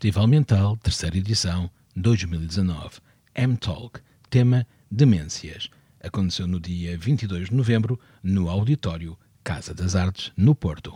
Festival 0.00 0.26
Mental, 0.28 0.78
terceira 0.78 1.18
edição, 1.18 1.70
2019. 1.94 3.00
M-Talk, 3.34 4.00
tema 4.30 4.66
Demências. 4.90 5.68
Aconteceu 6.02 6.46
no 6.46 6.58
dia 6.58 6.96
22 6.96 7.50
de 7.50 7.54
novembro, 7.54 8.00
no 8.22 8.48
Auditório 8.48 9.14
Casa 9.44 9.74
das 9.74 9.94
Artes, 9.94 10.32
no 10.34 10.54
Porto. 10.54 10.94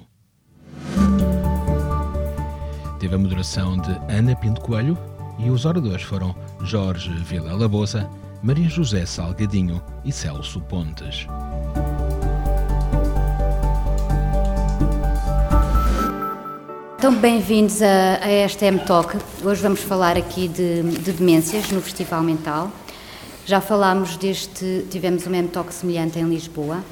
Teve 2.98 3.14
a 3.14 3.18
moderação 3.18 3.76
de 3.76 3.90
Ana 4.10 4.34
Pinto 4.36 4.62
Coelho 4.62 4.96
e 5.38 5.50
os 5.50 5.66
oradores 5.66 6.02
foram 6.02 6.34
Jorge 6.62 7.12
Vilela 7.24 7.68
Bosa, 7.68 8.08
Maria 8.42 8.70
José 8.70 9.04
Salgadinho 9.04 9.82
e 10.02 10.10
Celso 10.10 10.62
Pontes. 10.62 11.26
Então, 17.06 17.16
bem-vindos 17.16 17.82
a, 17.82 18.18
a, 18.22 18.30
esta 18.30 18.64
M-Talk. 18.64 19.18
Hoje 19.44 19.60
vamos 19.60 19.80
falar 19.80 20.16
aqui 20.16 20.48
de, 20.48 20.82
de, 20.82 21.12
demências 21.12 21.70
no 21.70 21.82
Festival 21.82 22.22
Mental. 22.22 22.72
Já 23.44 23.60
falámos 23.60 24.16
deste, 24.16 24.86
tivemos 24.90 25.26
uma 25.26 25.36
M-Talk 25.36 25.74
semelhante 25.74 26.18
em 26.18 26.24
Lisboa, 26.26 26.82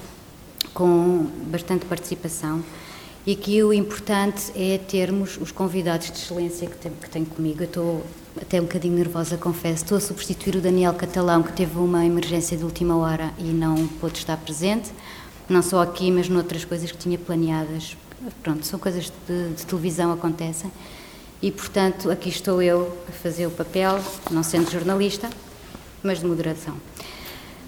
com 0.75 1.27
bastante 1.47 1.87
participação. 1.87 2.63
E 3.27 3.33
aqui 3.33 3.63
o 3.63 3.73
importante 3.73 4.53
é 4.55 4.77
termos 4.77 5.39
os 5.41 5.51
convidados 5.51 6.11
de 6.11 6.19
excelência 6.19 6.69
que 6.69 6.77
tenho, 6.77 6.95
que 6.97 7.09
tenho 7.09 7.25
comigo. 7.25 7.63
Eu 7.63 7.65
estou 7.65 8.07
até 8.39 8.61
um 8.61 8.65
bocadinho 8.65 8.95
nervosa, 8.95 9.39
confesso. 9.39 9.85
Estou 9.85 9.97
a 9.97 10.01
substituir 10.03 10.57
o 10.57 10.61
Daniel 10.61 10.93
Catalão, 10.93 11.43
que 11.43 11.55
teve 11.55 11.79
uma 11.79 12.05
emergência 12.05 12.55
de 12.55 12.65
última 12.65 12.99
hora 12.99 13.33
e 13.39 13.45
não 13.45 13.87
pôde 13.87 14.19
estar 14.19 14.37
presente, 14.37 14.91
não 15.49 15.63
só 15.63 15.81
aqui, 15.81 16.11
mas 16.11 16.29
noutras 16.29 16.67
coisas 16.67 16.93
que 16.93 16.99
tinha 16.99 17.17
planeadas 17.17 17.97
Pronto, 18.43 18.65
são 18.65 18.79
coisas 18.79 19.13
de, 19.29 19.49
de 19.51 19.67
televisão 19.67 20.13
acontecem. 20.13 20.71
E, 21.41 21.51
portanto, 21.51 22.11
aqui 22.11 22.29
estou 22.29 22.63
eu 22.63 22.97
a 23.09 23.13
fazer 23.13 23.47
o 23.47 23.51
papel, 23.51 24.01
não 24.31 24.43
sendo 24.45 24.71
jornalista, 24.71 25.29
mas 26.03 26.21
de 26.21 26.27
moderação. 26.27 26.75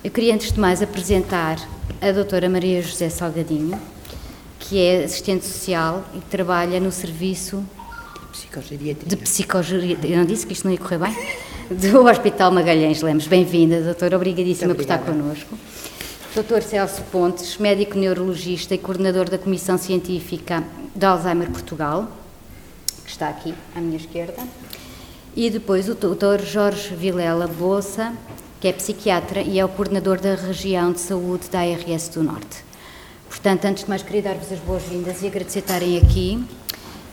Eu 0.02 0.10
queria, 0.10 0.34
antes 0.34 0.52
de 0.52 0.60
mais, 0.60 0.80
apresentar 0.80 1.58
a 2.00 2.12
doutora 2.12 2.48
Maria 2.48 2.80
José 2.82 3.08
Salgadinho, 3.08 3.80
que 4.60 4.80
é 4.80 5.05
assistente 5.05 5.44
social 5.44 6.05
e 6.14 6.20
trabalha 6.20 6.78
no 6.78 6.92
serviço 6.92 7.64
de 9.06 9.16
psicogeriatria. 9.16 10.14
Eu 10.14 10.19
não 10.19 10.27
disse 10.27 10.47
que 10.47 10.52
isto 10.52 10.64
não 10.64 10.72
ia 10.72 10.78
correr 10.78 10.98
bem? 10.98 11.16
Do 11.70 12.06
Hospital 12.06 12.52
Magalhães 12.52 13.00
Lemos. 13.00 13.27
Bem-vinda, 13.27 13.80
doutora. 13.80 14.16
Obrigadíssima 14.16 14.75
por 14.75 14.82
estar 14.82 14.98
connosco. 14.98 15.58
Dr. 16.34 16.62
Celso 16.62 17.00
Pontes, 17.12 17.58
médico 17.58 17.96
neurologista 17.96 18.74
e 18.74 18.78
coordenador 18.78 19.30
da 19.30 19.38
Comissão 19.38 19.78
Científica 19.78 20.64
de 20.92 21.06
Alzheimer 21.06 21.48
Portugal, 21.48 22.08
que 23.04 23.10
está 23.10 23.28
aqui 23.28 23.54
à 23.72 23.80
minha 23.80 23.96
esquerda, 23.96 24.42
e 25.36 25.48
depois 25.48 25.88
o 25.88 25.94
Dr. 25.94 26.44
Jorge 26.44 26.92
Vilela 26.92 27.46
Bolsa, 27.46 28.12
que 28.60 28.66
é 28.66 28.72
psiquiatra 28.72 29.42
e 29.42 29.60
é 29.60 29.64
o 29.64 29.68
coordenador 29.68 30.18
da 30.18 30.34
região 30.34 30.91
de 30.91 30.98
saúde 30.98 31.48
da 31.48 31.60
ARS 31.60 32.08
do 32.08 32.24
Norte. 32.24 32.64
Portanto, 33.28 33.66
antes 33.66 33.84
de 33.84 33.88
mais, 33.88 34.02
queria 34.02 34.22
dar-vos 34.22 34.50
as 34.50 34.58
boas-vindas 34.58 35.22
e 35.22 35.28
agradecer 35.28 35.60
estarem 35.60 35.98
aqui. 35.98 36.44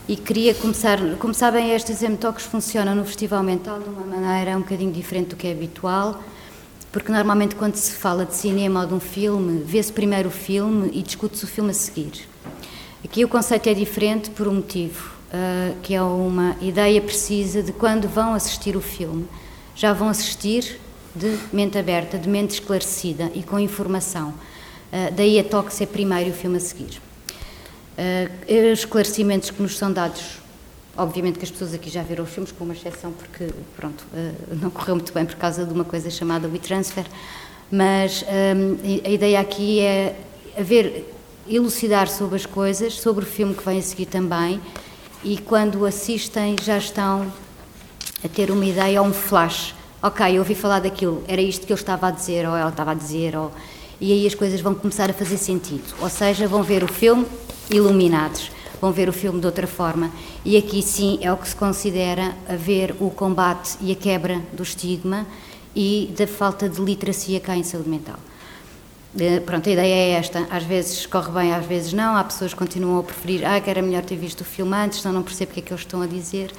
E 0.08 0.16
queria 0.16 0.52
começar, 0.52 0.98
como 1.20 1.32
sabem, 1.32 1.70
estas 1.70 2.02
M-Talks 2.02 2.44
funcionam 2.44 2.96
no 2.96 3.04
Festival 3.04 3.44
Mental 3.44 3.78
de 3.78 3.88
uma 3.88 4.04
maneira 4.04 4.56
um 4.56 4.62
bocadinho 4.62 4.90
diferente 4.90 5.28
do 5.28 5.36
que 5.36 5.46
é 5.46 5.52
habitual 5.52 6.20
porque 6.92 7.10
normalmente 7.10 7.54
quando 7.54 7.74
se 7.74 7.92
fala 7.92 8.26
de 8.26 8.36
cinema 8.36 8.82
ou 8.82 8.86
de 8.86 8.94
um 8.94 9.00
filme, 9.00 9.62
vê-se 9.64 9.90
primeiro 9.90 10.28
o 10.28 10.32
filme 10.32 10.90
e 10.92 11.02
discute-se 11.02 11.44
o 11.44 11.48
filme 11.48 11.70
a 11.70 11.74
seguir. 11.74 12.28
Aqui 13.02 13.24
o 13.24 13.28
conceito 13.28 13.68
é 13.68 13.74
diferente 13.74 14.30
por 14.30 14.46
um 14.46 14.56
motivo, 14.56 15.10
uh, 15.28 15.74
que 15.82 15.94
é 15.94 16.02
uma 16.02 16.54
ideia 16.60 17.00
precisa 17.00 17.62
de 17.62 17.72
quando 17.72 18.06
vão 18.06 18.34
assistir 18.34 18.76
o 18.76 18.80
filme, 18.80 19.26
já 19.74 19.94
vão 19.94 20.08
assistir 20.08 20.78
de 21.16 21.38
mente 21.50 21.78
aberta, 21.78 22.18
de 22.18 22.28
mente 22.28 22.50
esclarecida 22.50 23.32
e 23.34 23.42
com 23.42 23.58
informação. 23.58 24.28
Uh, 24.28 25.10
daí 25.16 25.38
a 25.40 25.44
toque 25.44 25.72
ser 25.72 25.86
primeiro 25.86 26.28
e 26.28 26.32
o 26.32 26.34
filme 26.34 26.58
a 26.58 26.60
seguir. 26.60 27.00
Uh, 27.96 28.72
os 28.72 28.80
esclarecimentos 28.80 29.50
que 29.50 29.62
nos 29.62 29.78
são 29.78 29.90
dados 29.90 30.41
Obviamente 30.96 31.38
que 31.38 31.44
as 31.44 31.50
pessoas 31.50 31.72
aqui 31.72 31.88
já 31.88 32.02
viram 32.02 32.24
os 32.24 32.30
filmes, 32.30 32.52
com 32.52 32.64
uma 32.64 32.74
exceção, 32.74 33.12
porque, 33.12 33.48
pronto, 33.76 34.04
eh, 34.14 34.32
não 34.60 34.70
correu 34.70 34.96
muito 34.96 35.12
bem 35.12 35.24
por 35.24 35.36
causa 35.36 35.64
de 35.64 35.72
uma 35.72 35.84
coisa 35.84 36.10
chamada 36.10 36.46
WeTransfer, 36.46 37.06
mas 37.70 38.22
ehm, 38.28 39.00
a 39.02 39.08
ideia 39.08 39.40
aqui 39.40 39.80
é 39.80 40.14
haver, 40.58 41.10
elucidar 41.48 42.08
sobre 42.08 42.36
as 42.36 42.44
coisas, 42.44 42.94
sobre 42.94 43.24
o 43.24 43.26
filme 43.26 43.54
que 43.54 43.64
vem 43.64 43.78
a 43.78 43.82
seguir 43.82 44.04
também, 44.04 44.60
e 45.24 45.38
quando 45.38 45.86
assistem 45.86 46.56
já 46.62 46.76
estão 46.76 47.32
a 48.22 48.28
ter 48.28 48.50
uma 48.50 48.64
ideia 48.64 49.00
ou 49.00 49.08
um 49.08 49.14
flash. 49.14 49.74
Ok, 50.02 50.26
eu 50.30 50.40
ouvi 50.40 50.54
falar 50.54 50.80
daquilo, 50.80 51.24
era 51.26 51.40
isto 51.40 51.66
que 51.66 51.72
ele 51.72 51.80
estava 51.80 52.08
a 52.08 52.10
dizer, 52.10 52.46
ou 52.46 52.54
ela 52.54 52.68
estava 52.68 52.90
a 52.90 52.94
dizer, 52.94 53.34
ou... 53.34 53.50
e 53.98 54.12
aí 54.12 54.26
as 54.26 54.34
coisas 54.34 54.60
vão 54.60 54.74
começar 54.74 55.08
a 55.08 55.14
fazer 55.14 55.38
sentido. 55.38 55.94
Ou 56.02 56.10
seja, 56.10 56.46
vão 56.46 56.62
ver 56.62 56.84
o 56.84 56.88
filme 56.88 57.24
iluminados 57.70 58.50
vão 58.82 58.90
ver 58.90 59.08
o 59.08 59.12
filme 59.12 59.38
de 59.38 59.46
outra 59.46 59.68
forma. 59.68 60.10
E 60.44 60.56
aqui 60.56 60.82
sim 60.82 61.20
é 61.22 61.32
o 61.32 61.36
que 61.36 61.48
se 61.48 61.54
considera 61.54 62.36
haver 62.48 62.96
o 62.98 63.10
combate 63.10 63.78
e 63.80 63.92
a 63.92 63.94
quebra 63.94 64.42
do 64.52 64.64
estigma 64.64 65.24
e 65.74 66.12
da 66.18 66.26
falta 66.26 66.68
de 66.68 66.80
literacia 66.80 67.38
cá 67.38 67.56
em 67.56 67.62
saúde 67.62 67.88
mental. 67.88 68.18
Eh, 69.18 69.38
pronto, 69.40 69.68
a 69.68 69.72
ideia 69.72 69.94
é 69.94 70.10
esta. 70.18 70.48
Às 70.50 70.64
vezes 70.64 71.06
corre 71.06 71.30
bem, 71.30 71.54
às 71.54 71.64
vezes 71.64 71.92
não. 71.92 72.16
Há 72.16 72.24
pessoas 72.24 72.52
que 72.52 72.58
continuam 72.58 72.98
a 72.98 73.02
preferir, 73.04 73.46
ah, 73.46 73.60
que 73.60 73.70
era 73.70 73.80
melhor 73.80 74.02
ter 74.02 74.16
visto 74.16 74.40
o 74.40 74.44
filme 74.44 74.74
antes, 74.74 75.00
senão 75.00 75.14
não 75.14 75.22
percebo 75.22 75.52
o 75.52 75.54
que 75.54 75.60
é 75.60 75.62
que 75.62 75.72
eles 75.72 75.82
estão 75.82 76.02
a 76.02 76.06
dizer. 76.06 76.50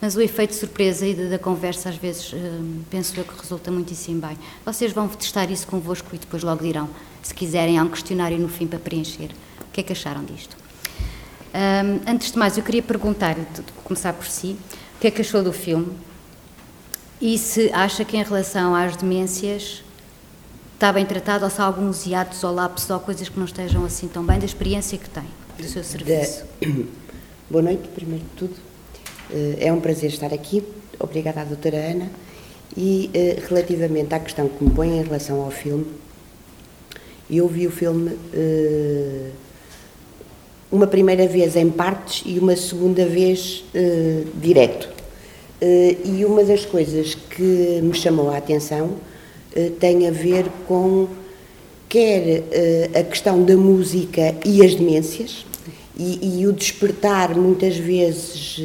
Mas 0.00 0.14
o 0.14 0.20
efeito 0.20 0.50
de 0.50 0.56
surpresa 0.56 1.04
e 1.04 1.14
da 1.14 1.38
conversa, 1.38 1.88
às 1.88 1.96
vezes, 1.96 2.32
eh, 2.32 2.60
penso 2.90 3.18
eu 3.18 3.24
que 3.24 3.36
resulta 3.40 3.72
muitíssimo 3.72 4.20
bem. 4.20 4.38
Vocês 4.64 4.92
vão 4.92 5.08
testar 5.08 5.50
isso 5.50 5.66
convosco 5.66 6.14
e 6.14 6.18
depois 6.18 6.44
logo 6.44 6.62
dirão, 6.62 6.88
se 7.22 7.34
quiserem, 7.34 7.76
há 7.76 7.82
um 7.82 7.88
questionário 7.88 8.38
no 8.38 8.48
fim 8.48 8.68
para 8.68 8.78
preencher. 8.78 9.30
O 9.60 9.72
que 9.72 9.80
é 9.80 9.82
que 9.82 9.92
acharam 9.92 10.24
disto? 10.24 10.61
Um, 11.54 12.10
antes 12.10 12.32
de 12.32 12.38
mais, 12.38 12.56
eu 12.56 12.64
queria 12.64 12.82
perguntar-lhe, 12.82 13.46
começar 13.84 14.12
por 14.14 14.26
si, 14.26 14.56
o 14.96 15.00
que 15.00 15.08
é 15.08 15.10
que 15.10 15.20
achou 15.20 15.42
do 15.42 15.52
filme 15.52 15.92
e 17.20 17.38
se 17.38 17.70
acha 17.72 18.04
que 18.04 18.16
em 18.16 18.22
relação 18.22 18.74
às 18.74 18.96
demências 18.96 19.84
está 20.74 20.92
bem 20.92 21.06
tratado 21.06 21.44
ou 21.44 21.50
se 21.50 21.60
há 21.60 21.64
alguns 21.64 22.04
hiatos 22.04 22.42
ou 22.42 22.52
lapsos 22.52 22.90
ou 22.90 22.98
coisas 22.98 23.28
que 23.28 23.38
não 23.38 23.46
estejam 23.46 23.84
assim 23.84 24.08
tão 24.08 24.24
bem 24.24 24.40
da 24.40 24.44
experiência 24.44 24.98
que 24.98 25.08
tem 25.08 25.22
do 25.56 25.68
seu 25.68 25.84
serviço. 25.84 26.44
Boa 27.48 27.62
noite, 27.62 27.86
primeiro 27.94 28.24
de 28.24 28.30
tudo. 28.30 28.54
Eh, 29.30 29.66
é 29.66 29.72
um 29.72 29.80
prazer 29.80 30.10
estar 30.10 30.32
aqui. 30.34 30.64
Obrigada 30.98 31.42
à 31.42 31.44
doutora 31.44 31.76
Ana. 31.76 32.10
E 32.76 33.10
eh, 33.14 33.40
relativamente 33.48 34.12
à 34.14 34.18
questão 34.18 34.48
que 34.48 34.64
me 34.64 34.70
põe 34.70 34.98
em 34.98 35.02
relação 35.04 35.40
ao 35.42 35.50
filme, 35.50 35.86
eu 37.30 37.46
vi 37.46 37.68
o 37.68 37.70
filme 37.70 38.18
eh, 38.32 39.30
uma 40.72 40.86
primeira 40.86 41.28
vez 41.28 41.54
em 41.54 41.68
partes 41.68 42.22
e 42.24 42.38
uma 42.38 42.56
segunda 42.56 43.04
vez 43.04 43.62
uh, 43.74 44.26
direto. 44.40 44.88
Uh, 45.60 45.96
e 46.18 46.24
uma 46.24 46.42
das 46.42 46.64
coisas 46.64 47.14
que 47.14 47.80
me 47.82 47.92
chamou 47.92 48.30
a 48.30 48.38
atenção 48.38 48.86
uh, 49.54 49.70
tem 49.78 50.08
a 50.08 50.10
ver 50.10 50.46
com 50.66 51.06
quer 51.90 52.44
a 52.98 53.02
questão 53.02 53.44
da 53.44 53.54
música 53.54 54.34
e 54.46 54.64
as 54.64 54.74
demências 54.74 55.44
e, 55.94 56.40
e 56.40 56.46
o 56.46 56.52
despertar 56.54 57.34
muitas 57.36 57.76
vezes 57.76 58.58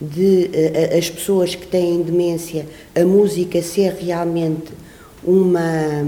de 0.00 0.50
as 0.96 1.10
pessoas 1.10 1.56
que 1.56 1.66
têm 1.66 2.00
demência, 2.00 2.64
a 2.94 3.04
música 3.04 3.60
ser 3.60 3.94
realmente 3.94 4.70
uma 5.24 6.06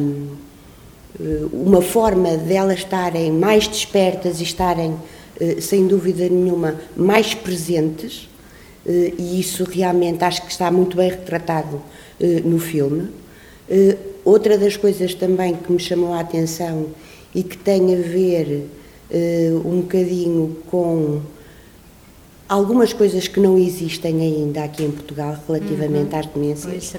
uma 1.52 1.82
forma 1.82 2.36
delas 2.36 2.78
estarem 2.78 3.32
mais 3.32 3.66
despertas 3.66 4.38
e 4.38 4.44
estarem 4.44 4.94
sem 5.60 5.86
dúvida 5.86 6.28
nenhuma, 6.28 6.80
mais 6.96 7.34
presentes, 7.34 8.28
eh, 8.86 9.12
e 9.18 9.40
isso 9.40 9.64
realmente 9.64 10.22
acho 10.24 10.42
que 10.42 10.50
está 10.50 10.70
muito 10.70 10.96
bem 10.96 11.10
retratado 11.10 11.80
eh, 12.20 12.40
no 12.44 12.58
filme. 12.58 13.08
Outra 14.24 14.58
das 14.58 14.76
coisas 14.76 15.14
também 15.14 15.54
que 15.54 15.72
me 15.72 15.78
chamou 15.78 16.12
a 16.12 16.20
atenção 16.20 16.88
e 17.34 17.42
que 17.42 17.56
tem 17.56 17.94
a 17.94 17.98
ver 17.98 18.66
um 19.64 19.80
bocadinho 19.80 20.58
com 20.70 21.22
algumas 22.46 22.92
coisas 22.92 23.26
que 23.26 23.40
não 23.40 23.56
existem 23.56 24.20
ainda 24.20 24.64
aqui 24.64 24.84
em 24.84 24.90
Portugal 24.90 25.38
relativamente 25.48 26.12
uhum. 26.12 26.20
às 26.20 26.26
demências, 26.26 26.92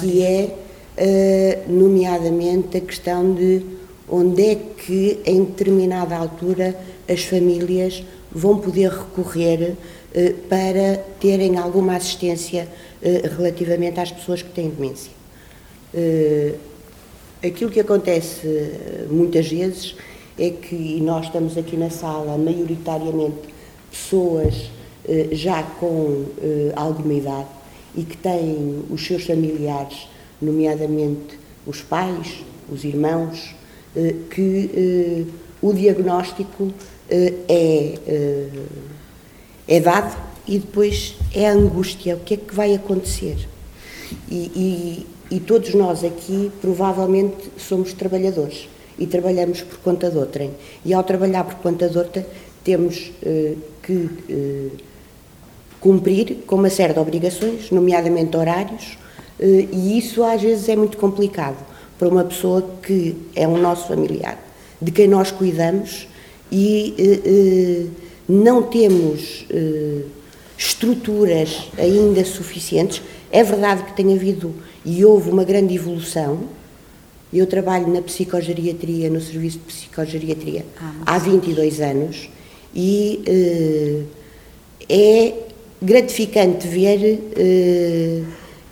que 0.00 0.22
é, 0.22 1.64
nomeadamente, 1.68 2.78
a 2.78 2.80
questão 2.80 3.34
de 3.34 3.75
onde 4.08 4.42
é 4.42 4.54
que, 4.54 5.20
em 5.24 5.44
determinada 5.44 6.16
altura, 6.16 6.78
as 7.08 7.24
famílias 7.24 8.04
vão 8.30 8.58
poder 8.58 8.90
recorrer 8.90 9.74
eh, 10.14 10.34
para 10.48 10.96
terem 11.20 11.58
alguma 11.58 11.96
assistência 11.96 12.68
eh, 13.02 13.22
relativamente 13.36 14.00
às 14.00 14.12
pessoas 14.12 14.42
que 14.42 14.50
têm 14.50 14.68
demência. 14.70 15.10
Eh, 15.94 16.54
aquilo 17.44 17.70
que 17.70 17.80
acontece 17.80 18.46
muitas 19.10 19.48
vezes 19.48 19.96
é 20.38 20.50
que, 20.50 20.74
e 20.74 21.00
nós 21.00 21.26
estamos 21.26 21.56
aqui 21.56 21.76
na 21.76 21.90
sala, 21.90 22.36
maioritariamente 22.36 23.54
pessoas 23.90 24.70
já 25.30 25.62
com 25.62 26.24
alguma 26.74 27.14
idade 27.14 27.48
e 27.96 28.02
que 28.02 28.16
têm 28.16 28.82
os 28.90 29.06
seus 29.06 29.24
familiares, 29.24 30.08
nomeadamente 30.42 31.38
os 31.64 31.80
pais, 31.80 32.44
os 32.68 32.82
irmãos, 32.84 33.54
que 34.30 35.26
o 35.62 35.72
diagnóstico 35.72 36.70
é, 37.08 37.32
é 39.66 39.80
dado 39.80 40.16
e 40.46 40.58
depois 40.58 41.16
é 41.34 41.48
a 41.48 41.52
angústia, 41.52 42.14
o 42.14 42.20
que 42.20 42.34
é 42.34 42.36
que 42.36 42.54
vai 42.54 42.74
acontecer? 42.74 43.48
E, 44.30 45.06
e, 45.30 45.36
e 45.36 45.40
todos 45.40 45.74
nós 45.74 46.04
aqui 46.04 46.52
provavelmente 46.60 47.50
somos 47.56 47.92
trabalhadores 47.92 48.68
e 48.98 49.06
trabalhamos 49.06 49.62
por 49.62 49.78
conta 49.78 50.10
de 50.10 50.18
outrem. 50.18 50.52
E 50.84 50.94
ao 50.94 51.02
trabalhar 51.02 51.44
por 51.44 51.56
conta 51.56 51.88
de 51.88 51.98
outra, 51.98 52.26
temos 52.62 53.12
que 53.82 54.10
cumprir 55.80 56.38
com 56.46 56.56
uma 56.56 56.70
série 56.70 56.92
de 56.92 56.98
obrigações, 56.98 57.70
nomeadamente 57.70 58.36
horários, 58.36 58.98
e 59.40 59.98
isso 59.98 60.22
às 60.22 60.40
vezes 60.40 60.68
é 60.68 60.76
muito 60.76 60.96
complicado 60.96 61.56
para 61.98 62.08
uma 62.08 62.24
pessoa 62.24 62.62
que 62.82 63.16
é 63.34 63.46
um 63.46 63.58
nosso 63.58 63.88
familiar, 63.88 64.38
de 64.80 64.90
quem 64.90 65.08
nós 65.08 65.30
cuidamos 65.30 66.06
e 66.50 67.90
não 68.28 68.62
temos 68.62 69.46
estruturas 70.58 71.68
ainda 71.78 72.24
suficientes. 72.24 73.02
É 73.32 73.42
verdade 73.42 73.84
que 73.84 73.94
tem 73.94 74.14
havido 74.14 74.54
e 74.84 75.04
houve 75.04 75.30
uma 75.30 75.44
grande 75.44 75.74
evolução. 75.74 76.40
Eu 77.32 77.46
trabalho 77.46 77.88
na 77.88 78.02
psicogeriatria, 78.02 79.10
no 79.10 79.20
serviço 79.20 79.58
de 79.58 79.64
psicogeriatria, 79.64 80.64
ah, 80.80 80.92
há 81.06 81.18
22 81.18 81.80
anos 81.80 82.28
e 82.74 84.06
é 84.88 85.32
gratificante 85.82 86.66
ver 86.66 87.20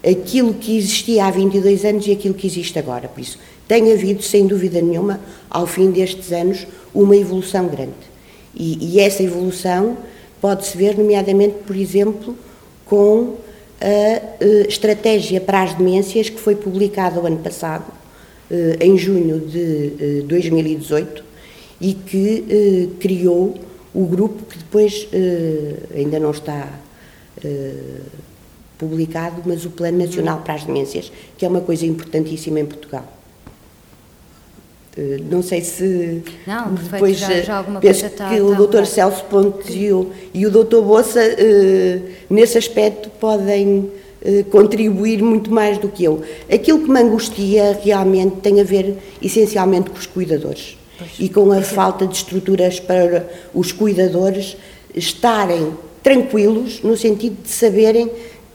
aquilo 0.08 0.54
que 0.54 0.76
existia 0.76 1.24
há 1.24 1.30
22 1.30 1.84
anos 1.84 2.06
e 2.06 2.12
aquilo 2.12 2.34
que 2.34 2.46
existe 2.46 2.78
agora. 2.78 3.08
Por 3.08 3.20
isso, 3.20 3.38
tem 3.66 3.92
havido, 3.92 4.22
sem 4.22 4.46
dúvida 4.46 4.80
nenhuma, 4.80 5.20
ao 5.50 5.66
fim 5.66 5.90
destes 5.90 6.32
anos, 6.32 6.66
uma 6.94 7.16
evolução 7.16 7.66
grande. 7.66 7.92
E, 8.54 8.94
e 8.94 9.00
essa 9.00 9.22
evolução 9.22 9.96
Pode-se 10.44 10.76
ver, 10.76 10.98
nomeadamente, 10.98 11.54
por 11.66 11.74
exemplo, 11.74 12.36
com 12.84 13.36
a 13.80 14.44
estratégia 14.68 15.40
para 15.40 15.62
as 15.62 15.72
demências 15.72 16.28
que 16.28 16.38
foi 16.38 16.54
publicada 16.54 17.18
o 17.18 17.26
ano 17.26 17.38
passado, 17.38 17.86
eh, 18.50 18.76
em 18.82 18.98
junho 18.98 19.40
de 19.40 20.20
2018, 20.28 21.22
eh, 21.22 21.24
e 21.80 21.94
que 21.94 22.44
eh, 22.46 22.88
criou 23.00 23.54
o 23.94 24.04
grupo 24.04 24.44
que 24.44 24.58
depois 24.58 25.08
ainda 25.96 26.18
não 26.18 26.32
está 26.32 26.78
publicado, 28.78 29.42
mas 29.44 29.64
o 29.64 29.70
Plano 29.70 29.98
Nacional 29.98 30.40
para 30.44 30.54
as 30.54 30.64
Demências, 30.64 31.12
que 31.38 31.44
é 31.44 31.48
uma 31.48 31.60
coisa 31.60 31.86
importantíssima 31.86 32.60
em 32.60 32.66
Portugal. 32.66 33.04
Eh, 34.96 35.18
não 35.30 35.42
sei 35.42 35.60
se 35.60 36.22
não, 36.46 36.74
depois 36.74 37.18
já, 37.18 37.40
já 37.40 37.56
alguma 37.56 37.80
penso 37.80 38.00
coisa 38.00 38.14
que 38.14 38.18
tá, 38.18 38.32
o 38.34 38.66
Dr. 38.66 38.84
Celso 38.84 39.24
Pontes 39.24 39.74
e 39.74 39.92
o, 40.46 40.50
Dr. 40.50 40.80
Boça 40.82 41.20
eh, 41.20 42.00
nesse 42.30 42.56
aspecto 42.58 43.10
podem 43.20 43.90
eh, 44.24 44.44
contribuir 44.50 45.22
muito 45.22 45.52
mais 45.52 45.78
do 45.78 45.88
que 45.88 46.04
eu. 46.04 46.22
Aquilo 46.52 46.80
que 46.80 46.90
me 46.90 47.00
angustia 47.00 47.78
realmente 47.82 48.36
tem 48.36 48.60
a 48.60 48.64
ver 48.64 48.96
essencialmente 49.20 49.90
com 49.90 49.98
os 49.98 50.06
cuidadores 50.06 50.78
pois, 50.96 51.10
e 51.18 51.28
com 51.28 51.50
a 51.52 51.60
falta 51.60 52.06
de 52.06 52.14
estruturas 52.14 52.78
para 52.78 53.28
os 53.52 53.72
cuidadores 53.72 54.56
estarem 54.94 55.72
tranquilos 56.02 56.82
no 56.82 56.96
sentido 56.96 57.42
de 57.42 57.48
saberem 57.48 58.10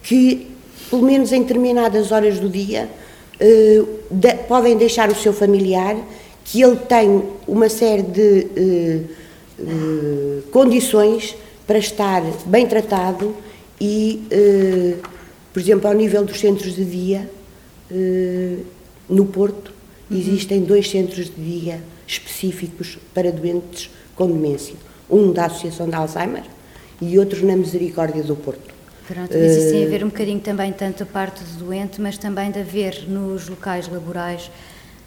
que 0.09 0.47
pelo 0.89 1.03
menos 1.03 1.31
em 1.31 1.43
determinadas 1.43 2.11
horas 2.11 2.39
do 2.39 2.49
dia 2.49 2.89
de, 4.09 4.33
podem 4.47 4.75
deixar 4.75 5.07
o 5.11 5.15
seu 5.15 5.31
familiar 5.31 5.95
que 6.43 6.63
ele 6.63 6.77
tem 6.77 7.23
uma 7.47 7.69
série 7.69 8.01
de 8.01 8.47
uh, 8.57 9.63
uh, 9.63 10.41
condições 10.51 11.35
para 11.67 11.77
estar 11.77 12.23
bem 12.47 12.65
tratado 12.65 13.35
e, 13.79 14.23
uh, 14.33 15.07
por 15.53 15.59
exemplo, 15.59 15.87
ao 15.87 15.93
nível 15.93 16.25
dos 16.25 16.39
centros 16.39 16.75
de 16.75 16.83
dia, 16.83 17.29
no 19.07 19.25
Porto, 19.25 19.71
uhum. 20.09 20.17
existem 20.17 20.61
dois 20.61 20.89
centros 20.89 21.25
de 21.25 21.59
dia 21.59 21.81
específicos 22.05 22.99
para 23.13 23.31
doentes 23.31 23.89
com 24.15 24.27
demência. 24.27 24.75
Um 25.09 25.31
da 25.31 25.45
Associação 25.45 25.89
de 25.89 25.95
Alzheimer 25.95 26.43
e 27.01 27.17
outro 27.17 27.43
na 27.45 27.55
Misericórdia 27.55 28.21
do 28.21 28.35
Porto. 28.35 28.78
Pronto, 29.11 29.35
mas 29.35 29.57
isso 29.57 29.71
tem 29.71 29.83
a 29.83 29.89
ver 29.89 30.03
um 30.03 30.09
bocadinho 30.09 30.39
também 30.39 30.71
tanto 30.71 31.01
a 31.01 31.05
parte 31.05 31.43
do 31.43 31.65
doente, 31.65 31.99
mas 31.99 32.15
também 32.15 32.51
de 32.51 32.59
haver 32.59 33.09
nos 33.09 33.49
locais 33.49 33.87
laborais 33.87 34.51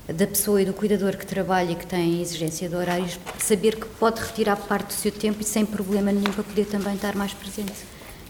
da 0.08 0.26
pessoa 0.26 0.60
e 0.60 0.64
do 0.64 0.72
cuidador 0.72 1.16
que 1.16 1.24
trabalha 1.24 1.70
e 1.70 1.74
que 1.76 1.86
tem 1.86 2.20
exigência 2.20 2.68
de 2.68 2.74
horários, 2.74 3.16
saber 3.38 3.76
que 3.76 3.86
pode 4.00 4.20
retirar 4.20 4.56
parte 4.56 4.88
do 4.88 4.92
seu 4.94 5.12
tempo 5.12 5.40
e 5.40 5.44
sem 5.44 5.64
problema 5.64 6.10
nenhum 6.10 6.32
para 6.32 6.42
poder 6.42 6.64
também 6.66 6.96
estar 6.96 7.14
mais 7.14 7.32
presente. 7.32 7.72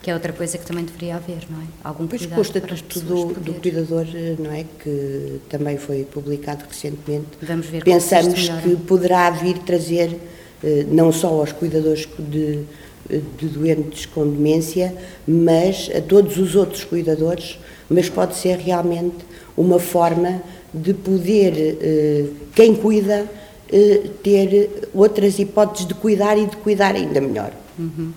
Que 0.03 0.11
é 0.11 0.15
outra 0.15 0.35
coisa 0.35 0.59
que 0.59 0.67
também 0.67 0.85
deveria 0.85 1.17
haver, 1.17 1.47
não 1.49 1.63
é? 1.63 1.65
Algum 1.83 2.07
pois 2.07 2.21
cuidado 2.21 2.39
custa 2.39 2.61
para 2.61 2.75
as 2.75 2.83
do, 2.83 3.33
do 3.33 3.55
cuidador, 3.55 4.05
não 4.39 4.53
é? 4.53 4.67
Que 4.79 5.41
também 5.49 5.79
foi 5.79 6.05
publicado 6.05 6.65
recentemente. 6.69 7.29
Vamos 7.41 7.67
ver 7.67 7.83
Pensamos 7.83 8.49
que 8.63 8.77
poderá 8.77 9.31
vir 9.31 9.59
trazer, 9.61 10.19
eh, 10.63 10.85
não 10.87 11.13
só 11.13 11.29
aos 11.29 11.53
cuidadores 11.53 12.07
de, 12.19 12.65
de 13.09 13.49
doentes 13.49 14.07
com 14.07 14.29
demência, 14.29 14.95
mas 15.27 15.91
a 15.95 16.01
todos 16.01 16.37
os 16.39 16.55
outros 16.55 16.85
cuidadores, 16.85 17.59
mas 17.89 18.09
pode 18.09 18.37
ser 18.37 18.59
realmente 18.59 19.17
uma 19.57 19.79
forma 19.79 20.43
de 20.73 20.95
poder, 20.95 21.79
eh, 21.81 22.27
quem 22.55 22.75
cuida, 22.75 23.29
eh, 23.71 24.11
ter 24.23 24.89
outras 24.95 25.39
hipóteses 25.39 25.87
de 25.87 25.95
cuidar 25.95 26.39
e 26.39 26.47
de 26.47 26.57
cuidar 26.57 26.95
ainda 26.95 27.21
melhor. 27.21 27.53
Uhum. 27.79 28.13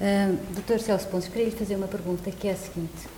Uh, 0.00 0.36
Doutor 0.52 0.80
Celso 0.80 1.06
Pontes, 1.06 1.28
queria 1.28 1.46
lhe 1.46 1.50
fazer 1.50 1.76
uma 1.76 1.86
pergunta 1.86 2.30
que 2.30 2.48
é 2.48 2.52
a 2.52 2.56
seguinte. 2.56 3.08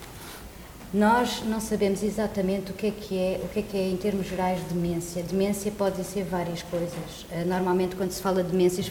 Nós 0.92 1.42
não 1.44 1.58
sabemos 1.58 2.02
exatamente 2.02 2.70
o 2.70 2.74
que 2.74 2.86
é 2.86 2.90
que 2.90 3.18
é, 3.18 3.40
o 3.42 3.48
que 3.48 3.58
é 3.60 3.62
que 3.62 3.76
é 3.76 3.88
em 3.88 3.96
termos 3.96 4.28
gerais 4.28 4.60
demência. 4.70 5.22
Demência 5.22 5.72
pode 5.76 6.04
ser 6.04 6.24
várias 6.24 6.62
coisas. 6.62 7.26
Uh, 7.32 7.46
normalmente 7.46 7.96
quando 7.96 8.12
se 8.12 8.20
fala 8.20 8.44
de 8.44 8.50
demências, 8.50 8.90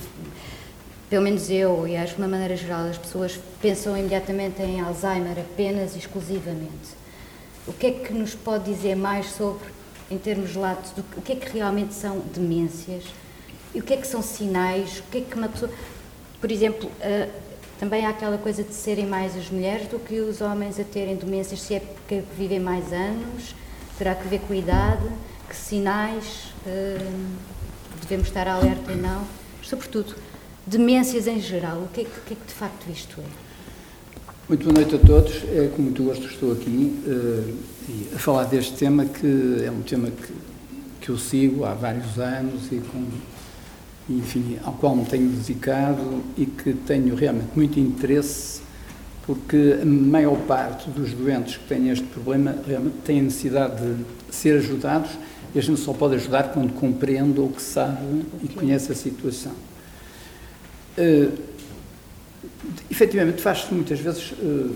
pelo 1.10 1.24
menos 1.24 1.50
eu 1.50 1.88
e 1.88 1.96
acho 1.96 2.14
que 2.14 2.18
de 2.18 2.22
uma 2.22 2.28
maneira 2.28 2.56
geral 2.56 2.88
as 2.88 2.98
pessoas 2.98 3.40
pensam 3.62 3.98
imediatamente 3.98 4.62
em 4.62 4.82
Alzheimer 4.82 5.38
apenas 5.40 5.96
e 5.96 6.00
exclusivamente. 6.00 6.96
O 7.68 7.74
que 7.74 7.88
é 7.88 7.92
que 7.92 8.14
nos 8.14 8.34
pode 8.34 8.72
dizer 8.72 8.96
mais 8.96 9.28
sobre, 9.28 9.68
em 10.10 10.18
termos 10.18 10.56
latos, 10.56 10.92
do, 10.92 11.04
o 11.18 11.22
que 11.22 11.34
é 11.34 11.36
que 11.36 11.52
realmente 11.52 11.94
são 11.94 12.20
demências? 12.34 13.04
E 13.74 13.80
o 13.80 13.84
que 13.84 13.94
é 13.94 13.98
que 13.98 14.08
são 14.08 14.22
sinais? 14.22 15.00
O 15.00 15.04
que 15.12 15.18
é 15.20 15.22
que 15.22 15.36
uma 15.36 15.50
pessoa. 15.50 15.72
Por 16.40 16.52
exemplo, 16.52 16.90
uh, 16.90 17.32
também 17.80 18.06
há 18.06 18.10
aquela 18.10 18.38
coisa 18.38 18.64
de 18.64 18.74
serem 18.74 19.06
mais 19.06 19.36
as 19.36 19.50
mulheres 19.50 19.88
do 19.88 20.00
que 20.00 20.20
os 20.20 20.42
homens 20.42 20.80
a 20.80 20.84
terem 20.84 21.16
demências, 21.16 21.62
se 21.62 21.76
é 21.76 21.80
porque 21.80 22.24
vivem 22.38 22.60
mais 22.60 22.94
anos, 22.94 23.56
terá 23.98 24.16
que 24.16 24.28
ver 24.28 24.40
com 24.42 24.54
a 24.54 24.56
idade, 24.56 25.08
que 25.50 25.56
sinais 25.56 26.54
uh, 26.66 27.36
devemos 28.02 28.28
estar 28.28 28.48
alerta 28.48 28.92
e 28.92 28.96
não. 28.96 29.26
Sobretudo, 29.62 30.16
demências 30.66 31.28
em 31.28 31.40
geral, 31.40 31.80
o 31.84 31.88
que 31.88 32.02
é 32.02 32.04
que, 32.04 32.20
que, 32.22 32.34
é 32.34 32.38
que 32.38 32.48
de 32.48 32.54
facto 32.54 32.90
isto 32.90 33.22
é? 33.22 33.46
Muito 34.48 34.64
boa 34.64 34.76
noite 34.76 34.96
a 34.96 35.00
todos. 35.00 35.44
É 35.56 35.72
com 35.76 35.82
muito 35.82 36.04
gosto 36.04 36.28
que 36.28 36.34
estou 36.34 36.52
aqui 36.52 37.02
uh, 37.08 38.16
a 38.16 38.20
falar 38.20 38.44
deste 38.44 38.74
tema, 38.74 39.06
que 39.06 39.64
é 39.66 39.72
um 39.72 39.82
tema 39.82 40.10
que, 40.10 40.34
que 41.02 41.10
eu 41.10 41.18
sigo 41.18 41.66
há 41.66 41.74
vários 41.74 42.20
anos 42.20 42.72
e 42.72 42.78
com, 42.78 43.08
enfim, 44.08 44.60
ao 44.64 44.74
qual 44.74 44.96
me 44.96 45.06
tenho 45.06 45.30
dedicado 45.30 46.22
e 46.38 46.46
que 46.46 46.74
tenho 46.74 47.16
realmente 47.16 47.50
muito 47.56 47.80
interesse, 47.80 48.62
porque 49.26 49.80
a 49.82 49.86
maior 49.86 50.38
parte 50.42 50.92
dos 50.92 51.12
doentes 51.12 51.58
que 51.58 51.68
têm 51.68 51.90
este 51.90 52.06
problema 52.06 52.56
realmente 52.68 52.98
têm 53.04 53.24
necessidade 53.24 53.82
de 53.82 54.06
ser 54.30 54.58
ajudados 54.58 55.10
e 55.56 55.60
a 55.60 55.62
gente 55.62 55.80
só 55.80 55.92
pode 55.92 56.16
ajudar 56.16 56.52
quando 56.54 56.72
compreende 56.74 57.40
ou 57.40 57.50
que 57.50 57.62
sabe 57.64 58.26
e 58.44 58.48
conhece 58.48 58.92
a 58.92 58.96
situação. 58.96 59.54
Uh, 60.98 61.56
efetivamente 62.90 63.42
faz-se 63.42 63.74
muitas 63.74 64.00
vezes 64.00 64.32
uh, 64.32 64.74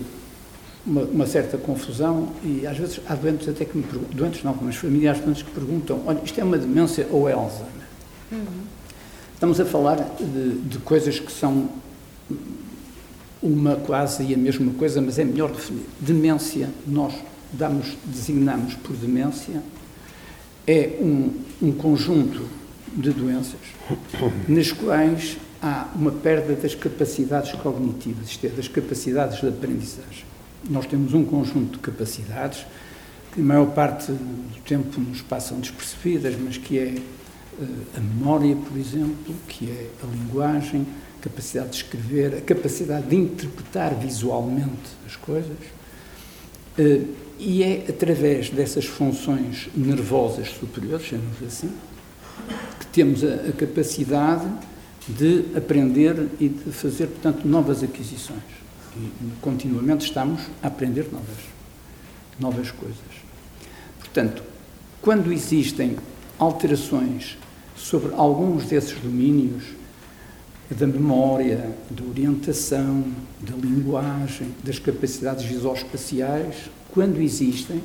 uma, 0.86 1.02
uma, 1.02 1.26
certa 1.26 1.56
confusão 1.58 2.32
e 2.44 2.66
às 2.66 2.76
vezes 2.76 3.00
há 3.06 3.14
doentes 3.14 3.48
até 3.48 3.64
que 3.64 3.76
me 3.76 3.84
doentes 4.12 4.42
não, 4.42 4.56
mas 4.60 4.76
familiares 4.76 5.20
doentes 5.20 5.42
que 5.42 5.50
perguntam, 5.50 6.02
olha, 6.06 6.20
isto 6.24 6.38
é 6.40 6.44
uma 6.44 6.58
demência 6.58 7.06
ou 7.10 7.28
é 7.28 7.32
Alzheimer? 7.32 7.70
Uhum. 8.32 8.70
Estamos 9.34 9.60
a 9.60 9.64
falar 9.64 9.96
de, 10.18 10.58
de, 10.68 10.78
coisas 10.78 11.18
que 11.18 11.32
são 11.32 11.68
uma 13.42 13.76
quase 13.76 14.22
e 14.22 14.34
a 14.34 14.36
mesma 14.36 14.72
coisa, 14.74 15.00
mas 15.00 15.18
é 15.18 15.24
melhor 15.24 15.50
definir. 15.50 15.86
Demência, 15.98 16.68
nós 16.86 17.14
damos, 17.52 17.96
designamos 18.04 18.74
por 18.74 18.94
demência, 18.94 19.62
é 20.66 20.98
um, 21.00 21.32
um 21.62 21.72
conjunto 21.72 22.46
de 22.94 23.10
doenças 23.10 23.60
nas 24.46 24.72
quais 24.72 25.38
há 25.62 25.88
uma 25.94 26.10
perda 26.10 26.54
das 26.54 26.74
capacidades 26.74 27.52
cognitivas, 27.52 28.28
isto 28.28 28.46
é, 28.46 28.50
das 28.50 28.68
capacidades 28.68 29.40
de 29.40 29.48
aprendizagem. 29.48 30.24
Nós 30.68 30.86
temos 30.86 31.12
um 31.14 31.24
conjunto 31.24 31.72
de 31.72 31.78
capacidades 31.78 32.64
que 33.32 33.40
a 33.40 33.44
maior 33.44 33.66
parte 33.66 34.10
do 34.10 34.60
tempo 34.64 35.00
nos 35.00 35.22
passam 35.22 35.60
despercebidas, 35.60 36.34
mas 36.38 36.56
que 36.56 36.78
é 36.78 36.94
uh, 37.58 37.66
a 37.96 38.00
memória, 38.00 38.56
por 38.56 38.76
exemplo, 38.76 39.34
que 39.46 39.70
é 39.70 39.90
a 40.02 40.06
linguagem, 40.06 40.86
a 41.18 41.22
capacidade 41.22 41.70
de 41.70 41.76
escrever, 41.76 42.34
a 42.36 42.40
capacidade 42.40 43.06
de 43.06 43.16
interpretar 43.16 43.94
visualmente 43.94 44.90
as 45.06 45.16
coisas. 45.16 45.58
Uh, 46.78 47.06
e 47.38 47.62
é 47.62 47.86
através 47.88 48.50
dessas 48.50 48.84
funções 48.84 49.68
nervosas 49.74 50.48
superiores, 50.48 51.06
chamamos 51.06 51.42
assim, 51.46 51.70
que 52.80 52.86
temos 52.86 53.24
a, 53.24 53.48
a 53.48 53.52
capacidade 53.52 54.46
de 55.08 55.44
aprender 55.56 56.28
e 56.38 56.48
de 56.48 56.72
fazer, 56.72 57.06
portanto, 57.06 57.46
novas 57.46 57.82
aquisições. 57.82 58.42
E 58.96 59.10
continuamente 59.40 60.06
estamos 60.06 60.42
a 60.62 60.66
aprender 60.66 61.08
novas, 61.12 61.38
novas 62.38 62.70
coisas. 62.70 62.98
Portanto, 63.98 64.42
quando 65.00 65.32
existem 65.32 65.96
alterações 66.38 67.38
sobre 67.76 68.12
alguns 68.14 68.64
desses 68.66 68.98
domínios, 68.98 69.64
da 70.70 70.86
memória, 70.86 71.74
da 71.90 72.04
orientação, 72.04 73.04
da 73.40 73.56
linguagem, 73.56 74.54
das 74.62 74.78
capacidades 74.78 75.44
visoespaciais, 75.44 76.70
quando 76.92 77.20
existem, 77.20 77.82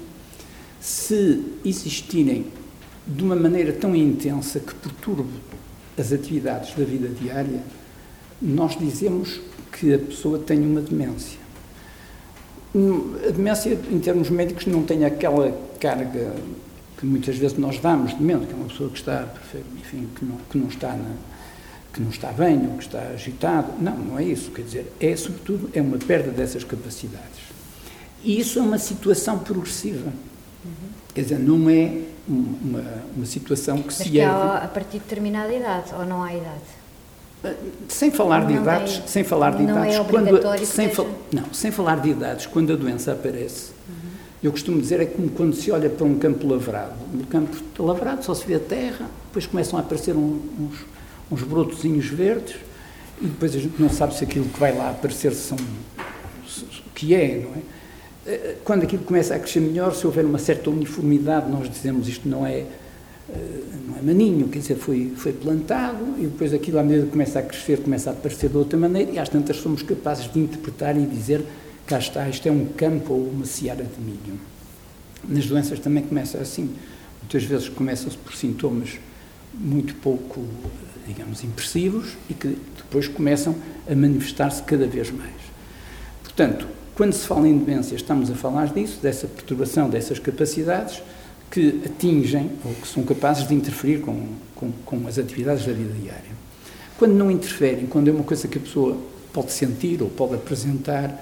se 0.80 1.42
existirem 1.64 2.46
de 3.08 3.24
uma 3.24 3.36
maneira 3.36 3.74
tão 3.74 3.96
intensa 3.96 4.60
que 4.60 4.74
perturbe 4.76 5.34
as 5.98 6.12
atividades 6.12 6.74
da 6.76 6.84
vida 6.84 7.08
diária, 7.08 7.62
nós 8.42 8.78
dizemos 8.78 9.40
que 9.72 9.94
a 9.94 10.00
pessoa 10.00 10.40
tem 10.40 10.60
uma 10.60 10.82
demência. 10.82 11.40
A 13.28 13.32
demência, 13.32 13.80
em 13.90 14.00
termos 14.00 14.30
médicos, 14.30 14.66
não 14.66 14.84
tem 14.84 15.06
aquela 15.06 15.58
carga 15.80 16.34
que 16.98 17.06
muitas 17.06 17.38
vezes 17.38 17.58
nós 17.58 17.80
damos 17.80 18.16
de 18.16 18.22
mente, 18.22 18.48
que 18.48 18.54
é 18.54 18.56
uma 18.56 18.68
pessoa 18.68 18.90
que 18.90 18.98
está, 18.98 19.28
enfim, 19.80 20.08
que 20.16 20.26
não, 20.26 20.38
que 20.50 20.58
não 20.58 20.68
está 20.68 20.90
na, 20.90 21.12
que 21.94 22.02
não 22.02 22.10
está 22.10 22.32
bem 22.32 22.68
ou 22.68 22.78
que 22.78 22.84
está 22.84 23.02
agitado. 23.14 23.72
Não, 23.80 23.98
não 23.98 24.20
é 24.20 24.24
isso. 24.24 24.52
Quer 24.52 24.64
dizer, 24.64 24.94
é 25.00 25.16
sobretudo 25.16 25.70
é 25.74 25.82
uma 25.82 25.98
perda 25.98 26.32
dessas 26.32 26.64
capacidades. 26.64 27.46
E 28.24 28.40
isso 28.40 28.60
é 28.60 28.62
uma 28.62 28.78
situação 28.78 29.40
progressiva. 29.40 30.12
Quer 31.16 31.22
dizer, 31.22 31.40
não 31.40 31.70
é 31.70 32.02
uma, 32.28 32.84
uma 33.16 33.26
situação 33.26 33.78
que 33.78 33.86
Mas 33.86 33.96
se 33.96 34.10
que 34.10 34.20
há 34.20 34.58
a 34.58 34.68
partir 34.68 34.98
de 34.98 35.00
determinada 35.00 35.54
idade, 35.54 35.94
ou 35.98 36.06
não 36.06 36.22
há 36.22 36.34
idade? 36.34 37.56
Sem 37.88 38.12
falar 38.12 38.42
não 38.42 38.48
de 38.48 38.54
idades, 38.56 38.98
é, 38.98 39.08
sem 39.08 39.24
falar 39.24 39.52
de 39.56 39.62
é 39.62 39.64
idades, 39.64 39.96
é 39.96 40.04
quando 40.04 40.66
sem 40.66 40.92
não, 41.32 41.54
sem 41.54 41.72
falar 41.72 42.02
de 42.02 42.10
idades, 42.10 42.46
quando 42.48 42.74
a 42.74 42.76
doença 42.76 43.14
aparece, 43.14 43.72
uhum. 43.88 44.10
eu 44.44 44.52
costumo 44.52 44.82
dizer 44.82 45.00
é 45.00 45.06
como 45.06 45.30
quando 45.30 45.56
se 45.56 45.72
olha 45.72 45.90
para 45.90 46.06
um 46.06 46.18
campo 46.18 46.46
lavrado. 46.48 46.96
No 47.14 47.26
campo 47.28 47.56
lavrado 47.80 48.26
só 48.26 48.34
se 48.34 48.46
vê 48.46 48.56
a 48.56 48.60
terra, 48.60 49.06
depois 49.28 49.46
começam 49.46 49.80
a 49.80 49.82
aparecer 49.84 50.18
um, 50.18 50.42
uns, 50.60 50.86
uns 51.32 51.44
brotozinhos 51.48 52.08
verdes 52.08 52.58
e 53.22 53.28
depois 53.28 53.56
a 53.56 53.60
gente 53.60 53.82
não 53.82 53.90
sabe 53.90 54.16
se 54.16 54.26
aquilo 54.26 54.50
que 54.50 54.60
vai 54.60 54.76
lá 54.76 54.90
aparecer 54.90 55.32
são 55.32 55.58
o 55.58 56.90
que 56.94 57.16
é, 57.16 57.46
não 57.46 57.52
é? 57.52 57.75
Quando 58.64 58.84
aquilo 58.84 59.04
começa 59.04 59.36
a 59.36 59.40
crescer 59.40 59.60
melhor, 59.60 59.94
se 59.94 60.06
houver 60.06 60.26
uma 60.26 60.40
certa 60.40 60.70
uniformidade, 60.70 61.50
nós 61.52 61.70
dizemos 61.70 62.08
isto 62.08 62.28
não 62.28 62.46
é, 62.46 62.66
eh, 63.30 63.62
não 63.88 63.98
é 63.98 64.02
maninho, 64.02 64.48
quer 64.48 64.60
dizer, 64.60 64.76
foi, 64.76 65.14
foi 65.16 65.32
plantado 65.32 66.16
e 66.18 66.24
depois 66.24 66.52
aquilo, 66.52 66.80
à 66.80 66.84
medida 66.84 67.06
que 67.06 67.12
começa 67.12 67.38
a 67.38 67.44
crescer, 67.44 67.82
começa 67.82 68.10
a 68.10 68.14
aparecer 68.14 68.50
de 68.50 68.58
outra 68.58 68.80
maneira 68.80 69.12
e 69.12 69.20
às 69.20 69.30
tantas 69.30 69.58
somos 69.58 69.84
capazes 69.84 70.32
de 70.32 70.40
interpretar 70.40 70.98
e 70.98 71.06
dizer 71.06 71.46
cá 71.86 72.00
está, 72.00 72.28
isto 72.28 72.48
é 72.48 72.52
um 72.52 72.66
campo 72.66 73.14
ou 73.14 73.30
uma 73.30 73.46
seara 73.46 73.84
de 73.84 74.02
milho. 74.02 74.40
Nas 75.28 75.46
doenças 75.46 75.80
também 75.80 76.04
começa 76.04 76.40
assim. 76.40 76.72
Muitas 77.22 77.44
vezes 77.44 77.70
começam-se 77.70 78.18
por 78.18 78.34
sintomas 78.36 79.00
muito 79.54 79.96
pouco, 79.96 80.44
digamos, 81.08 81.44
impressivos 81.44 82.18
e 82.30 82.34
que 82.34 82.58
depois 82.78 83.08
começam 83.08 83.56
a 83.88 83.96
manifestar-se 83.96 84.64
cada 84.64 84.88
vez 84.88 85.12
mais. 85.12 85.34
Portanto, 86.24 86.68
quando 86.96 87.14
se 87.14 87.28
fala 87.28 87.48
em 87.48 87.58
demência, 87.58 87.96
estamos 87.96 88.32
a 88.32 88.36
falar 88.36 88.68
disso, 88.74 89.00
dessa 89.02 89.28
perturbação 89.28 89.90
dessas 89.90 90.18
capacidades 90.18 91.02
que 91.52 91.82
atingem 91.86 92.50
ou 92.64 92.74
que 92.74 92.88
são 92.88 93.04
capazes 93.04 93.48
de 93.48 93.54
interferir 93.54 94.00
com, 94.00 94.30
com, 94.56 94.72
com 94.86 95.08
as 95.08 95.20
atividades 95.20 95.66
da 95.66 95.74
vida 95.74 95.94
diária. 95.94 96.36
Quando 96.98 97.14
não 97.14 97.30
interferem, 97.30 97.86
quando 97.86 98.08
é 98.08 98.12
uma 98.12 98.24
coisa 98.24 98.48
que 98.48 98.58
a 98.58 98.62
pessoa 98.62 98.98
pode 99.34 99.52
sentir 99.52 100.02
ou 100.02 100.10
pode 100.10 100.36
apresentar, 100.36 101.22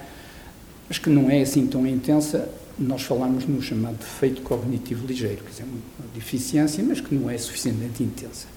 mas 0.87 0.99
que 0.99 1.09
não 1.09 1.29
é 1.29 1.41
assim 1.41 1.65
tão 1.65 1.85
intensa, 1.87 2.47
nós 2.77 3.01
falamos 3.01 3.45
no 3.47 3.61
chamado 3.61 3.97
defeito 3.97 4.41
cognitivo 4.43 5.05
ligeiro, 5.07 5.43
quer 5.43 5.49
dizer, 5.49 5.63
uma 5.63 6.07
deficiência, 6.13 6.83
mas 6.83 7.01
que 7.01 7.13
não 7.15 7.29
é 7.29 7.37
suficientemente 7.37 8.03
intensa. 8.03 8.47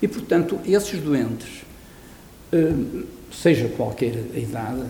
E, 0.00 0.06
portanto, 0.06 0.58
esses 0.64 1.00
doentes, 1.00 1.64
eh, 2.52 2.72
seja 3.32 3.68
qualquer 3.68 4.14
a 4.34 4.38
idade, 4.38 4.82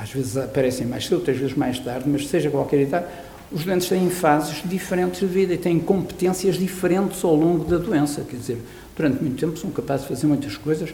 às 0.00 0.10
vezes 0.10 0.36
aparecem 0.36 0.86
mais 0.86 1.04
cedo, 1.04 1.16
outras 1.16 1.36
vezes 1.36 1.54
mais 1.54 1.78
tarde, 1.78 2.08
mas 2.08 2.26
seja 2.26 2.50
qualquer 2.50 2.80
idade, 2.80 3.06
os 3.52 3.64
doentes 3.64 3.88
têm 3.88 4.08
fases 4.08 4.62
diferentes 4.64 5.20
de 5.20 5.26
vida 5.26 5.52
e 5.52 5.58
têm 5.58 5.78
competências 5.78 6.56
diferentes 6.56 7.22
ao 7.24 7.34
longo 7.34 7.64
da 7.64 7.76
doença. 7.76 8.22
Quer 8.22 8.36
dizer, 8.36 8.58
durante 8.96 9.20
muito 9.20 9.38
tempo 9.38 9.58
são 9.58 9.70
capazes 9.70 10.06
de 10.06 10.14
fazer 10.14 10.26
muitas 10.26 10.56
coisas 10.56 10.90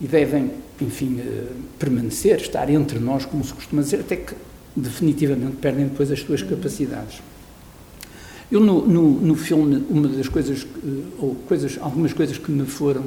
e 0.00 0.06
devem, 0.06 0.52
enfim, 0.80 1.18
eh, 1.20 1.46
permanecer, 1.78 2.36
estar 2.36 2.70
entre 2.70 2.98
nós, 3.00 3.26
como 3.26 3.44
se 3.44 3.52
costuma 3.52 3.82
dizer, 3.82 4.00
até 4.00 4.16
que 4.16 4.34
definitivamente 4.76 5.56
perdem 5.56 5.86
depois 5.86 6.10
as 6.10 6.20
suas 6.20 6.40
capacidades. 6.40 7.20
Eu, 8.50 8.60
no, 8.60 8.86
no, 8.86 9.10
no 9.20 9.34
filme, 9.34 9.84
uma 9.90 10.08
das 10.08 10.28
coisas, 10.28 10.64
eh, 10.64 10.88
ou 11.18 11.34
coisas, 11.48 11.76
algumas 11.80 12.12
coisas 12.12 12.38
que 12.38 12.50
me 12.50 12.64
foram, 12.64 13.02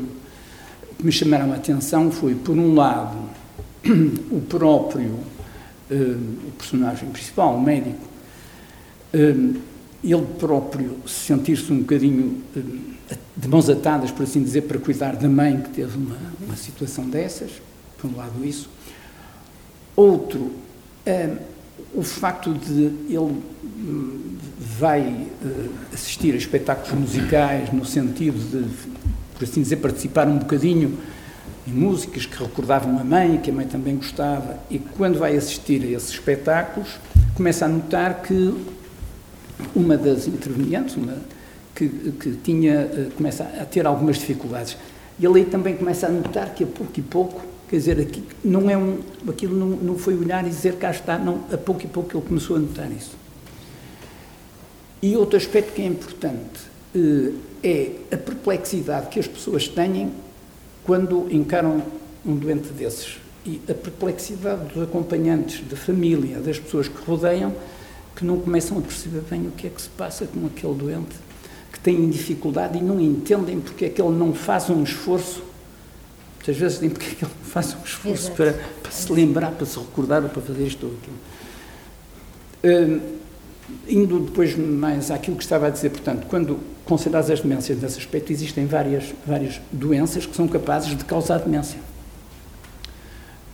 que 0.98 1.05
me 1.05 1.12
chamaram 1.12 1.51
a 1.53 1.55
atenção 1.55 2.12
foi, 2.12 2.36
por 2.36 2.57
um 2.57 2.75
lado, 2.75 3.17
o 4.29 4.41
próprio 4.41 5.30
uh, 5.91 6.48
o 6.48 6.51
personagem 6.57 7.10
principal, 7.10 7.55
o 7.55 7.62
médico, 7.62 8.07
uh, 9.13 9.62
ele 10.03 10.25
próprio 10.39 10.98
sentir-se 11.05 11.71
um 11.71 11.79
bocadinho 11.79 12.41
uh, 12.55 12.91
de 13.36 13.48
mãos 13.48 13.69
atadas, 13.69 14.10
por 14.10 14.24
assim 14.24 14.41
dizer, 14.41 14.62
para 14.62 14.79
cuidar 14.79 15.15
da 15.15 15.27
mãe 15.27 15.60
que 15.62 15.69
teve 15.69 15.98
uma, 15.98 16.17
uma 16.41 16.55
situação 16.55 17.10
dessas, 17.10 17.51
por 17.98 18.10
um 18.10 18.15
lado 18.15 18.43
isso. 18.45 18.69
Outro, 19.95 20.53
o 21.93 22.01
facto 22.01 22.53
de 22.53 22.83
ele 23.10 23.17
hum, 23.17 24.38
vai 24.57 25.27
assistir 25.93 26.33
a 26.33 26.38
espetáculos 26.38 26.98
musicais 26.98 27.71
no 27.74 27.83
sentido 27.83 28.39
de, 28.39 28.65
por 29.33 29.43
assim 29.43 29.62
dizer, 29.62 29.75
participar 29.77 30.27
um 30.29 30.38
bocadinho 30.38 30.98
em 31.68 31.72
músicas 31.72 32.25
que 32.25 32.41
recordavam 32.41 33.00
a 33.00 33.03
mãe, 33.03 33.38
que 33.38 33.51
a 33.51 33.53
mãe 33.53 33.68
também 33.68 33.96
gostava, 33.96 34.58
e 34.70 34.80
quando 34.80 35.20
vai 35.20 35.36
assistir 35.36 35.84
a 35.84 35.88
esses 35.88 36.10
espetáculos, 36.10 37.00
começa 37.36 37.65
a 37.65 37.68
notar 37.68 38.22
que 38.22 38.53
uma 39.75 39.96
das 39.96 40.27
intervenientes, 40.27 40.96
uma, 40.96 41.18
que, 41.75 41.88
que 41.88 42.32
tinha, 42.44 42.74
eh, 42.74 43.08
começa 43.15 43.44
a 43.44 43.65
ter 43.65 43.86
algumas 43.86 44.18
dificuldades. 44.18 44.75
E 45.20 45.25
ele 45.25 45.39
aí 45.39 45.46
também 45.46 45.75
começa 45.75 46.08
a 46.08 46.10
notar 46.10 46.53
que 46.53 46.63
a 46.63 46.68
pouco 46.68 46.91
e 46.98 47.01
pouco, 47.01 47.41
quer 47.70 47.77
dizer, 47.77 48.00
aqui, 48.00 48.24
não 48.44 48.70
é 48.70 48.75
um, 48.75 49.00
aquilo 49.27 49.56
não, 49.56 49.68
não 49.68 49.98
foi 49.98 50.15
olhar 50.15 50.46
e 50.46 50.50
dizer 50.50 50.75
cá 50.75 50.89
está, 50.89 51.18
não, 51.18 51.46
a 51.51 51.58
pouco 51.58 51.84
e 51.84 51.88
pouco 51.88 52.18
ele 52.18 52.25
começou 52.25 52.56
a 52.56 52.60
notar 52.60 52.91
isso. 52.91 53.15
E 55.01 55.15
outro 55.15 55.38
aspecto 55.38 55.74
que 55.74 55.82
é 55.82 55.86
importante 55.86 56.62
eh, 56.96 57.32
é 57.63 58.15
a 58.15 58.18
perplexidade 58.18 59.08
que 59.08 59.20
as 59.20 59.27
pessoas 59.27 59.68
têm 59.68 60.12
quando 60.83 61.27
encaram 61.31 61.81
um 62.25 62.35
doente 62.35 62.69
desses 62.69 63.19
e 63.45 63.59
a 63.69 63.73
perplexidade 63.73 64.65
dos 64.73 64.83
acompanhantes, 64.83 65.67
da 65.67 65.75
família, 65.75 66.39
das 66.39 66.59
pessoas 66.59 66.88
que 66.88 67.03
rodeiam, 67.05 67.53
que 68.15 68.23
não 68.23 68.39
começam 68.39 68.77
a 68.77 68.81
perceber 68.81 69.21
bem 69.29 69.47
o 69.47 69.51
que 69.51 69.67
é 69.67 69.69
que 69.69 69.81
se 69.81 69.89
passa 69.89 70.27
com 70.27 70.45
aquele 70.45 70.75
doente, 70.75 71.15
que 71.71 71.79
têm 71.79 72.09
dificuldade 72.09 72.77
e 72.77 72.81
não 72.81 73.00
entendem 73.00 73.59
porque 73.59 73.85
é 73.85 73.89
que 73.89 74.01
ele 74.01 74.15
não 74.15 74.33
faz 74.33 74.69
um 74.69 74.83
esforço. 74.83 75.41
Muitas 76.35 76.57
vezes 76.57 76.79
dizem 76.79 76.89
porque 76.89 77.05
é 77.05 77.15
que 77.15 77.25
ele 77.25 77.33
não 77.39 77.45
faz 77.50 77.75
um 77.75 77.83
esforço 77.83 78.31
para, 78.33 78.53
para, 78.53 78.91
se 78.91 79.11
lembrar, 79.11 79.51
para 79.51 79.65
se 79.65 79.79
recordar 79.79 80.23
ou 80.23 80.29
para 80.29 80.41
fazer 80.41 80.67
isto 80.67 80.85
ou 80.85 80.93
aquilo. 80.93 81.17
Hum, 82.63 83.00
indo 83.88 84.19
depois 84.19 84.55
mais 84.55 85.09
àquilo 85.09 85.38
que 85.38 85.43
estava 85.43 85.67
a 85.67 85.69
dizer, 85.69 85.89
portanto, 85.89 86.27
quando 86.27 86.59
consideradas 86.91 87.31
as 87.31 87.39
demências 87.39 87.81
nesse 87.81 88.00
aspecto, 88.00 88.33
existem 88.33 88.65
várias, 88.65 89.05
várias 89.25 89.62
doenças 89.71 90.25
que 90.25 90.36
são 90.36 90.45
capazes 90.45 90.89
de 90.89 91.05
causar 91.05 91.39
demência. 91.39 91.79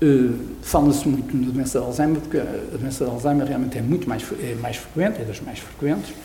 Uh, 0.02 0.36
Fala-se 0.64 1.08
muito 1.08 1.38
na 1.38 1.52
doença 1.52 1.80
de 1.80 1.86
Alzheimer, 1.86 2.20
porque 2.20 2.40
a 2.40 2.78
doença 2.78 3.06
de 3.06 3.12
Alzheimer 3.12 3.48
realmente 3.48 3.78
é 3.78 3.82
muito 3.84 4.10
mais, 4.10 4.24
é 4.42 4.56
mais 4.56 4.78
frequente, 4.78 5.22
é 5.22 5.24
das 5.24 5.40
mais 5.40 5.60
frequentes, 5.60 6.16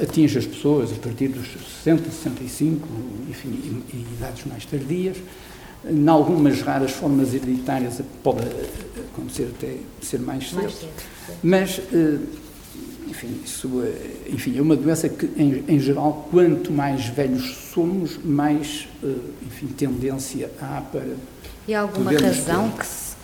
atinge 0.00 0.38
as 0.38 0.46
pessoas 0.46 0.92
a 0.92 0.96
partir 0.96 1.28
dos 1.28 1.46
60, 1.84 2.10
65, 2.10 2.88
enfim, 3.28 3.48
e, 3.48 3.96
e 3.96 4.06
idades 4.16 4.46
mais 4.46 4.64
tardias. 4.64 5.18
Em 5.86 6.08
algumas 6.08 6.62
raras 6.62 6.92
formas 6.92 7.34
hereditárias 7.34 8.00
pode 8.22 8.40
acontecer 9.12 9.52
até 9.54 9.76
ser 10.00 10.20
mais 10.20 10.48
cedo. 10.48 10.62
Mais 10.62 10.72
cedo 10.72 10.90
Mas, 11.42 11.80
eh, 11.92 12.18
enfim, 13.08 13.40
isso 13.44 13.82
é, 13.82 14.30
enfim, 14.32 14.58
é 14.58 14.62
uma 14.62 14.76
doença 14.76 15.08
que, 15.08 15.26
em, 15.36 15.64
em 15.68 15.78
geral, 15.78 16.28
quanto 16.30 16.72
mais 16.72 17.06
velhos 17.06 17.70
somos, 17.72 18.18
mais, 18.24 18.88
eh, 19.02 19.14
enfim, 19.46 19.66
tendência 19.68 20.50
há 20.60 20.80
para. 20.80 21.16
E 21.66 21.74
há 21.74 21.80
alguma 21.80 22.12
razão 22.12 22.70
ter. 22.70 22.78
que 22.78 22.86
se 22.86 23.14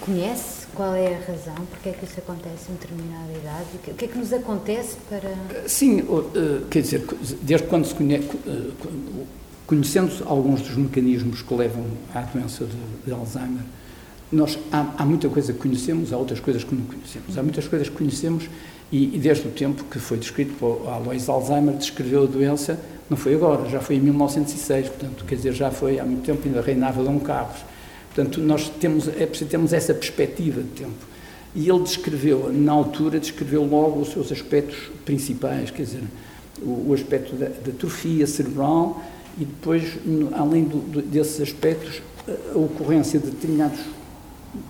conhece? 0.00 0.66
Qual 0.74 0.94
é 0.94 1.16
a 1.16 1.18
razão? 1.20 1.54
Porque 1.70 1.88
é 1.88 1.92
que 1.92 2.04
isso 2.04 2.20
acontece 2.20 2.70
em 2.70 2.74
determinada 2.74 3.32
idade? 3.32 3.66
O 3.74 3.94
que 3.94 4.04
é 4.04 4.08
que 4.08 4.18
nos 4.18 4.32
acontece 4.32 4.96
para. 5.08 5.66
Sim, 5.66 6.04
quer 6.70 6.82
dizer, 6.82 7.06
desde 7.42 7.66
quando 7.66 7.86
se 7.86 7.94
conhece 7.94 8.28
Conhecendo 9.66 10.12
alguns 10.26 10.60
dos 10.62 10.76
mecanismos 10.76 11.42
que 11.42 11.52
levam 11.52 11.84
à 12.14 12.20
doença 12.20 12.64
de, 12.64 12.76
de 13.04 13.12
Alzheimer, 13.12 13.62
nós, 14.30 14.56
há, 14.70 14.94
há, 14.98 15.04
muita 15.04 15.28
coisa 15.28 15.52
que 15.52 15.58
conhecemos, 15.58 16.12
há 16.12 16.16
outras 16.16 16.38
coisas 16.38 16.62
que 16.62 16.72
não 16.72 16.84
conhecemos. 16.84 17.36
Há 17.36 17.42
muitas 17.42 17.66
coisas 17.66 17.88
que 17.88 17.96
conhecemos 17.96 18.48
e, 18.90 19.16
e 19.16 19.18
desde 19.18 19.48
o 19.48 19.50
tempo 19.50 19.84
que 19.84 19.98
foi 19.98 20.18
descrito 20.18 20.52
por 20.54 20.88
Alois 20.88 21.28
Alzheimer, 21.28 21.74
descreveu 21.74 22.24
a 22.24 22.26
doença, 22.26 22.78
não 23.08 23.16
foi 23.16 23.34
agora, 23.34 23.68
já 23.68 23.80
foi 23.80 23.96
em 23.96 24.00
1906, 24.00 24.88
portanto, 24.88 25.24
quer 25.24 25.36
dizer, 25.36 25.52
já 25.52 25.70
foi 25.70 25.98
há 25.98 26.04
muito 26.04 26.24
tempo, 26.24 26.40
ainda 26.46 26.60
reinava 26.60 27.02
Dom 27.02 27.18
Carlos. 27.20 27.58
Portanto, 28.14 28.40
nós 28.40 28.68
temos, 28.68 29.08
é 29.08 29.26
preciso 29.26 29.50
termos 29.50 29.72
essa 29.72 29.92
perspectiva 29.94 30.62
de 30.62 30.68
tempo. 30.68 31.06
E 31.54 31.68
ele 31.68 31.80
descreveu, 31.80 32.52
na 32.52 32.72
altura, 32.72 33.18
descreveu 33.18 33.64
logo 33.64 34.00
os 34.00 34.08
seus 34.08 34.32
aspectos 34.32 34.90
principais, 35.04 35.70
quer 35.70 35.82
dizer, 35.82 36.02
o, 36.60 36.88
o 36.88 36.94
aspecto 36.94 37.34
da, 37.36 37.46
da 37.46 37.70
atrofia 37.70 38.26
cerebral, 38.26 39.02
e 39.38 39.44
depois, 39.44 39.84
além 40.32 40.64
do, 40.64 40.78
do, 40.78 41.02
desses 41.02 41.40
aspectos, 41.40 42.02
a 42.26 42.58
ocorrência 42.58 43.20
de 43.20 43.30
determinadas 43.30 43.80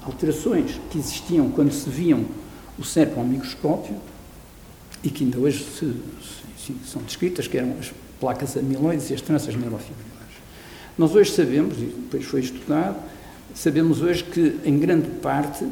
alterações 0.03 0.81
que 0.91 0.99
existiam 0.99 1.49
quando 1.51 1.73
se 1.73 1.89
viam 1.89 2.25
o 2.79 2.85
cérebro 2.85 3.21
ao 3.21 3.27
microscópio 3.27 3.97
e 5.03 5.11
que 5.11 5.25
ainda 5.25 5.39
hoje 5.39 5.65
se, 5.65 5.95
se, 6.59 6.75
são 6.87 7.03
descritas, 7.03 7.47
que 7.47 7.57
eram 7.57 7.75
as 7.79 7.93
placas 8.21 8.57
amiloides 8.57 9.11
e 9.11 9.15
as 9.15 9.21
tranças 9.21 9.55
neurofibrilares. 9.55 10.17
Nós 10.99 11.15
hoje 11.15 11.31
sabemos, 11.33 11.79
e 11.79 11.87
depois 11.87 12.25
foi 12.25 12.41
estudado, 12.41 12.97
sabemos 13.55 14.01
hoje 14.01 14.25
que, 14.25 14.59
em 14.65 14.79
grande 14.79 15.09
parte, 15.21 15.67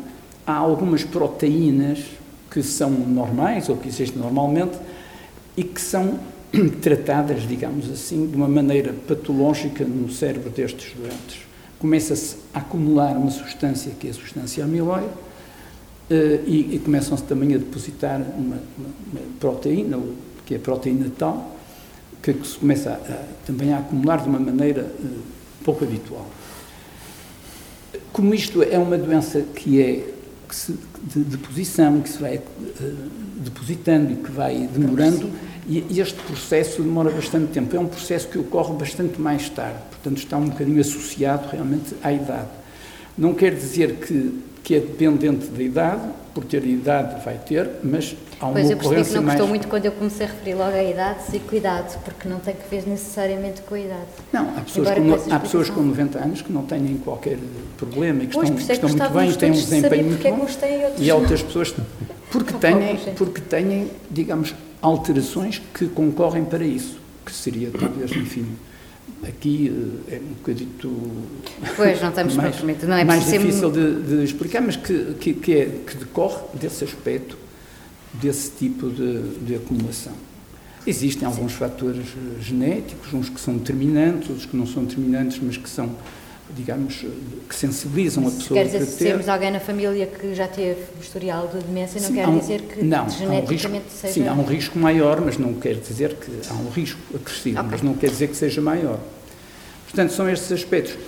há 0.47 0.55
algumas 0.55 1.03
proteínas 1.03 2.05
que 2.51 2.63
são 2.63 2.91
normais 2.91 3.69
ou 3.69 3.77
que 3.77 3.89
existem 3.89 4.21
normalmente 4.21 4.79
e 5.57 5.65
que 5.65 5.81
são 5.81 6.21
tratadas, 6.81 7.43
digamos 7.49 7.91
assim, 7.91 8.27
de 8.27 8.37
uma 8.37 8.49
maneira 8.49 8.95
patológica 9.09 9.85
no 9.85 10.11
cérebro 10.11 10.51
destes 10.51 10.93
doentes. 10.95 11.39
Começa-se 11.79 12.37
a 12.53 12.61
acumular 12.61 13.17
uma 13.17 13.31
substância 13.31 13.93
que 13.99 14.07
é 14.07 14.11
a 14.11 14.15
substância 14.15 14.63
amiloide 14.63 15.09
e, 16.11 16.75
e 16.75 16.79
começam-se 16.85 17.23
também 17.25 17.55
a 17.55 17.59
depositar 17.59 18.21
uma, 18.21 18.57
uma, 18.79 18.89
uma, 19.13 19.21
proteína, 19.41 19.99
que 20.45 20.55
é 20.55 20.57
a 20.59 20.61
proteína 20.61 21.11
tal, 21.17 21.57
que 22.23 22.33
se 22.47 22.59
começa 22.59 22.91
a, 22.91 22.95
a, 22.95 23.25
também 23.47 23.73
a 23.73 23.79
acumular 23.79 24.23
de 24.23 24.29
uma 24.29 24.39
maneira 24.39 24.83
uh, 24.83 25.19
pouco 25.65 25.85
habitual. 25.85 26.27
Como 28.13 28.35
isto 28.35 28.63
é 28.63 28.79
uma 28.79 28.97
doença 28.97 29.43
que 29.43 29.81
é 29.81 30.15
que 30.49 30.55
se, 30.55 30.79
de 31.03 31.21
deposição, 31.21 32.01
que 32.01 32.09
se 32.09 32.19
vai 32.19 32.37
uh, 32.37 32.43
depositando 33.37 34.13
e 34.13 34.17
que 34.17 34.31
vai 34.31 34.69
demorando, 34.73 35.31
e 35.67 35.99
este 35.99 36.19
processo 36.25 36.83
demora 36.83 37.11
bastante 37.11 37.53
tempo. 37.53 37.75
É 37.75 37.81
um 37.81 37.87
processo 37.87 38.29
que 38.29 38.39
ocorre 38.39 38.75
bastante 38.75 39.21
mais 39.21 39.49
tarde, 39.49 39.79
portanto, 39.91 40.19
está 40.19 40.37
um 40.37 40.49
bocadinho 40.49 40.81
associado 40.81 41.49
realmente 41.49 41.95
à 42.03 42.13
idade. 42.13 42.49
Não 43.17 43.33
quer 43.33 43.55
dizer 43.55 43.97
que, 43.97 44.39
que 44.64 44.75
é 44.75 44.80
dependente 44.80 45.47
da 45.49 45.62
idade, 45.62 46.09
por 46.35 46.42
ter 46.42 46.66
idade 46.66 47.23
vai 47.23 47.37
ter, 47.37 47.71
mas 47.85 48.16
há 48.40 48.47
uma 48.47 48.54
pois 48.54 48.71
eu 48.71 48.76
percebi 48.78 49.04
que 49.04 49.14
não 49.14 49.23
mais... 49.23 49.35
gostou 49.35 49.49
muito 49.49 49.68
quando 49.68 49.85
eu 49.85 49.92
comecei 49.92 50.26
a 50.26 50.28
referir 50.30 50.54
logo 50.54 50.75
à 50.75 50.83
idade 50.83 51.18
e 51.35 51.38
cuidado, 51.38 52.03
porque 52.03 52.27
não 52.27 52.40
tem 52.40 52.55
que 52.55 52.68
ver 52.70 52.88
necessariamente 52.88 53.61
com 53.61 53.74
a 53.74 53.81
idade. 53.81 54.07
Não, 54.33 54.57
há 54.57 54.62
pessoas, 54.62 54.88
com, 54.88 55.35
há 55.35 55.38
pessoas 55.38 55.70
com 55.70 55.83
90 55.83 56.18
anos 56.18 56.40
que 56.40 56.50
não 56.50 56.62
têm 56.64 56.96
qualquer 57.05 57.38
problema 57.77 58.24
e 58.24 58.27
que 58.27 58.33
pois, 58.33 58.48
estão, 58.48 58.57
que 58.57 58.72
estão 58.72 58.88
muito 58.88 59.12
bem, 59.12 59.33
têm 59.35 59.50
um 59.50 59.53
desempenho 59.53 60.05
muito 60.07 60.27
é 60.27 60.33
bom. 60.33 60.46
E, 60.98 61.05
e 61.05 61.11
há 61.11 61.14
outras 61.14 61.42
pessoas 61.42 61.74
porque 62.33 62.55
têm, 62.55 62.96
porque 63.16 63.40
têm, 63.42 63.90
digamos, 64.11 64.55
alterações 64.81 65.61
que 65.74 65.87
concorrem 65.88 66.44
para 66.44 66.64
isso, 66.64 66.98
que 67.24 67.33
seria 67.33 67.70
talvez, 67.70 68.11
enfim, 68.12 68.46
aqui 69.29 69.73
eh, 70.09 70.17
é 70.17 70.21
um 70.21 70.35
bocadito 70.35 70.93
pois, 71.77 72.01
não 72.01 72.09
estamos 72.11 72.35
mais, 72.37 72.63
não 72.63 72.97
é 72.97 73.05
mais 73.05 73.25
difícil 73.25 73.71
de, 73.71 74.03
de, 74.03 74.25
explicar, 74.25 74.61
mas 74.61 74.77
que, 74.77 75.15
que, 75.21 75.35
que, 75.35 75.53
é, 75.53 75.67
que 75.87 75.97
decorre 75.97 76.43
desse 76.55 76.85
aspecto, 76.85 77.37
desse 78.15 78.51
tipo 78.51 78.89
de, 78.91 79.21
de 79.39 79.55
acumulação. 79.57 80.13
Existem 80.87 81.27
alguns 81.27 81.53
Sim. 81.53 81.59
fatores 81.59 82.07
eh, 82.07 82.43
genéticos, 82.43 83.13
uns 83.13 83.29
que 83.29 83.41
são 83.41 83.57
determinantes, 83.57 84.29
outros 84.29 84.47
que 84.47 84.57
não 84.57 84.67
são 84.67 84.85
determinantes, 84.85 85.39
mas 85.43 85.57
que 85.57 85.69
são 85.69 85.95
digamos, 86.51 87.05
que 87.49 87.55
sensibilizam 87.55 88.27
a 88.27 88.31
pessoa 88.31 88.59
quer 88.59 88.67
dizer, 88.67 88.79
para 88.79 88.87
se 88.87 88.99
ter... 88.99 89.05
temos 89.13 89.29
alguém 89.29 89.51
na 89.51 89.61
família 89.61 90.07
que 90.07 90.35
já 90.35 90.47
teve 90.47 90.81
historial 91.01 91.49
de 91.49 91.59
demência, 91.65 92.01
não 92.01 92.09
sim, 92.09 92.15
quer 92.15 92.29
um, 92.29 92.39
dizer 92.39 92.63
que 92.63 92.85
não, 92.85 93.09
geneticamente 93.09 93.87
um 93.87 93.91
risco, 93.91 94.01
seja... 94.01 94.15
Sim, 94.15 94.29
há 94.29 94.33
um 94.35 94.45
risco 94.45 94.79
maior, 94.79 95.21
mas 95.21 95.39
não 95.39 95.55
quer 95.55 95.75
dizer 95.77 96.15
que... 96.15 96.31
Há 96.49 96.55
um 96.55 96.69
risco 96.71 97.01
acrescido, 97.15 97.59
okay. 97.59 97.71
mas 97.71 97.83
não 97.83 97.95
quer 97.95 98.11
dizer 98.11 98.29
que 98.29 98.37
seja 98.37 98.61
maior. 98.61 99.01
Portanto, 99.94 100.12
são 100.12 100.28
estes 100.28 100.50
aspectos. 100.50 100.98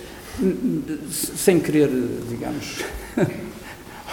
Sem 1.11 1.59
querer, 1.59 1.89
digamos, 2.29 2.85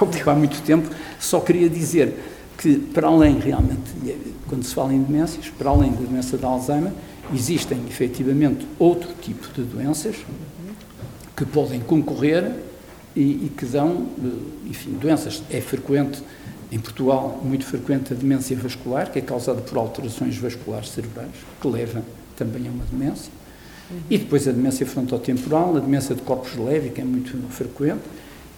ocupar 0.00 0.34
muito 0.34 0.60
tempo, 0.62 0.88
só 1.20 1.38
queria 1.38 1.70
dizer 1.70 2.12
que, 2.58 2.76
para 2.76 3.06
além 3.06 3.38
realmente, 3.38 3.92
quando 4.48 4.64
se 4.64 4.74
fala 4.74 4.92
em 4.92 5.00
demências, 5.00 5.48
para 5.48 5.70
além 5.70 5.92
da 5.92 6.00
doença 6.00 6.37
de 6.37 6.44
Alzheimer, 6.44 6.90
existem 7.32 7.78
efetivamente 7.88 8.66
outro 8.76 9.10
tipo 9.22 9.46
de 9.54 9.62
doenças, 9.62 10.16
que 11.37 11.44
podem 11.44 11.78
concorrer 11.78 12.50
e, 13.14 13.20
e, 13.20 13.52
que 13.56 13.64
dão, 13.66 14.08
eh, 14.18 14.70
enfim, 14.70 14.90
doenças. 15.00 15.40
É 15.50 15.60
frequente, 15.60 16.20
em 16.72 16.80
Portugal, 16.80 17.40
muito 17.44 17.64
frequente 17.64 18.12
a 18.12 18.16
demência 18.16 18.56
vascular, 18.56 19.12
que 19.12 19.20
é 19.20 19.22
causada 19.22 19.60
por 19.60 19.78
alterações 19.78 20.37
vasculares 20.37 20.88
cerebrais, 20.88 21.30
que 21.60 21.68
leva 21.68 22.02
também 22.37 22.66
a 22.66 22.70
uma 22.70 22.84
demência. 22.84 23.30
Uhum. 23.90 23.97
E 24.11 24.18
depois 24.18 24.47
a 24.49 24.53
demência 24.53 24.87
frontotemporal, 24.87 25.77
a 25.77 25.81
demência 25.81 26.14
de 26.14 26.23
corpos 26.23 26.57
leve, 26.57 26.90
que 26.90 27.01
é 27.01 27.05
muito 27.05 27.37
frequente, 27.51 28.03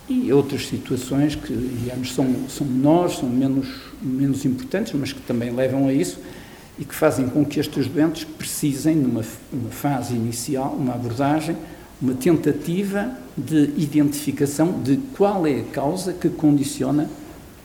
e 0.09 0.33
outras 0.33 0.67
situações 0.67 1.35
que, 1.35 1.53
digamos, 1.53 2.15
são, 2.15 2.49
são 2.49 2.67
menores, 2.67 3.17
são 3.17 3.29
menos, 3.29 3.67
menos 4.01 4.45
importantes, 4.45 4.93
mas 4.93 5.12
que 5.12 5.21
também 5.23 5.51
levam 5.51 5.89
a 5.89 5.93
isso 5.93 6.19
e 6.79 6.85
que 6.85 6.95
fazem 6.95 7.29
com 7.29 7.45
que 7.45 7.59
estes 7.59 7.89
doentes 7.89 8.25
precisem, 8.25 8.95
numa, 8.95 9.25
numa 9.53 9.71
fase 9.71 10.15
inicial, 10.15 10.77
uma 10.79 10.95
abordagem 10.95 11.57
uma 12.01 12.15
tentativa 12.15 13.11
de 13.37 13.73
identificação 13.77 14.83
de 14.83 14.97
qual 15.17 15.47
é 15.47 15.61
a 15.61 15.65
causa 15.65 16.12
que 16.12 16.29
condiciona 16.29 17.09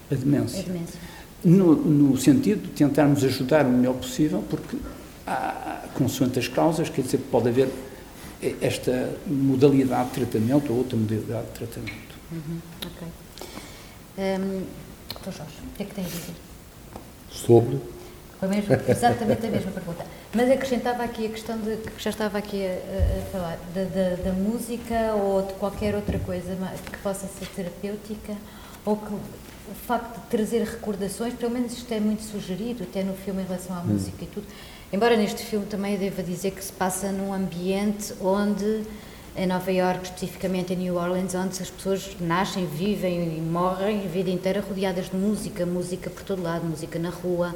a 0.10 0.16
demência. 0.16 0.62
A 0.62 0.64
demência. 0.64 1.00
No, 1.44 1.76
no, 1.76 2.18
sentido 2.18 2.64
de 2.64 2.70
tentarmos 2.70 3.24
ajudar 3.24 3.66
o 3.66 3.70
melhor 3.70 3.96
possível, 3.96 4.44
porque, 4.50 4.78
há, 5.32 5.88
consoante 5.94 6.40
as 6.40 6.48
causas, 6.48 6.90
quer 6.90 7.02
dizer, 7.02 7.20
pode 7.32 7.50
haver 7.50 7.70
esta 8.62 9.10
modalidade 9.28 10.10
de 10.10 10.26
tratamento 10.26 10.72
ou 10.72 10.80
outra 10.80 10.98
modalidade 10.98 11.46
de 11.48 11.52
tratamento. 11.54 12.16
Uhum, 12.32 12.60
ok. 12.86 13.08
Um, 14.18 14.64
Jorge, 15.24 15.42
o 15.42 15.78
que 15.78 15.84
é 15.84 15.86
que 15.86 15.96
tem 15.96 16.06
a 16.06 16.08
dizer? 16.08 16.34
Sobre? 17.30 17.80
Mesmo, 18.42 18.74
exatamente 18.88 19.46
a 19.46 19.50
mesma 19.50 19.72
pergunta. 19.72 20.04
Mas 20.34 20.50
acrescentava 20.50 21.04
aqui 21.04 21.28
a 21.28 21.30
questão 21.30 21.60
de 21.60 21.78
que 21.78 22.02
já 22.02 22.10
estava 22.10 22.38
aqui 22.40 22.66
a, 22.66 23.20
a 23.20 23.26
falar 23.32 23.60
da, 23.76 23.84
da, 23.84 24.16
da, 24.16 24.32
música 24.34 25.14
ou 25.14 25.46
de 25.46 25.54
qualquer 25.54 25.94
outra 25.94 26.18
coisa 26.18 26.58
que 26.90 26.98
possa 27.00 27.28
ser 27.28 27.46
terapêutica 27.48 28.36
ou 28.84 28.98
que 28.98 29.14
o 29.14 29.76
facto 29.86 30.20
de 30.22 30.28
trazer 30.28 30.64
recordações, 30.64 31.36
pelo 31.36 31.52
menos 31.52 31.74
isto 31.74 31.94
é 31.94 32.00
muito 32.00 32.24
sugerido 32.24 32.84
até 32.84 33.04
no 33.04 33.14
filme 33.14 33.44
em 33.44 33.46
relação 33.46 33.76
à 33.76 33.82
hum. 33.82 33.88
música 33.88 34.24
e 34.24 34.28
tudo. 34.28 34.48
Embora 34.92 35.16
neste 35.16 35.44
filme 35.44 35.66
também 35.66 35.94
eu 35.94 36.00
deva 36.00 36.22
dizer 36.22 36.52
que 36.52 36.64
se 36.64 36.74
passa 36.74 37.12
num 37.12 37.34
ambiente 37.34 38.14
onde 38.20 38.84
em 39.36 39.48
Nova 39.48 39.72
York, 39.72 40.04
especificamente 40.04 40.74
em 40.74 40.76
New 40.76 40.96
Orleans, 40.96 41.34
onde 41.34 41.62
as 41.62 41.70
pessoas 41.70 42.18
nascem, 42.20 42.66
vivem 42.66 43.38
e 43.38 43.42
morrem 43.42 44.04
a 44.04 44.08
vida 44.08 44.30
inteira 44.30 44.60
rodeadas 44.60 45.10
de 45.10 45.16
música, 45.16 45.66
música 45.66 46.10
por 46.10 46.24
todo 46.24 46.44
lado, 46.44 46.66
música 46.66 47.00
na 47.00 47.10
rua, 47.10 47.56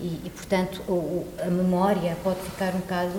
e, 0.00 0.20
e 0.24 0.30
portanto, 0.30 0.80
o, 0.88 1.26
a 1.40 1.50
memória 1.50 2.16
pode 2.22 2.40
ficar 2.40 2.72
um 2.74 2.78
bocado 2.78 3.18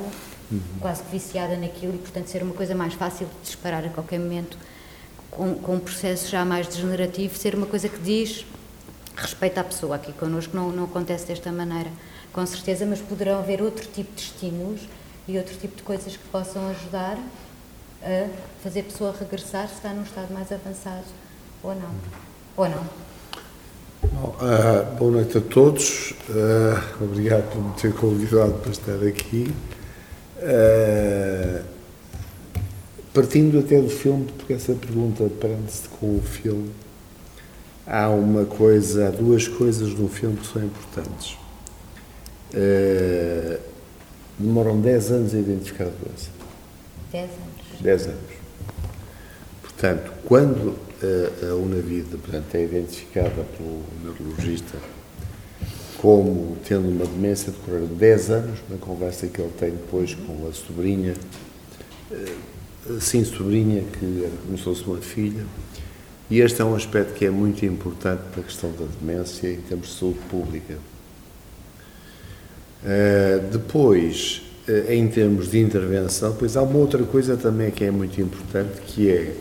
uhum. 0.49 0.62
quase 0.80 1.03
que 1.03 1.12
viciada 1.12 1.58
naquilo 1.58 1.95
e, 1.95 1.97
portanto, 1.97 2.27
ser 2.27 2.43
uma 2.43 2.53
coisa 2.53 2.73
mais 2.73 2.93
fácil 2.93 3.27
de 3.27 3.34
disparar 3.43 3.84
a 3.84 3.89
qualquer 3.89 4.19
momento, 4.19 4.58
com, 5.30 5.56
com 5.56 5.75
um 5.75 5.80
processo 5.80 6.30
já 6.30 6.45
mais 6.45 6.67
degenerativo, 6.67 7.36
ser 7.36 7.56
uma 7.56 7.65
coisa 7.65 7.89
que 7.89 7.99
diz 7.99 8.45
respeito 9.15 9.58
à 9.58 9.63
pessoa. 9.63 9.97
Aqui 9.97 10.13
connosco 10.13 10.56
não, 10.56 10.71
não 10.71 10.86
acontece 10.86 11.27
desta 11.27 11.51
maneira, 11.51 11.91
com 12.38 12.45
certeza, 12.45 12.86
mas 12.86 13.02
poderão 13.02 13.39
haver 13.39 13.63
outro 13.63 13.88
tipo 13.88 14.13
de 14.13 14.21
estímulos 14.21 14.82
e 15.28 15.39
outro 15.39 15.58
tipo 15.58 15.76
de 15.76 15.82
coisas 15.82 16.15
que 16.15 16.23
possam 16.32 16.69
ajudar 16.69 17.17
a 18.04 18.30
fazer 18.62 18.82
a 18.82 18.84
pessoa 18.84 19.15
regressar 19.19 19.67
se 19.67 19.73
está 19.73 19.89
num 19.91 20.04
estado 20.04 20.32
mais 20.32 20.52
avançado 20.52 21.08
ou 21.63 21.73
não. 21.73 21.89
Ou 22.56 22.69
não? 22.69 22.84
Bom, 24.12 24.36
uh, 24.39 24.95
boa 24.97 25.12
noite 25.13 25.36
a 25.39 25.41
todos. 25.41 26.12
Uh, 26.30 27.04
obrigado 27.04 27.52
por 27.52 27.60
me 27.60 27.73
ter 27.73 27.91
convidado 27.95 28.54
para 28.54 28.71
estar 28.71 29.04
aqui. 29.04 29.52
Uh, 30.38 31.63
partindo 33.15 33.58
até 33.58 33.82
do 33.82 33.89
filme, 33.89 34.32
porque 34.38 34.54
essa 34.54 34.73
pergunta 34.73 35.28
prende-se 35.39 35.89
com 35.89 36.17
o 36.17 36.21
filme, 36.21 36.69
há 37.88 38.10
uma 38.10 38.45
coisa, 38.45 39.08
há 39.08 39.10
duas 39.10 39.47
coisas 39.47 39.91
no 39.95 40.08
filme 40.08 40.38
que 40.38 40.45
são 40.45 40.63
importantes. 40.63 41.46
Demoram 44.39 44.79
10 44.79 45.12
anos 45.12 45.33
a 45.33 45.38
identificar 45.39 45.86
a 45.86 45.89
doença. 45.89 46.29
10 47.12 47.23
anos. 47.23 47.81
10 47.81 48.07
anos. 48.07 48.38
Portanto, 49.62 50.12
quando 50.25 50.75
a, 51.01 51.51
a 51.51 51.55
Unavida 51.55 52.17
portanto, 52.17 52.55
é 52.55 52.63
identificada 52.63 53.43
pelo 53.57 53.83
neurologista 54.03 54.77
como 55.97 56.57
tendo 56.63 56.88
uma 56.88 57.05
demência 57.05 57.51
decorreu 57.51 57.88
10 57.88 58.29
anos, 58.29 58.60
na 58.69 58.77
conversa 58.77 59.27
que 59.27 59.41
ele 59.41 59.51
tem 59.57 59.71
depois 59.71 60.13
com 60.13 60.47
a 60.47 60.53
sobrinha, 60.53 61.15
eh, 62.12 62.33
sim, 62.99 63.23
sobrinha, 63.23 63.81
que 63.81 64.23
era 64.23 64.33
como 64.45 64.57
se 64.57 64.63
fosse 64.63 64.83
uma 64.83 64.97
filha. 64.97 65.45
E 66.29 66.39
este 66.39 66.62
é 66.62 66.65
um 66.65 66.75
aspecto 66.75 67.13
que 67.13 67.25
é 67.25 67.31
muito 67.31 67.65
importante 67.65 68.21
na 68.36 68.43
questão 68.43 68.71
da 68.71 68.86
demência 68.99 69.51
em 69.51 69.62
termos 69.62 69.88
de 69.88 69.93
saúde 69.95 70.19
pública. 70.29 70.77
Uh, 72.83 73.47
depois, 73.51 74.43
uh, 74.67 74.91
em 74.91 75.07
termos 75.07 75.51
de 75.51 75.59
intervenção, 75.59 76.31
depois 76.31 76.55
há 76.55 76.61
uma 76.61 76.77
outra 76.77 77.03
coisa 77.03 77.35
também 77.35 77.71
que 77.71 77.83
é 77.83 77.91
muito 77.91 78.21
importante, 78.21 78.81
que 78.85 79.09
é 79.09 79.33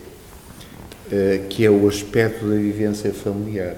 eh, 1.11 1.47
que 1.49 1.65
é 1.65 1.71
o 1.71 1.87
aspecto 1.89 2.45
da 2.47 2.57
vivência 2.57 3.13
familiar. 3.15 3.77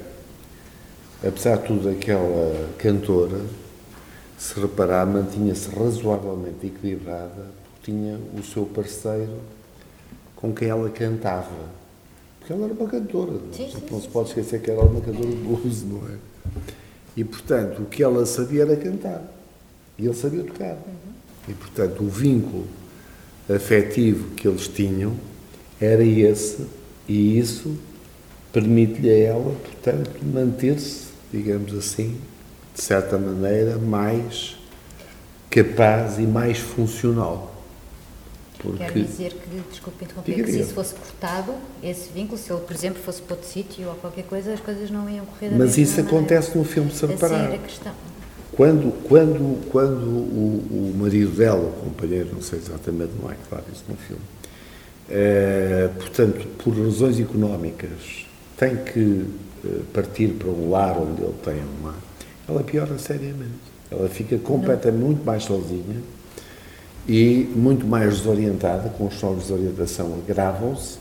Apesar 1.23 1.59
de 1.59 1.67
tudo, 1.67 1.91
aquela 1.91 2.71
cantora, 2.79 3.41
se 4.39 4.59
reparar, 4.59 5.05
mantinha-se 5.05 5.69
razoavelmente 5.69 6.67
equilibrada, 6.67 7.47
porque 7.75 7.93
tinha 7.93 8.19
o 8.35 8.43
seu 8.43 8.65
parceiro 8.65 9.41
com 10.37 10.55
quem 10.55 10.69
ela 10.69 10.89
cantava. 10.89 11.69
Porque 12.39 12.51
ela 12.51 12.65
era 12.65 12.73
uma 12.73 12.89
cantora, 12.89 13.33
não, 13.33 13.53
sim, 13.53 13.69
sim, 13.71 13.83
não 13.91 14.01
se 14.01 14.09
pode 14.09 14.29
esquecer 14.29 14.63
que 14.63 14.71
ela 14.71 14.81
era 14.85 14.91
uma 14.91 15.03
cantora 15.03 15.29
de 15.29 15.37
blues, 15.37 15.83
não 15.83 15.99
é? 16.09 16.17
E, 17.15 17.25
portanto, 17.25 17.83
o 17.83 17.87
que 17.87 18.03
ela 18.03 18.25
sabia 18.25 18.63
era 18.63 18.77
cantar. 18.77 19.23
E 19.99 20.07
ele 20.07 20.15
sabia 20.15 20.45
tocar. 20.45 20.75
Uhum. 20.75 21.09
E, 21.49 21.53
portanto, 21.55 22.05
o 22.05 22.09
vínculo 22.09 22.67
afetivo 23.49 24.31
que 24.35 24.47
eles 24.47 24.69
tinham 24.69 25.15
era 25.81 26.05
esse 26.05 26.67
e 27.09 27.39
isso 27.39 27.77
permite-lhe 28.53 29.11
a 29.11 29.19
ela, 29.19 29.55
portanto, 29.55 30.11
manter-se, 30.23 31.07
digamos 31.33 31.75
assim, 31.75 32.21
de 32.75 32.83
certa 32.83 33.19
maneira, 33.19 33.79
mais 33.79 34.57
capaz 35.51 36.19
e 36.19 36.23
mais 36.23 36.59
funcional. 36.59 37.55
Porque... 38.59 38.79
Quer 38.79 38.93
dizer 38.93 39.33
que, 39.35 39.61
desculpe 39.71 40.05
interromper, 40.05 40.45
que 40.45 40.53
se 40.53 40.61
isso 40.61 40.75
fosse 40.75 40.95
cortado, 40.95 41.55
esse 41.83 42.11
vínculo, 42.11 42.37
se 42.37 42.53
ele, 42.53 42.61
por 42.61 42.75
exemplo, 42.75 43.01
fosse 43.03 43.23
para 43.23 43.37
outro 43.37 43.49
sítio 43.49 43.89
ou 43.89 43.95
qualquer 43.95 44.25
coisa, 44.25 44.53
as 44.53 44.61
coisas 44.61 44.91
não 44.91 45.09
iam 45.09 45.25
correr 45.25 45.51
da 45.51 45.57
Mas 45.57 45.79
isso 45.79 45.93
maneira. 45.97 46.17
acontece 46.17 46.59
no 46.59 46.65
filme, 46.65 46.91
se 46.91 47.07
reparar. 47.07 47.51
Quando, 48.59 48.93
quando, 49.05 49.71
quando 49.71 50.05
o, 50.05 50.93
o 50.93 50.99
marido 50.99 51.31
dela, 51.31 51.61
o 51.61 51.85
companheiro, 51.85 52.31
não 52.33 52.43
sei 52.43 52.59
exatamente, 52.59 53.13
não 53.23 53.31
é 53.31 53.37
claro 53.49 53.65
isso 53.73 53.85
no 53.89 53.95
filme, 53.95 54.21
é, 55.09 55.89
portanto, 55.97 56.45
por 56.59 56.77
razões 56.77 57.21
económicas, 57.21 58.27
tem 58.57 58.75
que 58.75 59.27
eh, 59.65 59.81
partir 59.95 60.31
para 60.31 60.49
um 60.49 60.71
lar 60.71 60.99
onde 60.99 61.23
ele 61.23 61.37
tem 61.41 61.55
uma. 61.81 61.95
Ela 62.49 62.65
piora 62.65 62.99
seriamente. 62.99 63.53
Ela 63.93 64.09
fica 64.09 64.37
completamente 64.39 65.05
muito 65.05 65.25
mais 65.25 65.45
sozinha 65.45 66.03
e 67.07 67.49
muito 67.55 67.87
mais 67.87 68.19
desorientada, 68.19 68.89
com 68.89 69.07
os 69.07 69.15
sons 69.15 69.37
de 69.37 69.43
desorientação 69.43 70.19
agravam-se, 70.29 70.99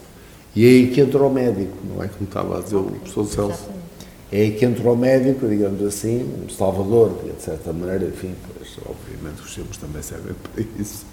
e 0.56 0.64
é 0.64 0.70
aí 0.70 0.92
que 0.92 1.02
entra 1.02 1.24
o 1.24 1.34
médico, 1.34 1.76
não 1.90 2.04
é 2.04 2.08
como 2.08 2.26
estava 2.26 2.60
a 2.60 2.62
dizer 2.62 2.76
o 2.76 2.84
professor 2.84 3.26
Celso. 3.26 3.87
É 4.32 4.42
aí 4.42 4.52
que 4.52 4.66
entra 4.66 4.92
o 4.92 4.96
médico, 4.96 5.48
digamos 5.48 5.82
assim, 5.84 6.30
um 6.46 6.50
salvador, 6.50 7.18
de 7.24 7.42
certa 7.42 7.72
maneira, 7.72 8.06
enfim, 8.06 8.34
pois, 8.46 8.70
obviamente 8.86 9.42
os 9.42 9.54
filmes 9.54 9.78
também 9.78 10.02
servem 10.02 10.34
para 10.54 10.64
isso 10.80 11.06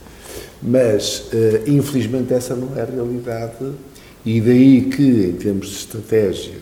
mas, 0.62 1.28
eh, 1.32 1.62
infelizmente, 1.66 2.32
essa 2.32 2.54
não 2.54 2.76
é 2.76 2.82
a 2.82 2.84
realidade, 2.84 3.72
e 4.24 4.40
daí 4.40 4.82
que, 4.82 5.02
em 5.02 5.36
termos 5.36 5.68
de 5.68 5.76
estratégia 5.76 6.56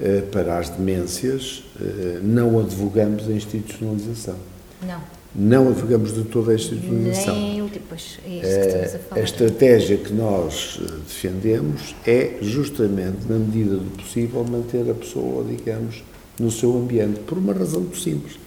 eh, 0.00 0.22
para 0.32 0.58
as 0.58 0.70
demências, 0.70 1.64
eh, 1.80 2.20
não 2.22 2.58
advogamos 2.58 3.28
a 3.28 3.32
institucionalização. 3.32 4.36
Não. 4.82 5.19
Não 5.34 5.68
advogamos 5.68 6.12
de 6.12 6.24
toda 6.24 6.52
a 6.52 6.54
institucionalização. 6.54 7.34
Nem 7.34 7.66
depois, 7.66 8.18
é 8.26 8.28
isso 8.28 8.40
que 8.40 8.66
estamos 8.66 8.94
a 8.94 8.98
falar. 8.98 9.20
A 9.20 9.24
estratégia 9.24 9.96
que 9.96 10.12
nós 10.12 10.80
defendemos 11.06 11.94
é 12.06 12.38
justamente, 12.42 13.28
na 13.28 13.38
medida 13.38 13.76
do 13.76 13.96
possível, 13.96 14.44
manter 14.44 14.90
a 14.90 14.94
pessoa, 14.94 15.44
digamos, 15.44 16.02
no 16.38 16.50
seu 16.50 16.76
ambiente, 16.76 17.20
por 17.20 17.38
uma 17.38 17.52
razão 17.52 17.80
muito 17.80 17.98
simples 17.98 18.40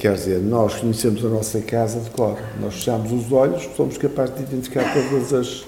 Quer 0.00 0.14
dizer, 0.14 0.40
nós 0.40 0.76
conhecemos 0.76 1.22
a 1.22 1.28
nossa 1.28 1.60
casa 1.60 2.00
de 2.00 2.08
cor. 2.08 2.38
Nós 2.58 2.72
fechamos 2.72 3.12
os 3.12 3.30
olhos, 3.30 3.68
somos 3.76 3.98
capazes 3.98 4.34
de 4.34 4.44
identificar 4.44 4.94
todas 4.94 5.34
as, 5.34 5.66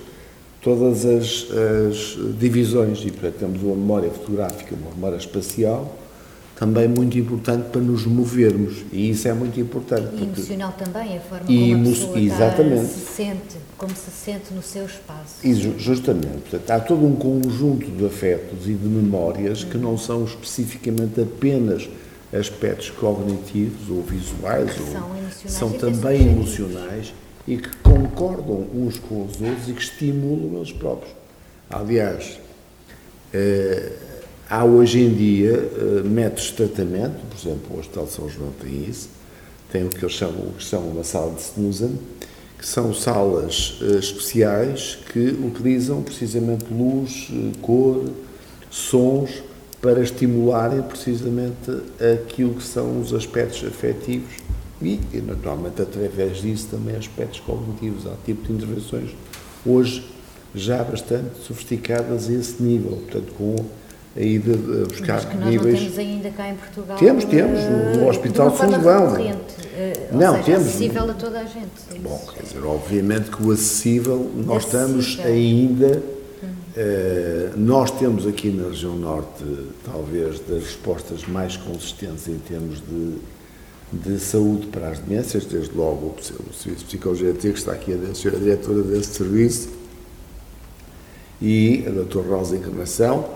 todas 0.62 1.04
as, 1.04 1.48
as 1.50 2.16
divisões 2.38 3.00
e, 3.04 3.10
portanto, 3.10 3.34
temos 3.40 3.62
uma 3.62 3.74
memória 3.74 4.08
fotográfica, 4.08 4.74
uma 4.74 4.90
memória 4.94 5.18
espacial, 5.18 5.94
também 6.62 6.86
muito 6.86 7.18
importante 7.18 7.70
para 7.70 7.80
nos 7.80 8.06
movermos. 8.06 8.84
E 8.92 9.10
isso 9.10 9.26
é 9.26 9.32
muito 9.32 9.58
importante. 9.58 10.14
E 10.14 10.22
emocional 10.22 10.72
também, 10.72 11.18
a 11.18 11.20
forma 11.20 11.44
como 11.44 11.74
a 11.74 11.90
pessoa 11.90 12.20
exatamente. 12.20 12.86
se 12.86 13.00
sente, 13.00 13.56
como 13.76 13.90
se 13.96 14.10
sente 14.12 14.54
no 14.54 14.62
seu 14.62 14.86
espaço. 14.86 15.44
E 15.44 15.52
justamente. 15.76 16.38
Portanto, 16.48 16.70
há 16.70 16.78
todo 16.78 17.04
um 17.04 17.16
conjunto 17.16 17.90
de 17.90 18.06
afetos 18.06 18.68
e 18.68 18.74
de 18.74 18.86
memórias 18.86 19.64
que 19.64 19.76
não 19.76 19.98
são 19.98 20.24
especificamente 20.24 21.20
apenas 21.20 21.88
aspectos 22.32 22.90
cognitivos 22.90 23.90
ou 23.90 24.00
visuais, 24.02 24.70
ou 24.78 24.86
são, 24.86 25.10
são 25.48 25.72
também 25.72 26.28
emocionais 26.28 27.12
e 27.46 27.56
que 27.56 27.76
concordam 27.78 28.68
uns 28.72 28.98
com 28.98 29.24
os 29.24 29.40
outros 29.40 29.68
e 29.68 29.72
que 29.72 29.82
estimulam 29.82 30.58
eles 30.58 30.70
próprios. 30.70 31.12
Aliás, 31.68 32.38
eh, 33.34 34.11
há 34.52 34.66
hoje 34.66 35.00
em 35.00 35.14
dia 35.14 35.52
eh, 35.54 36.02
métodos 36.04 36.44
de 36.44 36.52
tratamento, 36.52 37.24
por 37.26 37.38
exemplo, 37.38 37.74
o 37.74 37.78
Hospital 37.80 38.04
de 38.04 38.12
São 38.12 38.28
João 38.28 38.52
tem 38.60 38.84
isso, 38.86 39.08
tem 39.72 39.86
o 39.86 39.88
que 39.88 40.04
eles 40.04 40.14
chamam, 40.14 40.50
que 40.58 40.62
chamam 40.62 40.90
uma 40.90 41.04
sala 41.04 41.32
de 41.32 41.40
Snusen, 41.40 41.98
que 42.58 42.66
são 42.66 42.92
salas 42.92 43.78
eh, 43.80 43.98
especiais 43.98 44.98
que 45.10 45.30
utilizam 45.42 46.02
precisamente 46.02 46.66
luz, 46.70 47.30
cor, 47.62 48.04
sons 48.70 49.42
para 49.80 50.02
estimularem 50.02 50.82
precisamente 50.82 51.70
aquilo 52.14 52.54
que 52.54 52.62
são 52.62 53.00
os 53.00 53.14
aspectos 53.14 53.66
afetivos 53.66 54.34
e, 54.82 55.00
naturalmente, 55.26 55.80
através 55.80 56.42
disso 56.42 56.68
também 56.70 56.94
aspectos 56.94 57.40
cognitivos. 57.40 58.06
Há 58.06 58.14
tipo 58.26 58.46
de 58.46 58.52
intervenções 58.52 59.12
hoje 59.64 60.04
já 60.54 60.84
bastante 60.84 61.38
sofisticadas 61.42 62.28
a 62.28 62.32
esse 62.34 62.62
nível, 62.62 62.98
portanto, 62.98 63.32
com 63.32 63.56
a 64.16 64.20
ida 64.20 64.52
a 64.52 64.88
buscar 64.88 65.22
Mas 65.24 65.46
níveis. 65.46 65.80
Temos 65.80 65.98
ainda 65.98 66.30
cá 66.30 66.48
em 66.50 66.54
Portugal. 66.54 66.98
Temos, 66.98 67.24
temos, 67.24 67.60
no 67.96 68.08
Hospital 68.08 68.50
de, 68.50 68.58
São 68.58 68.80
João. 68.80 69.14
Uh, 69.14 70.16
não, 70.16 70.32
seja, 70.32 70.44
temos. 70.44 70.68
acessível 70.68 71.10
a 71.10 71.14
toda 71.14 71.40
a 71.40 71.44
gente. 71.44 72.00
Bom, 72.00 72.20
quer 72.34 72.42
dizer, 72.42 72.64
obviamente 72.64 73.30
que 73.30 73.42
o 73.42 73.50
acessível, 73.50 74.30
nós 74.34 74.66
acessível. 74.66 75.00
estamos 75.00 75.26
ainda 75.26 76.02
eh, 76.74 77.50
nós 77.54 77.90
temos 77.90 78.26
aqui 78.26 78.50
na 78.50 78.68
região 78.68 78.96
norte, 78.96 79.44
talvez, 79.84 80.40
das 80.40 80.62
respostas 80.62 81.26
mais 81.26 81.54
consistentes 81.54 82.26
em 82.28 82.38
termos 82.38 82.80
de, 82.80 83.18
de 83.92 84.18
saúde 84.18 84.68
para 84.68 84.88
as 84.88 84.98
demências, 84.98 85.44
desde 85.44 85.76
logo 85.76 86.14
o, 86.16 86.54
Serviço 86.54 86.86
que 86.86 87.48
está 87.58 87.72
aqui 87.72 87.92
a 87.92 88.14
senhora 88.14 88.40
diretora 88.40 88.82
desse 88.82 89.14
serviço, 89.14 89.68
e 91.42 91.84
a 91.86 91.90
doutora 91.90 92.28
Rosa 92.28 92.56
Encarnação, 92.56 93.28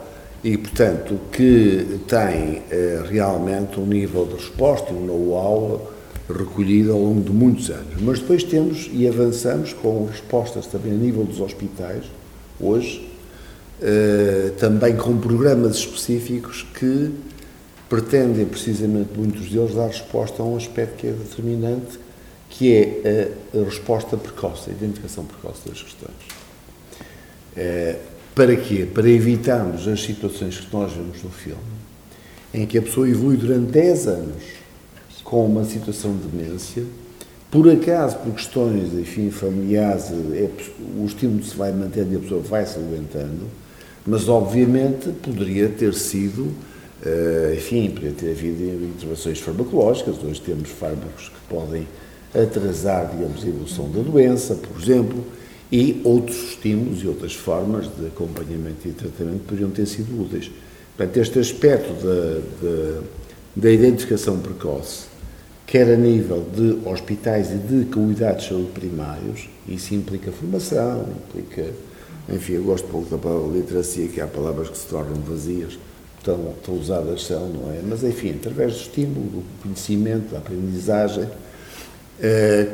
e, 0.47 0.57
portanto, 0.57 1.19
que 1.33 1.99
tem 2.07 2.63
eh, 2.71 3.03
realmente 3.11 3.81
um 3.81 3.85
nível 3.85 4.27
de 4.27 4.35
resposta 4.35 4.93
um 4.93 5.05
know-how 5.05 5.93
recolhido 6.33 6.93
ao 6.93 7.01
longo 7.01 7.21
de 7.21 7.33
muitos 7.33 7.69
anos. 7.69 8.01
Mas 8.01 8.21
depois 8.21 8.45
temos 8.45 8.89
e 8.93 9.09
avançamos 9.09 9.73
com 9.73 10.07
respostas 10.07 10.69
também 10.69 10.93
a 10.93 10.95
nível 10.95 11.25
dos 11.25 11.41
hospitais, 11.41 12.05
hoje, 12.61 13.11
eh, 13.83 14.53
também 14.57 14.95
com 14.97 15.19
programas 15.19 15.79
específicos 15.79 16.65
que 16.79 17.11
pretendem, 17.89 18.47
precisamente 18.47 19.09
muitos 19.17 19.51
deles, 19.51 19.75
dar 19.75 19.89
resposta 19.89 20.45
a 20.45 20.47
um 20.47 20.57
aspecto 20.57 20.99
que 20.99 21.09
é 21.09 21.11
determinante, 21.11 21.99
que 22.51 22.73
é 22.73 23.33
a, 23.53 23.65
resposta 23.65 24.17
precoce, 24.17 24.71
a 24.71 24.73
identificação 24.73 25.25
precoce 25.25 25.69
das 25.69 25.83
questões. 25.83 26.15
Para 28.37 28.55
quê? 28.55 28.87
Para 28.93 29.09
evitarmos 29.09 29.89
as 29.89 30.03
situações 30.03 30.61
que 30.61 30.71
nós 30.71 30.93
vemos 30.93 31.23
no 31.23 31.31
filme, 31.31 31.59
em 32.53 32.67
que 32.67 32.77
a 32.77 32.83
pessoa 32.83 33.09
evolui 33.09 33.39
durante 33.39 33.73
10 33.73 34.09
anos 34.09 34.43
com 35.25 35.47
uma 35.47 35.65
situação 35.65 36.15
de 36.15 36.29
demência, 36.29 36.85
por 37.51 37.67
acaso, 37.67 38.19
por 38.19 38.35
questões, 38.35 38.93
enfim, 38.93 39.31
familiares, 39.31 40.11
é, 40.35 40.51
o 40.99 41.07
estímulo 41.07 41.43
se 41.43 41.57
vai 41.57 41.73
mantendo 41.73 42.13
e 42.13 42.17
a 42.17 42.19
pessoa 42.19 42.43
vai 42.43 42.67
se 42.67 42.77
alimentando, 42.77 43.47
mas 44.07 44.29
obviamente 44.29 45.09
poderia 45.23 45.71
ter 45.71 45.95
sido, 45.95 46.53
eh, 47.07 47.55
enfim, 47.57 47.89
poderia 47.89 48.13
ter 48.13 48.33
havido 48.33 48.85
intervenções 48.85 49.41
farmacológicas, 49.41 50.23
hoje 50.23 50.43
temos 50.43 50.69
fármacos 50.69 51.31
que 51.31 51.55
podem 51.55 51.89
atrasar, 52.35 53.11
digamos, 53.17 53.43
a 53.43 53.49
evolução 53.49 53.91
da 53.91 54.03
doença, 54.03 54.55
por 54.57 54.79
exemplo, 54.79 55.25
e 55.71 56.01
outros 56.05 56.51
estímulos 56.51 57.03
e 57.03 57.09
outras 57.09 57.35
formas 57.35 57.87
de 57.97 58.07
acompanhamento 58.07 58.87
e 58.87 58.93
tratamento 58.93 59.45
poderiam 59.45 59.71
ter 59.71 59.87
sido 59.87 60.23
úteis. 60.23 60.51
Portanto, 60.97 61.17
este 61.19 61.39
aspecto 61.39 61.93
da, 63.55 63.71
identificação 63.71 64.39
precoce, 64.39 65.07
quer 65.67 65.93
a 65.93 65.97
nível 65.97 66.47
de 66.55 66.89
hospitais 66.89 67.51
e 67.51 67.57
de 67.57 67.85
cuidados 67.87 68.45
de 68.45 68.49
saúde 68.51 68.71
primários, 68.71 69.49
isso 69.69 69.95
implica 69.95 70.31
formação, 70.31 71.07
implica, 71.29 71.67
enfim, 72.29 72.55
eu 72.55 72.65
gosto 72.65 72.87
pouco 72.89 73.11
da 73.11 73.19
palavra 73.19 73.59
literacia, 73.59 74.09
que 74.09 74.21
há 74.21 74.27
palavras 74.27 74.71
que 74.71 74.79
se 74.79 74.87
tornam 74.87 75.21
vazias, 75.23 75.79
tão, 76.23 76.55
tão 76.65 76.75
usadas 76.75 77.25
são, 77.25 77.49
não 77.49 77.71
é? 77.71 77.81
Mas, 77.83 78.03
enfim, 78.03 78.31
através 78.31 78.75
do 78.75 78.81
estímulo, 78.81 79.27
do 79.27 79.63
conhecimento, 79.63 80.33
da 80.33 80.39
aprendizagem, 80.39 81.29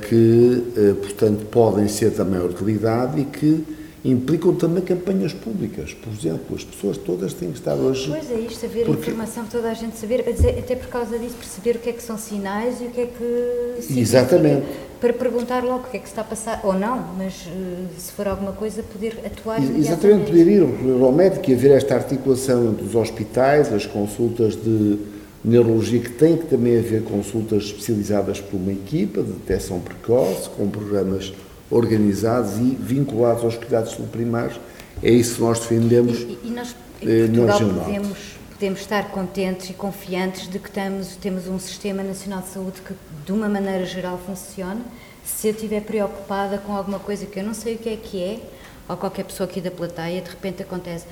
que, 0.09 0.63
eh, 0.77 0.95
portanto, 0.95 1.47
podem 1.47 1.89
ser 1.89 2.13
também 2.13 2.41
utilidade 2.41 3.21
e 3.21 3.25
que 3.25 3.65
implicam 4.05 4.55
também 4.55 4.83
campanhas 4.83 5.33
públicas. 5.33 5.95
Por 5.95 6.13
exemplo, 6.13 6.57
as 6.57 6.65
pessoas 6.65 6.97
todas 6.97 7.33
têm 7.35 7.51
que 7.51 7.59
estar 7.59 7.75
hoje. 7.75 8.09
Pois 8.09 8.31
é, 8.31 8.41
isto, 8.41 8.67
haver 8.67 8.85
porque... 8.85 9.11
informação, 9.11 9.45
toda 9.51 9.71
a 9.71 9.75
gente 9.75 9.97
saber, 9.97 10.25
até 10.29 10.77
por 10.77 10.89
causa 10.89 11.19
disso, 11.19 11.37
perceber 11.37 11.77
o 11.77 11.79
que 11.81 11.91
é 11.91 11.93
que 11.93 12.03
são 12.03 12.19
sinais 12.19 12.81
e 12.81 12.85
o 12.85 12.91
que 12.91 13.01
é 13.01 13.07
que. 13.07 13.99
Exatamente. 13.99 14.67
Para 15.01 15.13
perguntar 15.13 15.65
logo 15.65 15.87
o 15.87 15.91
que 15.91 15.97
é 15.97 16.01
que 16.01 16.07
se 16.07 16.13
está 16.13 16.23
a 16.23 16.25
passar, 16.25 16.61
ou 16.63 16.75
não, 16.75 17.05
mas 17.19 17.47
eh, 17.49 17.87
se 17.99 18.13
for 18.13 18.29
alguma 18.29 18.53
coisa, 18.53 18.83
poder 18.85 19.19
atuar. 19.25 19.61
Exatamente, 19.61 20.27
poder 20.27 20.47
ir 20.47 20.63
ao 21.03 21.13
médico 21.13 21.51
e 21.51 21.55
haver 21.55 21.73
esta 21.73 21.95
articulação 21.95 22.71
entre 22.71 22.85
os 22.85 22.95
hospitais, 22.95 23.73
as 23.73 23.87
consultas 23.87 24.55
de 24.55 24.99
neurologia 25.45 26.01
que 26.01 26.11
tem 26.11 26.37
que 26.37 26.47
também 26.47 26.79
haver 26.79 27.03
consultas 27.03 27.65
especializadas 27.65 28.41
por 28.41 28.57
uma 28.57 28.73
equipa 28.73 29.23
de 29.23 29.33
detecção 29.33 29.81
precoce, 29.81 30.49
com 30.51 30.69
programas 30.69 31.33
organizados 31.71 32.59
e 32.59 32.77
vinculados 32.79 33.43
aos 33.43 33.57
cuidados 33.57 33.95
primários. 34.11 34.61
É 35.03 35.11
isso 35.11 35.37
que 35.37 35.41
nós 35.41 35.59
defendemos. 35.59 36.19
E, 36.21 36.39
e 36.45 36.51
nós, 36.51 36.75
em 37.01 37.35
Portugal, 37.35 37.85
podemos, 37.85 38.19
podemos 38.53 38.81
estar 38.81 39.11
contentes 39.11 39.71
e 39.71 39.73
confiantes 39.73 40.49
de 40.49 40.59
que 40.59 40.71
temos, 40.71 41.17
temos 41.17 41.49
um 41.49 41.59
Sistema 41.59 42.03
Nacional 42.03 42.43
de 42.43 42.49
Saúde 42.49 42.81
que, 42.83 42.95
de 43.27 43.33
uma 43.33 43.49
maneira 43.49 43.85
geral, 43.85 44.21
funcione. 44.25 44.83
Se 45.25 45.49
eu 45.49 45.53
estiver 45.53 45.81
preocupada 45.83 46.59
com 46.59 46.77
alguma 46.77 46.99
coisa 46.99 47.27
que 47.27 47.39
eu 47.39 47.45
não 47.45 47.55
sei 47.55 47.75
o 47.75 47.79
que 47.79 47.89
é 47.89 47.97
que 47.97 48.23
é, 48.23 48.41
ou 48.89 48.97
qualquer 48.97 49.25
pessoa 49.25 49.49
aqui 49.49 49.61
da 49.61 49.71
plateia, 49.71 50.21
de 50.21 50.31
repente 50.31 50.63
acontece 50.63 51.07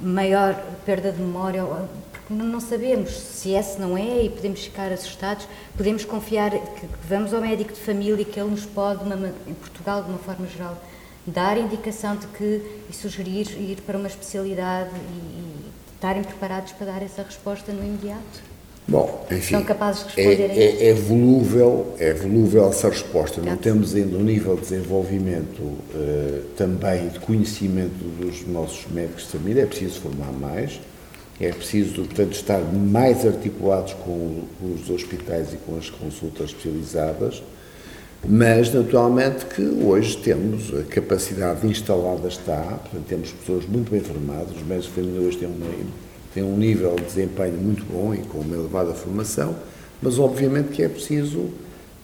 maior 0.00 0.60
perda 0.84 1.12
de 1.12 1.20
memória, 1.20 1.64
não 2.32 2.60
sabemos 2.60 3.10
se 3.10 3.54
é, 3.54 3.62
se 3.62 3.80
não 3.80 3.96
é, 3.96 4.24
e 4.24 4.28
podemos 4.28 4.64
ficar 4.64 4.92
assustados, 4.92 5.46
podemos 5.76 6.04
confiar 6.04 6.50
que 6.50 6.86
vamos 7.08 7.32
ao 7.32 7.40
médico 7.40 7.72
de 7.72 7.80
família 7.80 8.24
que 8.24 8.38
ele 8.38 8.50
nos 8.50 8.66
pode, 8.66 9.04
em 9.46 9.54
Portugal, 9.54 10.02
de 10.02 10.10
uma 10.10 10.18
forma 10.18 10.46
geral, 10.46 10.82
dar 11.26 11.56
indicação 11.56 12.16
de 12.16 12.26
que 12.28 12.62
e 12.90 12.92
sugerir 12.92 13.46
ir 13.58 13.80
para 13.86 13.96
uma 13.96 14.08
especialidade 14.08 14.90
e, 14.94 15.38
e 15.38 15.72
estarem 15.94 16.22
preparados 16.22 16.72
para 16.72 16.86
dar 16.86 17.02
essa 17.02 17.22
resposta 17.22 17.72
no 17.72 17.84
imediato? 17.84 18.52
Bom, 18.88 19.24
enfim, 19.30 19.54
São 19.54 19.64
capazes 19.64 20.00
de 20.08 20.20
responder 20.20 20.50
é, 20.50 20.64
é, 20.64 20.88
é, 20.88 20.94
volúvel, 20.94 21.94
é 21.98 22.12
volúvel 22.12 22.68
essa 22.68 22.88
resposta. 22.88 23.40
Não 23.40 23.56
temos 23.56 23.94
ainda 23.94 24.16
um 24.16 24.24
nível 24.24 24.56
de 24.56 24.62
desenvolvimento 24.62 25.60
uh, 25.60 26.42
também 26.56 27.08
de 27.08 27.20
conhecimento 27.20 28.02
dos 28.20 28.44
nossos 28.46 28.90
médicos 28.90 29.22
de 29.22 29.28
família, 29.28 29.62
é 29.62 29.66
preciso 29.66 30.00
formar 30.00 30.32
mais. 30.32 30.80
É 31.40 31.50
preciso, 31.50 32.04
portanto, 32.04 32.32
estar 32.32 32.60
mais 32.60 33.26
articulados 33.26 33.94
com 33.94 34.44
os 34.62 34.88
hospitais 34.90 35.52
e 35.52 35.56
com 35.56 35.76
as 35.76 35.90
consultas 35.90 36.50
especializadas, 36.50 37.42
mas, 38.24 38.72
naturalmente, 38.72 39.46
que 39.46 39.62
hoje 39.62 40.16
temos 40.18 40.72
a 40.72 40.84
capacidade 40.84 41.66
instalada 41.66 42.28
está, 42.28 42.60
portanto, 42.60 43.04
temos 43.08 43.32
pessoas 43.32 43.66
muito 43.66 43.90
bem 43.90 44.00
formadas, 44.00 44.54
os 44.54 44.62
médicos 44.62 44.86
de 44.86 44.92
família 44.92 45.20
hoje 45.20 45.38
têm, 45.38 45.48
uma, 45.48 45.66
têm 46.32 46.42
um 46.44 46.56
nível 46.56 46.94
de 46.94 47.04
desempenho 47.04 47.54
muito 47.54 47.84
bom 47.84 48.14
e 48.14 48.18
com 48.18 48.38
uma 48.38 48.54
elevada 48.54 48.94
formação, 48.94 49.56
mas, 50.00 50.20
obviamente, 50.20 50.68
que 50.68 50.82
é 50.84 50.88
preciso 50.88 51.50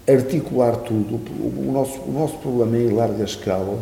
articular 0.09 0.77
tudo. 0.79 1.21
O 1.41 1.71
nosso, 1.73 2.01
o 2.01 2.13
nosso 2.13 2.39
problema 2.39 2.77
em 2.77 2.93
larga 2.93 3.23
escala 3.23 3.79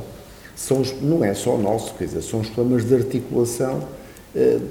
são 0.55 0.81
os, 0.81 0.93
não 1.01 1.25
é 1.25 1.33
só 1.33 1.55
o 1.55 1.63
nosso, 1.63 1.95
quer 1.95 2.07
dizer, 2.07 2.23
são 2.23 2.41
os 2.41 2.51
problemas 2.51 2.85
de 2.85 2.95
articulação 2.95 3.83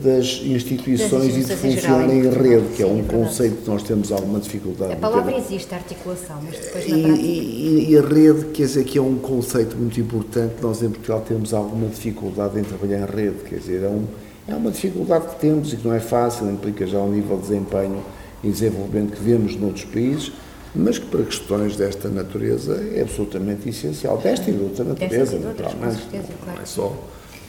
das 0.03 0.41
instituições 0.43 1.35
e 1.35 1.43
de 1.43 1.55
funcionar 1.55 2.07
em 2.07 2.29
rede, 2.29 2.67
que 2.75 2.83
é 2.83 2.85
um 2.85 3.03
conceito 3.03 3.63
que 3.63 3.67
nós 3.69 3.81
temos 3.81 4.11
alguma 4.11 4.39
dificuldade. 4.39 4.93
A 4.93 4.95
palavra 4.95 5.35
existe, 5.35 5.73
a 5.73 5.77
articulação, 5.77 6.39
mas 6.43 6.59
depois 6.59 6.87
na 6.87 6.97
prática... 6.99 7.25
E, 7.25 7.89
e, 7.89 7.97
a 7.97 8.01
rede, 8.01 8.45
quer 8.53 8.65
dizer, 8.65 8.83
que 8.83 8.99
é 8.99 9.01
um 9.01 9.17
conceito 9.17 9.75
muito 9.75 9.99
importante, 9.99 10.53
nós 10.61 10.83
em 10.83 10.89
Portugal 10.91 11.21
temos 11.27 11.51
alguma 11.51 11.87
dificuldade 11.87 12.59
em 12.59 12.63
trabalhar 12.63 13.09
em 13.09 13.15
rede, 13.15 13.37
quer 13.49 13.57
dizer, 13.57 13.83
é, 13.83 13.87
um, 13.87 14.05
é 14.47 14.53
uma 14.53 14.69
dificuldade 14.69 15.29
que 15.29 15.39
temos 15.39 15.73
e 15.73 15.77
que 15.77 15.87
não 15.87 15.95
é 15.95 15.99
fácil, 15.99 16.47
implica 16.47 16.85
já 16.85 16.99
um 16.99 17.11
nível 17.11 17.35
de 17.37 17.47
desempenho 17.47 18.03
e 18.43 18.49
desenvolvimento 18.51 19.13
que 19.13 19.23
vemos 19.23 19.55
noutros 19.55 19.85
países, 19.85 20.31
mas 20.75 20.99
que 20.99 21.07
para 21.07 21.23
questões 21.23 21.75
desta 21.75 22.07
natureza 22.07 22.85
é 22.93 23.01
absolutamente 23.01 23.67
essencial, 23.67 24.19
desta 24.19 24.47
e 24.47 24.53
de 24.53 24.61
outra 24.61 24.83
natureza, 24.83 25.39
naturalmente, 25.39 26.05
não 26.45 26.61
é 26.61 26.65
só 26.65 26.93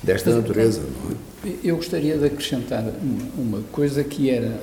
desta 0.02 0.34
natureza. 0.34 0.82
É? 1.44 1.50
Eu 1.62 1.76
gostaria 1.76 2.16
de 2.16 2.26
acrescentar 2.26 2.84
uma, 3.36 3.62
coisa 3.72 4.02
que 4.02 4.30
era, 4.30 4.60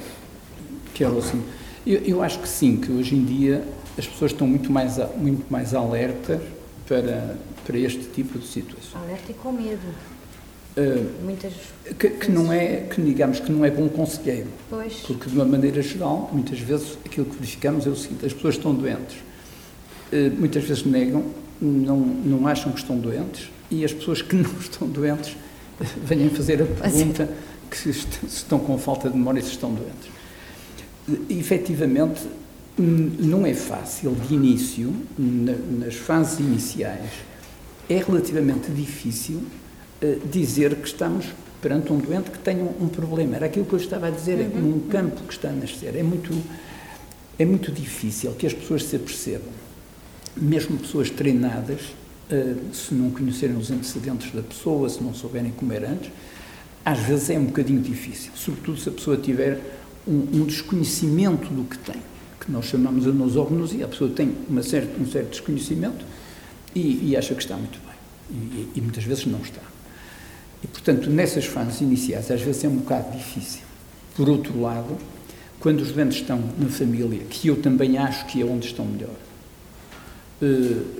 que 0.93 1.03
era 1.03 1.17
assim, 1.17 1.41
eu, 1.85 2.01
eu, 2.01 2.23
acho 2.23 2.39
que 2.39 2.47
sim, 2.47 2.77
que 2.77 2.91
hoje 2.91 3.15
em 3.15 3.23
dia 3.23 3.63
as 3.97 4.07
pessoas 4.07 4.31
estão 4.31 4.47
muito 4.47 4.71
mais, 4.71 4.97
muito 5.17 5.45
mais 5.51 5.73
alertas 5.73 6.41
para, 6.87 7.37
para 7.65 7.77
este 7.77 8.03
tipo 8.05 8.37
de 8.37 8.47
situações. 8.47 8.95
Alerta 8.95 9.31
e 9.31 9.35
com 9.35 9.51
medo. 9.51 10.13
Uh, 10.75 11.23
muitas 11.23 11.53
que, 11.99 12.09
que, 12.09 12.31
não 12.31 12.51
é 12.51 12.77
que 12.77 12.99
digamos 12.99 13.39
que 13.39 13.51
não 13.51 13.63
é 13.63 13.69
bom 13.69 13.87
conselheiro 13.87 14.47
pois. 14.71 15.03
porque 15.05 15.29
de 15.29 15.35
uma 15.35 15.45
maneira 15.45 15.79
geral 15.83 16.31
muitas 16.33 16.57
vezes 16.57 16.97
aquilo 17.05 17.27
que 17.27 17.35
verificamos 17.35 17.85
é 17.85 17.91
o 17.91 17.95
seguinte 17.95 18.25
as 18.25 18.33
pessoas 18.33 18.55
estão 18.55 18.73
doentes 18.73 19.17
uh, 19.17 20.31
muitas 20.35 20.63
vezes 20.63 20.83
negam 20.83 21.25
não 21.61 21.97
não 21.97 22.47
acham 22.47 22.71
que 22.71 22.79
estão 22.79 22.97
doentes 22.97 23.51
e 23.73 23.83
as 23.83 23.91
pessoas 23.91 24.21
que 24.21 24.35
não 24.35 24.51
estão 24.59 24.87
doentes 24.87 25.35
venham 26.03 26.29
fazer 26.29 26.61
a 26.61 26.65
pergunta 26.65 27.29
que 27.69 27.77
se 27.77 28.05
estão 28.27 28.59
com 28.59 28.77
falta 28.77 29.09
de 29.09 29.17
memória 29.17 29.41
se 29.41 29.49
estão 29.49 29.73
doentes. 29.73 30.09
E, 31.29 31.39
efetivamente, 31.39 32.21
não 32.77 33.45
é 33.45 33.53
fácil 33.53 34.15
de 34.15 34.33
início, 34.33 34.93
nas 35.17 35.95
fases 35.95 36.39
iniciais, 36.39 37.09
é 37.89 37.97
relativamente 37.97 38.71
difícil 38.71 39.41
eh, 40.01 40.17
dizer 40.31 40.75
que 40.75 40.87
estamos 40.87 41.25
perante 41.61 41.91
um 41.91 41.97
doente 41.97 42.29
que 42.31 42.39
tem 42.39 42.61
um, 42.61 42.87
problema. 42.87 43.35
Era 43.35 43.47
aquilo 43.47 43.65
que 43.65 43.73
eu 43.73 43.79
estava 43.79 44.07
a 44.07 44.09
dizer, 44.09 44.39
é 44.39 44.43
uhum. 44.43 44.75
um 44.75 44.79
campo 44.89 45.23
que 45.23 45.33
está 45.33 45.49
a 45.49 45.53
nascer. 45.53 45.95
É 45.95 46.03
muito, 46.03 46.31
é 47.37 47.45
muito 47.45 47.71
difícil 47.71 48.31
que 48.33 48.45
as 48.45 48.53
pessoas 48.53 48.85
se 48.85 48.95
apercebam. 48.95 49.51
Mesmo 50.35 50.77
pessoas 50.77 51.09
treinadas 51.09 51.81
se 52.71 52.93
não 52.93 53.11
conhecerem 53.11 53.55
os 53.55 53.69
antecedentes 53.69 54.31
da 54.31 54.41
pessoa, 54.41 54.89
se 54.89 55.03
não 55.03 55.13
souberem 55.13 55.51
comer 55.51 55.83
antes, 55.85 56.11
às 56.85 56.99
vezes 56.99 57.29
é 57.29 57.39
um 57.39 57.45
bocadinho 57.45 57.81
difícil, 57.81 58.31
sobretudo 58.35 58.77
se 58.77 58.89
a 58.89 58.91
pessoa 58.91 59.17
tiver 59.17 59.59
um, 60.07 60.41
um 60.41 60.45
desconhecimento 60.45 61.47
do 61.47 61.63
que 61.63 61.77
tem, 61.77 62.01
que 62.39 62.51
nós 62.51 62.65
chamamos 62.65 63.07
a 63.07 63.11
nosognosia. 63.11 63.85
A 63.85 63.87
pessoa 63.87 64.09
tem 64.09 64.35
uma 64.49 64.61
certa, 64.61 65.01
um 65.01 65.05
certo 65.05 65.29
desconhecimento 65.29 66.05
e, 66.75 67.09
e, 67.09 67.17
acha 67.17 67.33
que 67.33 67.41
está 67.41 67.55
muito 67.55 67.79
bem, 67.85 68.37
e, 68.37 68.69
e, 68.75 68.81
muitas 68.81 69.03
vezes 69.03 69.25
não 69.25 69.39
está. 69.39 69.61
E, 70.61 70.67
portanto, 70.67 71.09
nessas 71.09 71.45
fases 71.45 71.81
iniciais, 71.81 72.29
às 72.31 72.41
vezes 72.41 72.63
é 72.63 72.67
um 72.67 72.77
bocado 72.77 73.17
difícil. 73.17 73.61
Por 74.15 74.29
outro 74.29 74.59
lado, 74.59 74.97
quando 75.59 75.81
os 75.81 75.91
doentes 75.91 76.17
estão 76.17 76.43
na 76.57 76.67
família, 76.67 77.23
que 77.29 77.47
eu 77.47 77.61
também 77.61 77.97
acho 77.97 78.25
que 78.25 78.41
é 78.41 78.45
onde 78.45 78.67
estão 78.67 78.85
melhor, 78.85 79.09
eh, 79.09 79.32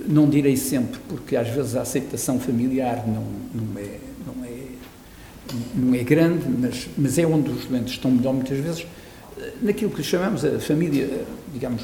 não 0.08 0.28
direi 0.28 0.56
sempre, 0.56 1.00
porque 1.08 1.36
às 1.36 1.48
vezes 1.48 1.76
a 1.76 1.82
aceitação 1.82 2.38
familiar 2.38 3.04
não, 3.06 3.24
não, 3.54 3.78
é, 3.78 3.98
não, 4.26 4.44
é, 4.44 4.58
não 5.74 5.94
é 5.94 6.02
grande, 6.02 6.46
mas, 6.48 6.88
mas 6.96 7.18
é 7.18 7.26
onde 7.26 7.50
os 7.50 7.64
doentes 7.66 7.94
estão 7.94 8.10
melhor 8.10 8.32
muitas 8.32 8.58
vezes, 8.58 8.86
eh, 9.38 9.52
naquilo 9.62 9.90
que 9.90 10.02
chamamos 10.02 10.44
a 10.44 10.58
família, 10.60 11.24
digamos, 11.52 11.82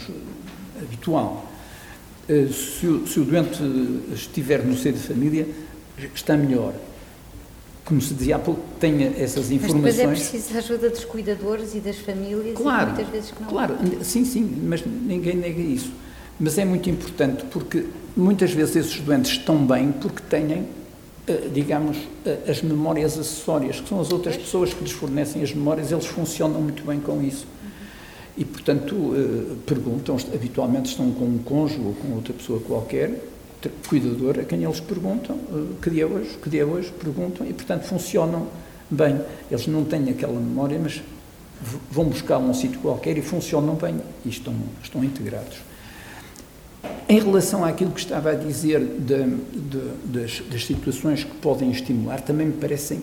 habitual. 0.81 1.51
Eh, 2.29 2.49
se 2.49 2.87
o, 2.87 3.07
se 3.07 3.20
o 3.20 3.25
doente 3.25 3.61
estiver 4.14 4.64
no 4.64 4.77
seio 4.77 4.94
de 4.94 5.01
família, 5.01 5.46
está 6.14 6.37
melhor. 6.37 6.73
como 7.85 8.01
se 8.01 8.14
dizia 8.14 8.37
há 8.37 8.38
pouco, 8.38 8.62
tenha 8.79 9.09
essas 9.18 9.51
informações. 9.51 9.96
Mas 9.96 9.99
é 9.99 10.07
preciso 10.07 10.55
a 10.55 10.59
ajuda 10.59 10.90
dos 10.90 11.05
cuidadores 11.05 11.75
e 11.75 11.81
das 11.81 11.96
famílias 11.96 12.57
claro, 12.57 12.90
e 12.90 12.94
muitas 12.94 13.09
vezes 13.09 13.31
que 13.33 13.42
não. 13.42 13.49
Claro, 13.49 13.77
sim, 14.03 14.25
sim, 14.25 14.62
mas 14.64 14.85
ninguém 14.87 15.37
nega 15.37 15.61
isso. 15.61 15.92
Mas 16.40 16.57
é 16.57 16.64
muito 16.64 16.88
importante 16.88 17.44
porque 17.50 17.85
muitas 18.16 18.50
vezes 18.53 18.74
esses 18.74 19.00
doentes 19.00 19.33
estão 19.33 19.66
bem 19.66 19.92
porque 19.92 20.22
têm, 20.22 20.66
eh, 21.29 21.50
digamos, 21.53 21.98
eh, 22.24 22.38
as 22.48 22.62
memórias 22.62 23.18
acessórias, 23.18 23.79
que 23.79 23.87
são 23.87 24.00
as 24.00 24.11
outras 24.11 24.38
pessoas 24.38 24.72
que 24.72 24.83
lhes 24.83 24.92
fornecem 24.92 25.42
as 25.42 25.53
memórias, 25.53 25.92
eles 25.92 26.07
funcionam 26.07 26.62
muito 26.62 26.83
bem 26.83 26.98
com 26.98 27.22
isso. 27.22 27.46
E, 28.38 28.44
portanto, 28.46 28.96
eh, 29.14 29.55
perguntam, 29.66 30.16
habitualmente 30.33 30.88
estão 30.88 31.11
com 31.12 31.26
um 31.26 31.38
cônjuge 31.44 31.79
ou 31.85 31.92
com 31.92 32.14
outra 32.14 32.33
pessoa 32.33 32.59
qualquer, 32.61 33.22
cuidador, 33.87 34.38
a 34.40 34.44
quem 34.44 34.64
eles 34.64 34.81
perguntam, 34.81 35.37
que 35.83 35.90
dia 35.90 36.05
é 36.05 36.07
hoje, 36.07 36.38
que 36.42 36.48
dia 36.48 36.62
é 36.62 36.64
hoje, 36.64 36.90
perguntam, 36.98 37.46
e, 37.46 37.53
portanto, 37.53 37.83
funcionam 37.83 38.46
bem. 38.90 39.20
Eles 39.50 39.66
não 39.66 39.85
têm 39.85 40.09
aquela 40.09 40.40
memória, 40.40 40.81
mas 40.83 41.03
vão 41.90 42.07
buscar 42.07 42.38
um 42.38 42.55
sítio 42.55 42.81
qualquer 42.81 43.18
e 43.18 43.20
funcionam 43.20 43.74
bem 43.74 44.00
e 44.24 44.31
estão, 44.31 44.55
estão 44.83 45.05
integrados. 45.05 45.59
Em 47.09 47.19
relação 47.19 47.64
àquilo 47.64 47.90
que 47.90 48.01
estava 48.01 48.31
a 48.31 48.35
dizer 48.35 48.81
de, 48.81 49.25
de, 49.25 49.81
das, 50.05 50.40
das, 50.51 50.64
situações 50.64 51.25
que 51.25 51.35
podem 51.37 51.71
estimular, 51.71 52.21
também 52.21 52.47
me 52.47 52.53
parece, 52.53 53.03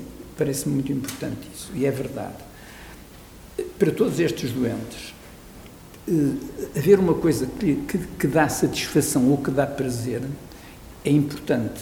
muito 0.65 0.91
importante 0.91 1.47
isso, 1.53 1.69
e 1.75 1.85
é 1.85 1.91
verdade. 1.91 2.35
Para 3.77 3.91
todos 3.91 4.19
estes 4.19 4.51
doentes, 4.51 5.13
eh, 6.07 6.79
haver 6.79 6.99
uma 6.99 7.15
coisa 7.15 7.45
que, 7.45 7.75
que, 7.75 7.97
que, 7.97 8.27
dá 8.27 8.47
satisfação 8.47 9.29
ou 9.29 9.37
que 9.37 9.51
dá 9.51 9.67
prazer 9.67 10.21
é 11.03 11.11
importante. 11.11 11.81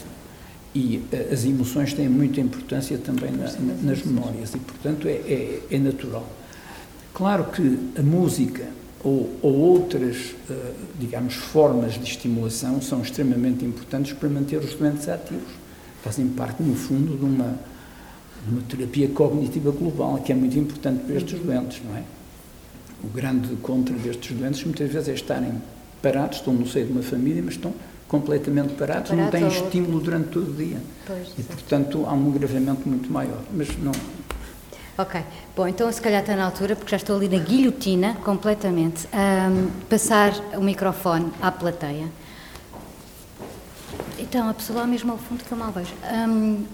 E 0.74 1.02
eh, 1.12 1.30
as 1.32 1.46
emoções 1.46 1.94
têm 1.94 2.10
muita 2.10 2.42
importância 2.42 2.98
também 2.98 3.32
na, 3.32 3.52
nas 3.84 4.04
memórias, 4.04 4.54
e, 4.56 4.58
portanto, 4.58 5.08
é, 5.08 5.12
é, 5.12 5.62
é 5.70 5.78
natural. 5.78 6.28
Claro 7.14 7.46
que 7.46 7.80
a 7.98 8.02
música 8.02 8.68
ou, 9.06 9.30
ou 9.44 9.54
outras, 9.54 10.34
uh, 10.50 10.74
digamos, 11.00 11.36
formas 11.36 11.94
de 11.94 12.04
estimulação 12.04 12.82
são 12.82 13.02
extremamente 13.04 13.64
importantes 13.64 14.14
para 14.14 14.28
manter 14.28 14.58
os 14.58 14.74
doentes 14.74 15.08
ativos. 15.08 15.54
Fazem 16.04 16.28
parte, 16.28 16.64
no 16.64 16.76
fundo, 16.76 17.16
de 17.16 17.24
uma, 17.24 17.56
de 18.48 18.52
uma 18.52 18.62
terapia 18.64 19.08
cognitiva 19.10 19.70
global, 19.70 20.18
que 20.18 20.32
é 20.32 20.36
muito 20.36 20.58
importante 20.58 21.04
para 21.04 21.16
estes 21.16 21.40
doentes, 21.40 21.82
não 21.86 21.96
é? 21.96 22.04
O 23.04 23.08
grande 23.08 23.56
contra 23.58 23.96
destes 23.96 24.36
doentes 24.36 24.64
muitas 24.64 24.92
vezes 24.92 25.08
é 25.08 25.14
estarem 25.14 25.62
parados, 26.02 26.40
estão 26.40 26.54
no 26.54 26.68
seio 26.68 26.88
de 26.88 26.92
uma 26.92 27.04
família, 27.04 27.44
mas 27.46 27.54
estão 27.54 27.74
completamente 28.08 28.74
parados, 28.74 29.12
não 29.12 29.30
têm 29.30 29.48
estímulo 29.48 30.00
durante 30.00 30.30
todo 30.30 30.50
o 30.50 30.54
dia. 30.54 30.78
Pois, 31.06 31.28
e, 31.38 31.44
portanto, 31.44 32.06
há 32.08 32.14
um 32.14 32.32
agravamento 32.34 32.90
muito 32.90 33.12
maior. 33.12 33.42
Mas 33.54 33.68
não, 33.78 33.92
Ok, 34.98 35.22
bom, 35.54 35.68
então 35.68 35.92
se 35.92 36.02
calhar 36.02 36.22
está 36.22 36.38
na 36.38 36.46
altura, 36.46 36.74
porque 36.74 36.92
já 36.92 36.96
estou 36.96 37.18
ali 37.18 37.28
na 37.28 37.44
guilhotina 37.44 38.14
completamente, 38.24 39.06
um, 39.08 39.70
passar 39.90 40.32
o 40.56 40.62
microfone 40.62 41.34
à 41.42 41.52
plateia. 41.52 42.08
Então, 44.18 44.48
a 44.48 44.54
pessoa 44.54 44.80
lá 44.80 44.88
mesmo 44.88 45.12
ao 45.12 45.18
fundo 45.18 45.44
que 45.44 45.52
eu 45.52 45.58
mal 45.58 45.74
vejo. 45.74 45.94
Um, 46.30 46.66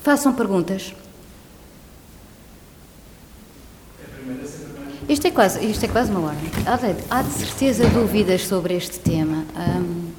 façam 0.00 0.32
perguntas. 0.32 0.94
Isto 5.08 5.26
é 5.26 5.30
quase, 5.32 5.64
isto 5.64 5.84
é 5.84 5.88
quase 5.88 6.12
uma 6.12 6.20
hora. 6.20 6.36
Há 6.66 6.76
de, 6.76 7.04
há 7.10 7.22
de 7.22 7.32
certeza 7.32 7.88
dúvidas 7.88 8.46
sobre 8.46 8.74
este 8.74 9.00
tema. 9.00 9.44
Um, 9.56 10.12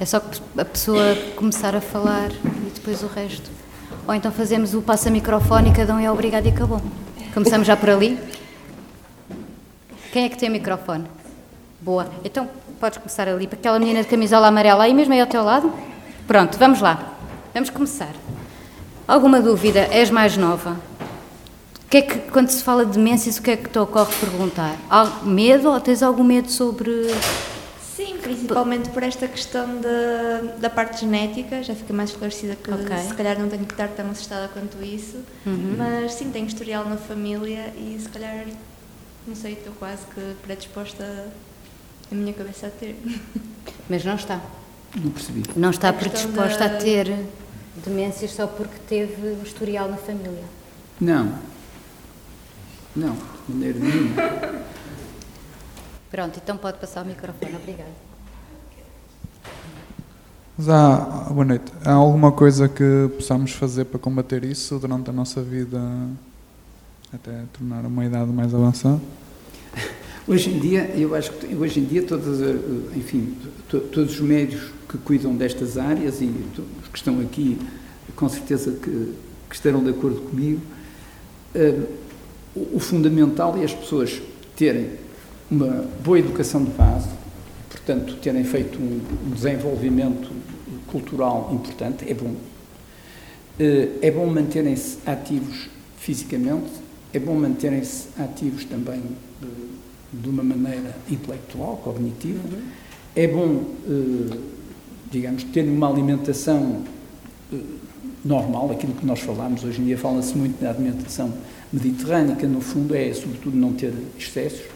é 0.00 0.04
só 0.04 0.16
a 0.16 0.64
pessoa 0.64 1.14
começar 1.36 1.76
a 1.76 1.80
falar 1.80 2.32
e 2.32 2.70
depois 2.74 3.04
o 3.04 3.06
resto. 3.06 3.63
Ou 4.06 4.14
então 4.14 4.30
fazemos 4.30 4.74
o 4.74 4.82
passa-microfone 4.82 5.70
e 5.70 5.72
cada 5.72 5.94
um 5.94 5.98
é 5.98 6.10
obrigado 6.10 6.46
e 6.46 6.50
acabou. 6.50 6.80
Começamos 7.32 7.66
já 7.66 7.76
por 7.76 7.90
ali. 7.90 8.18
Quem 10.12 10.24
é 10.24 10.28
que 10.28 10.36
tem 10.36 10.48
o 10.48 10.52
microfone? 10.52 11.04
Boa. 11.80 12.06
Então 12.24 12.48
podes 12.78 12.98
começar 12.98 13.28
ali, 13.28 13.46
para 13.46 13.58
aquela 13.58 13.78
menina 13.78 14.02
de 14.02 14.08
camisola 14.08 14.48
amarela 14.48 14.84
aí 14.84 14.92
mesmo 14.92 15.14
aí 15.14 15.20
ao 15.20 15.26
teu 15.26 15.42
lado. 15.42 15.72
Pronto, 16.26 16.58
vamos 16.58 16.80
lá. 16.80 17.14
Vamos 17.52 17.70
começar. 17.70 18.12
Alguma 19.08 19.40
dúvida? 19.40 19.88
És 19.90 20.10
mais 20.10 20.36
nova. 20.36 20.76
O 21.84 21.88
que 21.88 21.98
é 21.98 22.02
que, 22.02 22.18
quando 22.30 22.50
se 22.50 22.62
fala 22.62 22.84
de 22.84 22.92
demências, 22.92 23.38
o 23.38 23.42
que 23.42 23.52
é 23.52 23.56
que 23.56 23.68
te 23.68 23.78
ocorre 23.78 24.12
perguntar? 24.20 24.76
Medo 25.22 25.70
ou 25.70 25.80
tens 25.80 26.02
algum 26.02 26.24
medo 26.24 26.50
sobre 26.50 26.90
Principalmente 28.22 28.90
por 28.90 29.02
esta 29.02 29.28
questão 29.28 29.80
da, 29.80 30.58
da 30.58 30.70
parte 30.70 31.02
genética, 31.02 31.62
já 31.62 31.74
fica 31.74 31.92
mais 31.92 32.10
esclarecida 32.10 32.56
que 32.56 32.70
okay. 32.70 32.98
se 32.98 33.14
calhar 33.14 33.38
não 33.38 33.48
tenho 33.48 33.64
que 33.64 33.72
estar 33.72 33.88
tão 33.88 34.10
assustada 34.10 34.48
quanto 34.48 34.82
isso, 34.82 35.18
uhum. 35.46 35.76
mas 35.78 36.14
sim, 36.14 36.30
tenho 36.30 36.46
historial 36.46 36.88
na 36.88 36.96
família 36.96 37.72
e 37.76 37.96
se 38.00 38.08
calhar, 38.08 38.46
não 39.26 39.36
sei, 39.36 39.52
estou 39.52 39.72
quase 39.74 40.04
que 40.06 40.34
predisposta 40.42 41.04
a 42.10 42.14
minha 42.14 42.32
cabeça 42.32 42.66
a 42.66 42.70
ter. 42.70 42.96
Mas 43.88 44.04
não 44.04 44.14
está. 44.14 44.40
Não 44.96 45.10
percebi. 45.10 45.42
Não 45.56 45.70
está 45.70 45.92
predisposta 45.92 46.68
da... 46.68 46.76
a 46.76 46.78
ter 46.78 47.12
demências 47.84 48.32
só 48.32 48.46
porque 48.46 48.76
teve 48.88 49.28
o 49.28 49.42
historial 49.42 49.88
na 49.88 49.96
família. 49.96 50.44
Não. 51.00 51.38
Não, 52.94 53.14
de 53.14 53.54
maneira 53.54 53.78
nenhuma. 53.78 54.64
Pronto, 56.14 56.38
então 56.40 56.56
pode 56.56 56.78
passar 56.78 57.04
o 57.04 57.08
microfone. 57.08 57.56
Obrigada. 57.56 57.90
Mas 60.56 60.68
há, 60.68 60.96
boa 61.28 61.44
noite. 61.44 61.72
Há 61.84 61.90
alguma 61.90 62.30
coisa 62.30 62.68
que 62.68 63.10
possamos 63.16 63.50
fazer 63.50 63.86
para 63.86 63.98
combater 63.98 64.44
isso 64.44 64.78
durante 64.78 65.10
a 65.10 65.12
nossa 65.12 65.42
vida 65.42 65.82
até 67.12 67.32
tornar 67.52 67.84
uma 67.84 68.04
idade 68.04 68.30
mais 68.30 68.54
avançada? 68.54 69.00
Hoje 70.28 70.50
em 70.50 70.60
dia, 70.60 70.88
eu 70.94 71.16
acho 71.16 71.32
que 71.32 71.52
hoje 71.56 71.80
em 71.80 71.84
dia 71.84 72.02
todos, 72.04 72.40
eh, 72.40 72.54
enfim, 72.96 73.36
todos 73.68 74.14
os 74.14 74.20
médios 74.20 74.70
que 74.88 74.96
cuidam 74.96 75.34
destas 75.34 75.76
áreas 75.76 76.22
e 76.22 76.32
os 76.80 76.88
que 76.88 76.96
estão 76.96 77.20
aqui, 77.20 77.58
com 78.14 78.28
certeza 78.28 78.70
que, 78.70 79.14
que 79.50 79.54
estarão 79.54 79.82
de 79.82 79.90
acordo 79.90 80.20
comigo, 80.22 80.62
uh, 81.56 81.86
o, 82.54 82.76
o 82.76 82.80
fundamental 82.80 83.58
é 83.58 83.64
as 83.64 83.74
pessoas 83.74 84.22
terem 84.56 85.03
uma 85.54 85.84
boa 86.02 86.18
educação 86.18 86.64
de 86.64 86.70
base, 86.72 87.08
portanto, 87.70 88.16
terem 88.16 88.42
feito 88.42 88.78
um, 88.78 89.00
desenvolvimento 89.32 90.30
cultural 90.88 91.50
importante, 91.52 92.10
é 92.10 92.14
bom. 92.14 92.34
Eh, 93.58 93.88
é 94.02 94.10
bom 94.10 94.26
manterem-se 94.26 94.98
ativos 95.06 95.68
fisicamente, 95.98 96.70
é 97.12 97.18
bom 97.20 97.34
manterem-se 97.34 98.08
ativos 98.18 98.64
também 98.64 99.00
de, 99.40 100.20
de, 100.20 100.28
uma 100.28 100.42
maneira 100.42 100.96
intelectual, 101.08 101.76
cognitiva, 101.76 102.40
uhum. 102.48 102.62
é 103.14 103.28
bom, 103.28 103.64
eh, 103.88 104.36
digamos, 105.10 105.44
ter 105.44 105.62
uma 105.68 105.88
alimentação 105.88 106.82
eh, 107.52 107.56
normal, 108.24 108.72
aquilo 108.72 108.94
que 108.94 109.06
nós 109.06 109.20
falamos, 109.20 109.62
hoje 109.62 109.80
em 109.80 109.84
dia 109.84 109.98
fala-se 109.98 110.36
muito 110.36 110.60
da 110.60 110.70
alimentação 110.70 111.32
mediterrânea, 111.72 112.34
que 112.34 112.46
no 112.46 112.60
fundo 112.60 112.94
é, 112.94 113.12
sobretudo, 113.12 113.56
não 113.56 113.72
ter 113.72 113.92
excessos, 114.18 114.73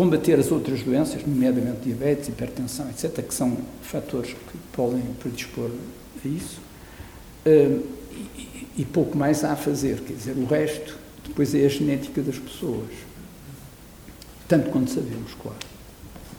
combater 0.00 0.40
as 0.40 0.50
outras 0.50 0.82
doenças, 0.82 1.26
nomeadamente 1.26 1.80
diabetes, 1.84 2.30
hipertensão, 2.30 2.88
etc., 2.88 3.22
que 3.22 3.34
são 3.34 3.58
fatores 3.82 4.30
que 4.30 4.58
podem 4.72 5.02
predispor 5.18 5.70
a 6.24 6.26
isso, 6.26 6.58
uh, 7.44 7.86
e, 8.34 8.66
e, 8.78 8.84
pouco 8.86 9.18
mais 9.18 9.44
há 9.44 9.52
a 9.52 9.56
fazer, 9.56 10.00
quer 10.00 10.14
dizer, 10.14 10.38
o 10.38 10.46
resto 10.46 10.96
depois 11.28 11.54
é 11.54 11.66
a 11.66 11.68
genética 11.68 12.22
das 12.22 12.38
pessoas, 12.38 12.88
tanto 14.48 14.70
quanto 14.70 14.90
sabemos, 14.90 15.34
claro. 15.34 15.58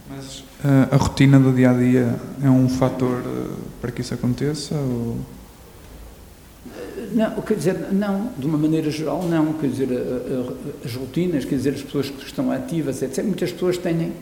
Mas 0.09 0.39
uh, 0.39 0.89
a 0.89 0.95
rotina 0.95 1.39
do 1.39 1.53
dia 1.53 1.69
a 1.69 1.73
dia 1.73 2.19
é 2.43 2.49
um 2.49 2.67
fator 2.67 3.21
uh, 3.21 3.57
para 3.79 3.91
que 3.91 4.01
isso 4.01 4.15
aconteça? 4.15 4.73
Ou... 4.73 5.19
Não, 7.13 7.41
quer 7.41 7.55
dizer, 7.55 7.91
não, 7.91 8.29
de 8.37 8.45
uma 8.45 8.57
maneira 8.57 8.89
geral, 8.89 9.23
não. 9.23 9.53
Quer 9.53 9.67
dizer, 9.67 9.89
a, 9.91 10.85
a, 10.85 10.85
as 10.85 10.95
rotinas, 10.95 11.45
quer 11.45 11.55
dizer, 11.55 11.73
as 11.73 11.81
pessoas 11.81 12.09
que 12.09 12.25
estão 12.25 12.51
ativas, 12.51 13.01
etc. 13.01 13.23
Muitas 13.23 13.51
pessoas 13.51 13.77
têm 13.77 14.07
uh, 14.07 14.13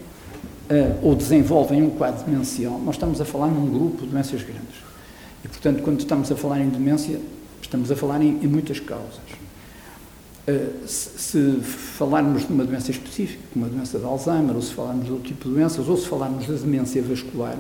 ou 1.02 1.16
desenvolvem 1.16 1.84
um 1.84 1.90
quadro 1.90 2.24
demencial. 2.26 2.80
Nós 2.80 2.96
estamos 2.96 3.22
a 3.22 3.26
falar 3.26 3.48
num 3.48 3.70
grupo 3.70 4.06
de 4.06 4.12
doenças 4.12 4.42
grandes. 4.42 4.78
E, 5.44 5.48
portanto, 5.48 5.84
quando 5.84 6.00
estamos 6.00 6.32
a 6.32 6.36
falar 6.36 6.60
em 6.60 6.70
demência, 6.70 7.20
estamos 7.62 7.92
a 7.92 7.96
falar 7.96 8.22
em, 8.22 8.34
muitas 8.48 8.80
causas. 8.80 9.20
Se, 10.88 11.10
se, 11.20 11.60
falarmos 11.62 12.48
de 12.48 12.52
uma 12.52 12.66
doença 12.66 12.90
específica, 12.90 13.40
como 13.54 13.66
a 13.66 13.70
doença 13.70 14.00
de 14.00 14.06
Alzheimer, 14.06 14.56
ou 14.56 14.62
se 14.64 14.74
falarmos 14.74 15.06
de 15.06 15.12
outro 15.12 15.28
tipo 15.28 15.48
de 15.48 15.54
doenças, 15.54 15.88
ou 15.88 15.96
se 15.96 16.08
falarmos 16.08 16.48
da 16.48 16.56
demência 16.56 17.04
vascular, 17.04 17.56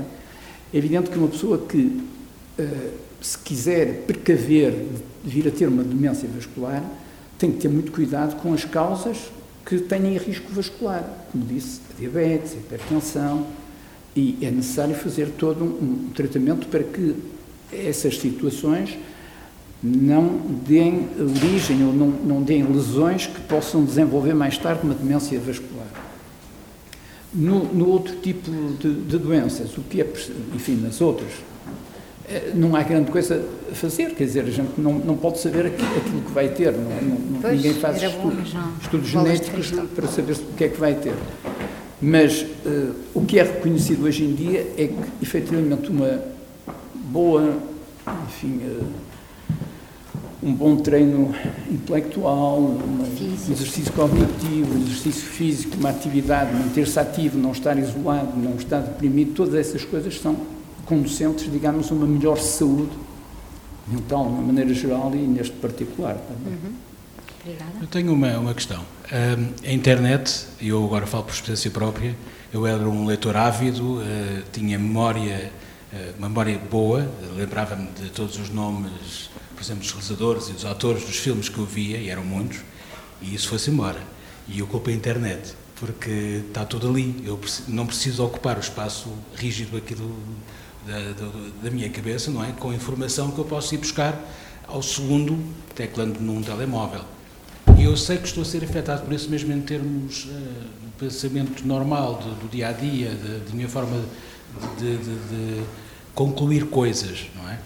é 0.73 0.77
evidente 0.77 1.11
que 1.11 1.17
uma 1.17 1.27
pessoa 1.27 1.59
que 1.59 2.01
se 3.21 3.37
quiser 3.37 4.05
precaver 4.05 4.71
de 4.71 5.03
vir 5.23 5.47
a 5.47 5.51
ter 5.51 5.67
uma 5.67 5.83
demência 5.83 6.27
vascular, 6.33 6.83
tem 7.37 7.51
que 7.51 7.59
ter 7.59 7.69
muito 7.69 7.91
cuidado 7.91 8.41
com 8.41 8.53
as 8.53 8.65
causas 8.65 9.31
que 9.65 9.77
têm 9.79 10.17
risco 10.17 10.51
vascular, 10.51 11.03
como 11.31 11.45
disse, 11.45 11.81
a 11.91 11.99
diabetes, 11.99 12.53
a 12.53 12.57
hipertensão, 12.57 13.47
e 14.15 14.37
é 14.41 14.49
necessário 14.49 14.95
fazer 14.95 15.29
todo 15.37 15.63
um, 15.63 16.07
um 16.07 16.09
tratamento 16.13 16.67
para 16.67 16.83
que 16.83 17.15
essas 17.71 18.17
situações 18.17 18.97
não 19.81 20.27
deem 20.67 21.07
origem 21.17 21.85
ou 21.85 21.93
não, 21.93 22.07
não 22.07 22.41
deem 22.41 22.63
lesões 22.63 23.27
que 23.27 23.39
possam 23.41 23.85
desenvolver 23.85 24.33
mais 24.33 24.57
tarde 24.57 24.81
uma 24.83 24.93
demência 24.93 25.39
vascular. 25.39 25.87
No, 27.33 27.63
no 27.65 27.87
outro 27.87 28.15
tipo 28.17 28.49
de, 28.79 28.93
de, 28.93 29.17
doenças, 29.17 29.77
o 29.77 29.81
que 29.81 30.01
é, 30.01 30.13
enfim, 30.53 30.75
nas 30.75 30.99
outras, 30.99 31.31
não 32.53 32.75
há 32.75 32.83
grande 32.83 33.09
coisa 33.11 33.43
a 33.71 33.75
fazer, 33.75 34.13
quer 34.13 34.25
dizer, 34.25 34.41
a 34.41 34.51
gente 34.51 34.69
não, 34.77 34.93
não 34.93 35.17
pode 35.17 35.39
saber 35.39 35.65
aquilo 35.65 36.21
que 36.21 36.31
vai 36.31 36.49
ter, 36.49 36.71
não, 36.71 36.91
é? 36.91 37.01
não, 37.01 37.41
pois, 37.41 37.55
ninguém 37.55 37.73
faz 37.73 38.01
estudos, 38.01 38.53
estudos 38.81 39.07
genéticos 39.07 39.71
para 39.95 40.07
saber 40.07 40.33
o 40.33 40.53
que 40.55 40.63
é 40.63 40.69
que 40.69 40.79
vai 40.79 40.93
ter. 40.95 41.13
Mas 42.01 42.41
uh, 42.41 42.95
o 43.13 43.25
que 43.25 43.39
é 43.39 43.43
reconhecido 43.43 44.05
hoje 44.05 44.23
em 44.23 44.33
dia 44.33 44.61
é 44.77 44.87
que, 44.87 44.95
efetivamente, 45.21 45.89
uma 45.89 46.21
boa, 46.93 47.57
enfim, 48.27 48.61
uh, 48.63 48.85
um 50.41 50.53
bom 50.53 50.77
treino 50.77 51.33
intelectual, 51.69 52.61
um 52.61 53.05
exercício 53.51 53.91
cognitivo, 53.91 54.73
um 54.73 54.81
exercício 54.83 55.27
físico, 55.27 55.75
uma 55.77 55.89
atividade, 55.89 56.53
manter-se 56.53 56.97
ativo, 56.97 57.37
não 57.37 57.51
estar 57.51 57.77
isolado, 57.77 58.37
não 58.37 58.55
estar 58.55 58.79
deprimido, 58.79 59.33
todas 59.33 59.55
essas 59.55 59.83
coisas 59.83 60.17
são 60.21 60.37
conducentes, 60.89 61.51
digamos, 61.51 61.91
a 61.91 61.93
uma 61.93 62.07
melhor 62.07 62.37
saúde 62.37 62.91
mental, 63.87 64.25
de 64.25 64.29
uma 64.31 64.41
maneira 64.41 64.73
geral 64.73 65.11
e 65.13 65.19
neste 65.19 65.53
particular. 65.53 66.17
Uhum. 66.45 66.73
Eu 67.81 67.87
tenho 67.87 68.13
uma, 68.13 68.37
uma 68.37 68.53
questão. 68.53 68.83
a 69.65 69.71
internet, 69.71 70.47
e 70.59 70.69
eu 70.69 70.83
agora 70.83 71.07
falo 71.07 71.23
por 71.23 71.33
experiência 71.33 71.71
própria, 71.71 72.15
eu 72.51 72.65
era 72.67 72.87
um 72.89 73.05
leitor 73.05 73.37
ávido, 73.37 73.99
uh, 73.99 74.03
tinha 74.51 74.77
memória, 74.77 75.51
uh, 75.93 76.21
memória 76.21 76.59
boa, 76.69 77.09
lembrava-me 77.37 77.87
de 77.91 78.09
todos 78.09 78.37
os 78.37 78.49
nomes 78.49 79.29
por 79.59 79.63
exemplo, 79.63 79.83
dos 79.83 79.91
realizadores 79.91 80.47
e 80.47 80.53
dos 80.53 80.63
atores 80.63 81.03
dos 81.03 81.17
filmes 81.17 81.49
que 81.49 81.57
eu 81.57 81.65
via, 81.65 81.97
e 81.97 82.09
eram 82.09 82.23
muitos, 82.23 82.59
e 83.21 83.35
isso 83.35 83.49
foi-se 83.49 83.69
embora. 83.69 83.99
E 84.47 84.59
eu 84.59 84.67
culpei 84.67 84.93
a 84.93 84.97
internet, 84.97 85.53
porque 85.75 86.43
está 86.47 86.63
tudo 86.63 86.87
ali. 86.87 87.21
Eu 87.25 87.37
não 87.67 87.85
preciso 87.85 88.23
ocupar 88.23 88.55
o 88.55 88.61
espaço 88.61 89.09
rígido 89.35 89.75
aqui 89.75 89.93
do, 89.93 90.15
da, 90.85 91.63
da, 91.63 91.71
minha 91.71 91.89
cabeça, 91.89 92.31
não 92.31 92.43
é? 92.43 92.51
Com 92.53 92.73
informação 92.73 93.31
que 93.31 93.39
eu 93.39 93.45
posso 93.45 93.73
ir 93.75 93.77
buscar 93.77 94.19
ao 94.67 94.81
segundo, 94.81 95.37
teclando 95.75 96.19
num 96.19 96.41
telemóvel. 96.41 97.01
E 97.77 97.83
eu 97.83 97.95
sei 97.95 98.17
que 98.17 98.27
estou 98.27 98.43
a 98.43 98.45
ser 98.45 98.63
afetado 98.63 99.03
por 99.03 99.13
isso 99.13 99.29
mesmo 99.29 99.53
em 99.53 99.61
termos 99.61 100.25
uh, 100.25 100.27
do 100.27 100.91
pensamento 100.97 101.65
normal, 101.65 102.15
do, 102.15 102.35
do 102.41 102.49
dia 102.49 102.69
a 102.69 102.71
dia, 102.71 103.09
da 103.11 103.53
minha 103.53 103.69
forma 103.69 104.03
de, 104.77 104.97
de, 104.97 105.03
de 105.03 105.63
concluir 106.13 106.65
coisas, 106.65 107.27
não 107.35 107.49
é? 107.49 107.59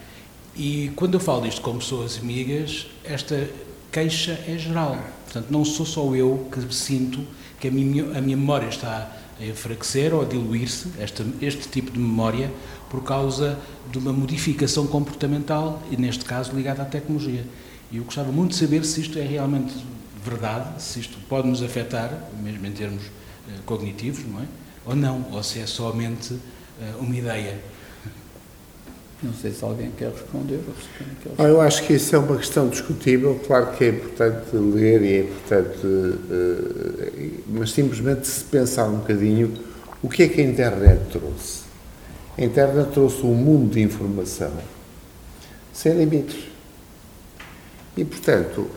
E 0.56 0.92
quando 0.96 1.16
eu 1.16 1.20
falo 1.20 1.42
disto 1.42 1.62
com 1.62 1.78
pessoas 1.78 2.20
amigas, 2.20 2.86
esta 3.04 3.50
queixa 3.92 4.40
é 4.48 4.58
geral. 4.58 4.98
Portanto, 5.24 5.48
não 5.50 5.66
sou 5.66 5.86
só 5.86 6.16
eu 6.16 6.48
que 6.52 6.74
sinto 6.74 7.26
que 7.60 7.68
a 7.68 7.72
minha, 7.72 8.04
a 8.18 8.22
minha 8.22 8.38
memória 8.38 8.68
está 8.68 9.12
a 9.40 9.46
enfraquecer 9.46 10.14
ou 10.14 10.22
a 10.22 10.26
diluir-se, 10.26 10.90
este 11.42 11.68
tipo 11.70 11.92
de 11.92 11.98
memória, 11.98 12.52
por 12.94 13.04
causa 13.04 13.58
de 13.92 13.98
uma 13.98 14.14
modificação 14.14 14.86
comportamental, 14.86 15.82
e 15.90 15.98
neste 15.98 16.24
caso 16.26 16.56
ligada 16.56 16.84
à 16.84 16.86
tecnologia. 16.86 17.44
E 17.92 17.98
eu 17.98 18.04
gostava 18.04 18.32
muito 18.32 18.52
de 18.52 18.58
saber 18.58 18.86
se 18.86 19.02
isto 19.02 19.18
é 19.18 19.24
realmente 19.24 19.74
verdade, 20.24 20.80
se 20.80 21.00
isto 21.00 21.18
pode 21.28 21.48
nos 21.48 21.64
afetar, 21.64 22.16
mesmo 22.40 22.64
em 22.68 22.72
termos 22.72 23.02
uh, 23.02 23.64
cognitivos, 23.66 24.24
não 24.32 24.42
é? 24.42 24.46
Ou 24.86 24.96
não, 24.96 25.26
ou 25.32 25.42
se 25.42 25.60
é 25.60 25.66
somente 25.66 26.36
uh, 26.36 27.00
uma 27.00 27.16
ideia. 27.16 27.60
Não 29.24 29.34
sei 29.34 29.52
se 29.52 29.64
alguém 29.64 29.90
quer 29.98 30.12
responder. 30.12 30.60
Ou 31.36 31.48
eu 31.48 31.62
acho 31.62 31.82
que 31.88 31.94
isso 31.94 32.16
é 32.16 32.20
uma 32.20 32.38
questão 32.38 32.70
discutível. 32.70 33.42
Claro 33.48 33.76
que 33.76 33.86
é 33.86 33.90
importante 33.90 34.56
ler 34.56 35.02
e 35.02 35.14
é 35.14 35.20
importante, 35.22 35.88
uh, 35.88 37.44
mas 37.48 37.72
simplesmente 37.72 38.28
se 38.28 38.44
pensar 38.44 38.86
um 38.86 38.98
bocadinho 38.98 39.52
o 40.04 40.08
que 40.08 40.22
é 40.22 40.28
que 40.28 40.42
a 40.42 40.44
internet 40.44 41.02
trouxe. 41.10 41.63
A 42.38 42.44
internet 42.44 42.92
trouxe 42.92 43.24
um 43.26 43.34
mundo 43.34 43.74
de 43.74 43.82
informação 43.82 44.52
sem 45.72 45.94
limites. 45.94 46.46
E, 47.96 48.04
portanto, 48.04 48.68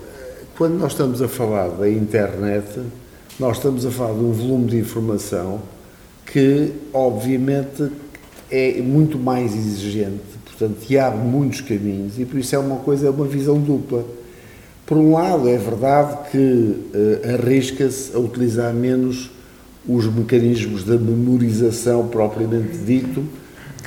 quando 0.56 0.74
nós 0.74 0.92
estamos 0.92 1.22
a 1.22 1.28
falar 1.28 1.68
da 1.68 1.88
internet, 1.88 2.82
nós 3.40 3.56
estamos 3.56 3.86
a 3.86 3.90
falar 3.90 4.14
de 4.14 4.20
um 4.20 4.32
volume 4.32 4.66
de 4.66 4.78
informação 4.78 5.62
que, 6.26 6.72
obviamente, 6.92 7.90
é 8.50 8.80
muito 8.80 9.18
mais 9.18 9.54
exigente 9.54 10.36
Portanto, 10.58 10.86
e 10.88 10.98
abre 10.98 11.20
muitos 11.20 11.60
caminhos 11.60 12.18
e 12.18 12.24
por 12.24 12.40
isso 12.40 12.54
é 12.54 12.58
uma 12.58 12.76
coisa, 12.76 13.08
é 13.08 13.10
uma 13.10 13.26
visão 13.26 13.60
dupla. 13.60 14.06
Por 14.86 14.96
um 14.96 15.12
lado, 15.12 15.48
é 15.50 15.58
verdade 15.58 16.30
que 16.30 16.38
uh, 16.38 17.34
arrisca-se 17.34 18.16
a 18.16 18.18
utilizar 18.18 18.72
menos 18.72 19.30
os 19.86 20.06
mecanismos 20.06 20.82
da 20.82 20.96
memorização 20.96 22.08
propriamente 22.08 22.78
dito 22.78 23.22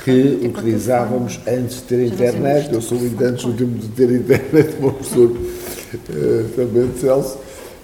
que 0.04 0.40
utilizávamos 0.44 1.40
antes 1.46 1.76
de 1.76 1.82
ter 1.82 2.06
internet. 2.06 2.72
Eu 2.72 2.80
sou 2.80 2.98
muito 2.98 3.22
antes 3.22 3.44
do 3.44 3.52
tempo 3.52 3.78
de 3.78 3.88
ter 3.88 4.10
internet, 4.10 4.76
professor 4.80 5.30
uh, 5.30 6.48
também 6.56 6.90
Celso, 6.98 7.38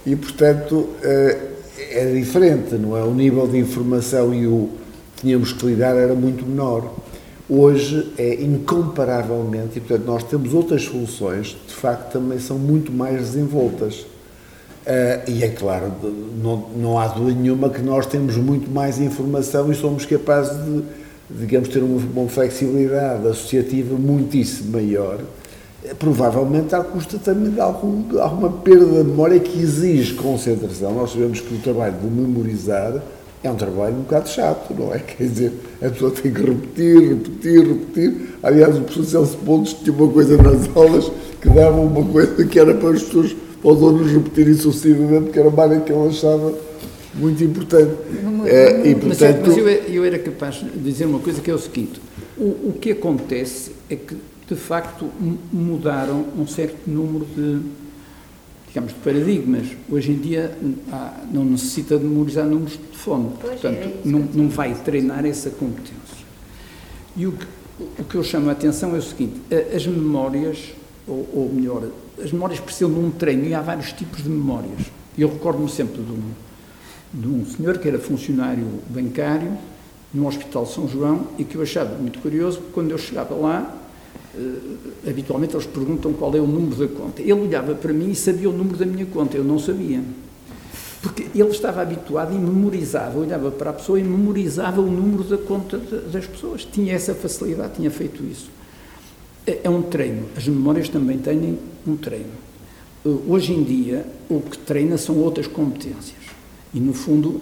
e 0.05 0.17
portanto 0.17 0.75
uh, 0.75 1.57
é 1.79 2.13
diferente, 2.13 2.75
não 2.77 2.97
é? 2.97 3.03
O 3.03 3.15
nível 3.15 3.47
de 3.47 3.59
informação 3.59 4.35
e 4.35 4.47
o 4.47 4.71
que 5.17 5.23
tínhamos 5.23 5.53
que 5.53 5.67
lidar 5.67 5.97
era 5.97 6.15
muito 6.15 6.45
menor 6.45 6.93
hoje 7.49 8.13
é 8.19 8.43
incomparavelmente, 8.43 9.79
e 9.79 9.81
portanto 9.81 10.07
nós 10.07 10.25
temos 10.25 10.53
outras 10.53 10.83
soluções, 10.83 11.57
de 11.67 11.75
facto 11.75 12.13
também 12.13 12.39
são 12.39 12.59
muito 12.59 12.93
mais 12.93 13.21
desenvoltas. 13.21 14.05
Uh, 14.87 15.29
e 15.29 15.43
é 15.43 15.49
claro, 15.49 15.93
não, 16.41 16.69
não 16.77 16.99
há 16.99 17.09
dúvida 17.09 17.41
nenhuma 17.41 17.69
que 17.69 17.83
nós 17.83 18.07
temos 18.07 18.37
muito 18.37 18.71
mais 18.71 19.01
informação 19.01 19.71
e 19.73 19.75
somos 19.75 20.07
capazes 20.07 20.57
de, 20.65 20.85
digamos, 21.29 21.69
ter 21.69 21.83
uma, 21.83 22.01
uma 22.15 22.29
flexibilidade 22.29 23.27
associativa 23.27 23.97
muitíssimo 23.97 24.73
maior, 24.73 25.19
eh, 25.85 25.95
provavelmente 25.99 26.75
à 26.75 26.83
custa 26.83 27.19
também 27.19 27.51
de, 27.51 27.61
algum, 27.61 28.03
de 28.03 28.19
alguma 28.19 28.51
perda 28.51 29.03
de 29.03 29.09
memória 29.09 29.39
que 29.41 29.61
exige 29.61 30.15
concentração. 30.15 30.95
Nós 30.95 31.13
sabemos 31.13 31.41
que 31.41 31.55
o 31.55 31.59
trabalho 31.59 31.97
de 32.01 32.07
memorizar 32.07 33.03
é 33.43 33.51
um 33.51 33.57
trabalho 33.57 33.97
um 33.97 34.03
bocado 34.03 34.29
chato, 34.29 34.75
não 34.75 34.93
é? 34.93 34.99
Quer 35.07 35.25
dizer, 35.25 35.53
a 35.83 35.89
pessoa 35.91 36.11
tem 36.11 36.33
que 36.33 36.43
repetir, 36.43 37.09
repetir, 37.09 37.67
repetir. 37.67 38.29
Aliás, 38.43 38.77
o 38.77 38.83
professor 38.83 39.05
Celso 39.05 39.39
Pontes 39.39 39.73
tinha 39.75 39.95
uma 39.95 40.13
coisa 40.13 40.37
nas 40.37 40.77
aulas 40.77 41.11
que 41.41 41.49
dava 41.49 41.81
uma 41.81 42.05
coisa 42.05 42.45
que 42.45 42.59
era 42.59 42.75
para 42.75 42.91
as 42.91 43.03
pessoas, 43.03 43.37
para 43.61 43.71
os 43.73 43.83
alunos 43.83 44.13
repetirem 44.13 44.55
sucessivamente, 44.55 45.31
que 45.31 45.39
era 45.39 45.63
área 45.63 45.81
que 45.81 45.93
ele 45.93 46.09
achava 46.09 46.53
muito 47.17 47.43
importante. 47.43 47.95
É, 48.47 48.89
e, 48.89 48.95
portanto, 48.95 49.43
mas, 49.47 49.57
eu, 49.57 49.69
eu, 49.69 50.05
era 50.05 50.19
capaz 50.19 50.57
de 50.57 50.79
dizer 50.79 51.07
uma 51.07 51.19
coisa 51.19 51.41
que 51.41 51.51
é 51.51 51.55
o 51.55 51.59
seguinte: 51.59 52.01
o, 52.37 52.69
o 52.69 52.79
que 52.81 52.93
acontece 52.93 53.73
é 53.91 53.97
que, 53.97 54.17
de 54.49 54.55
facto, 54.55 55.11
mudaram 55.53 56.25
um 56.39 56.47
certo 56.47 56.89
número 56.89 57.27
de 57.35 57.61
digamos, 58.77 58.93
de 58.93 58.99
paradigmas. 58.99 59.67
Hoje 59.91 60.13
em 60.13 60.17
dia 60.17 60.57
há, 60.93 61.25
não 61.33 61.45
necessita 61.45 61.99
de 61.99 62.05
memorizar 62.05 62.45
números 62.45 62.73
de 62.73 62.79
telefone, 62.79 63.31
pois 63.41 63.61
portanto, 63.61 63.89
é 63.89 63.93
não, 64.05 64.19
não 64.35 64.49
vai 64.51 64.75
treinar 64.75 65.25
essa 65.25 65.49
competência. 65.49 66.27
E 67.17 67.27
o 67.27 67.33
que, 67.33 67.47
o 67.99 68.05
que 68.05 68.15
eu 68.17 68.23
chamo 68.23 68.51
a 68.51 68.53
atenção 68.53 68.95
é 68.95 68.99
o 68.99 69.03
seguinte: 69.03 69.41
as 69.75 69.87
memórias, 69.87 70.75
ou, 71.09 71.27
ou 71.33 71.51
melhor, 71.53 71.85
as 72.23 72.31
memórias 72.31 72.61
precisam 72.61 72.93
de 72.93 72.99
um 72.99 73.11
treino 73.11 73.47
e 73.47 73.55
há 73.55 73.63
vários 73.63 73.93
tipos 73.93 74.23
de 74.23 74.29
memórias. 74.29 74.81
Eu 75.17 75.29
recordo-me 75.29 75.71
sempre 75.71 76.03
de 76.03 76.13
um, 76.13 76.23
de 77.17 77.27
um 77.27 77.47
senhor 77.47 77.79
que 77.79 77.89
era 77.89 77.99
funcionário 77.99 78.67
bancário 78.91 79.57
no 80.13 80.27
Hospital 80.29 80.67
São 80.67 80.87
João 80.87 81.29
e 81.39 81.45
que 81.45 81.57
eu 81.57 81.63
achava 81.63 81.97
muito 81.97 82.19
curioso, 82.19 82.59
porque 82.59 82.73
quando 82.75 82.91
eu 82.91 82.99
chegava 82.99 83.35
lá, 83.35 83.75
uh, 84.35 84.79
habitualmente 85.09 85.55
eles 85.55 85.67
perguntam 85.67 86.13
qual 86.13 86.35
é 86.35 86.41
o 86.41 86.47
número 86.47 86.77
da 86.77 86.89
conta. 86.89 87.23
Ele 87.23 87.33
olhava 87.33 87.75
para 87.75 87.93
mim 87.93 88.11
e 88.11 88.15
sabia 88.15 88.51
o 88.51 88.53
número 88.53 88.77
da 88.77 88.85
minha 88.85 89.07
conta, 89.07 89.37
eu 89.37 89.45
não 89.45 89.59
sabia. 89.59 90.03
Porque 91.01 91.27
ele 91.35 91.49
estava 91.51 91.81
habituado 91.81 92.35
e 92.35 92.39
memorizava, 92.39 93.19
olhava 93.19 93.51
para 93.51 93.71
a 93.71 93.73
pessoa 93.73 93.99
e 93.99 94.03
memorizava 94.03 94.81
o 94.81 94.91
número 94.91 95.25
da 95.25 95.39
conta 95.39 95.79
de, 95.79 96.11
das 96.11 96.27
pessoas. 96.27 96.65
Tinha 96.65 96.95
essa 96.95 97.15
facilidade, 97.15 97.75
tinha 97.77 97.91
feito 97.91 98.23
isso. 98.25 98.51
É, 99.47 99.61
é 99.65 99.71
um 99.71 99.83
treino. 99.83 100.27
As 100.37 100.47
memórias 100.47 100.89
também 100.89 101.19
têm 101.19 101.59
um 101.87 101.97
treino. 101.97 102.33
Uh, 103.05 103.23
hoje 103.29 103.53
em 103.53 103.63
dia, 103.63 104.05
o 104.29 104.41
que 104.41 104.59
treina 104.59 104.99
são 104.99 105.17
outras 105.19 105.47
competências. 105.47 106.16
E, 106.77 106.81
no 106.81 106.93
fundo, 106.93 107.41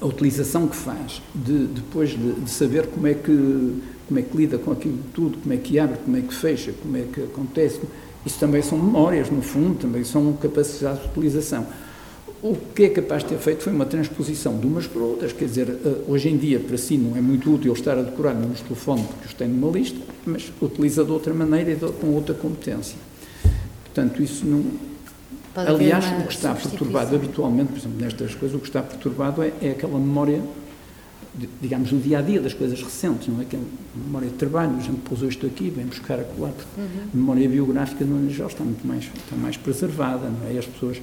a 0.00 0.06
utilização 0.06 0.66
que 0.66 0.74
faz 0.74 1.20
de, 1.34 1.66
depois 1.66 2.10
de, 2.10 2.32
de, 2.32 2.50
saber 2.50 2.86
como 2.86 3.06
é 3.06 3.12
que 3.12 3.74
como 4.08 4.18
é 4.18 4.22
que 4.22 4.36
lida 4.36 4.58
com 4.58 4.72
aquilo 4.72 4.98
tudo, 5.14 5.38
como 5.38 5.54
é 5.54 5.56
que 5.56 5.78
abre, 5.78 5.98
como 6.04 6.16
é 6.16 6.20
que 6.22 6.34
fecha, 6.34 6.72
como 6.82 6.96
é 6.96 7.02
que 7.02 7.22
acontece. 7.22 7.80
Isso 8.26 8.40
também 8.40 8.60
são 8.60 8.76
memórias, 8.76 9.30
no 9.30 9.40
fundo, 9.40 9.78
também 9.78 10.02
são 10.02 10.32
capacidades 10.32 11.02
de 11.02 11.08
utilização. 11.10 11.64
O 12.42 12.56
que 12.74 12.84
é 12.84 12.88
capaz 12.88 13.22
de 13.22 13.28
ter 13.28 13.38
feito 13.38 13.62
foi 13.62 13.72
uma 13.72 13.86
transposição 13.86 14.58
de 14.58 14.66
umas 14.66 14.86
para 14.86 15.02
outras, 15.02 15.32
quer 15.32 15.44
dizer, 15.44 15.68
eh, 15.68 15.96
hoje 16.08 16.28
em 16.28 16.38
dia 16.38 16.58
para 16.58 16.76
si 16.76 16.96
não 16.96 17.16
é 17.16 17.20
muito 17.20 17.54
útil 17.54 17.72
estar 17.72 17.96
a 17.98 18.02
decorar 18.02 18.34
números 18.34 18.58
de 18.58 18.64
telefone 18.64 19.04
porque 19.04 19.26
os 19.26 19.34
tem 19.34 19.46
numa 19.46 19.70
lista, 19.70 20.00
mas 20.24 20.50
utiliza 20.60 21.04
de 21.04 21.12
outra 21.12 21.34
maneira 21.34 21.70
e 21.70 21.76
com 21.76 22.08
outra 22.14 22.34
competência. 22.34 22.96
Portanto, 23.84 24.22
isso 24.22 24.46
não. 24.46 24.64
Pode 25.54 25.68
Aliás, 25.68 26.04
o 26.04 26.26
que 26.26 26.34
está 26.34 26.54
perturbado 26.54 27.16
habitualmente, 27.16 27.72
por 27.72 27.78
exemplo, 27.78 28.00
nestas 28.00 28.34
coisas, 28.34 28.56
o 28.56 28.60
que 28.60 28.68
está 28.68 28.82
perturbado 28.82 29.42
é, 29.42 29.52
é 29.60 29.70
aquela 29.70 29.98
memória, 29.98 30.40
digamos, 31.60 31.90
no 31.90 31.98
dia 31.98 32.20
a 32.20 32.22
dia 32.22 32.40
das 32.40 32.54
coisas 32.54 32.80
recentes, 32.80 33.26
não 33.26 33.40
é? 33.40 33.42
Aquela 33.42 33.62
memória 33.94 34.28
de 34.28 34.34
trabalho, 34.34 34.76
a 34.76 34.80
gente 34.80 35.00
pôs 35.00 35.22
isto 35.22 35.46
aqui, 35.46 35.68
vem 35.68 35.86
buscar 35.86 36.20
a 36.20 36.24
colar. 36.24 36.52
Uhum. 36.78 36.86
A 37.12 37.16
memória 37.16 37.48
biográfica 37.48 38.04
no 38.04 38.30
geral 38.30 38.48
está 38.48 38.62
muito 38.62 38.86
mais, 38.86 39.04
está 39.04 39.36
mais 39.36 39.56
preservada, 39.56 40.28
não 40.28 40.48
é? 40.48 40.54
E 40.54 40.58
as 40.58 40.66
pessoas 40.66 41.02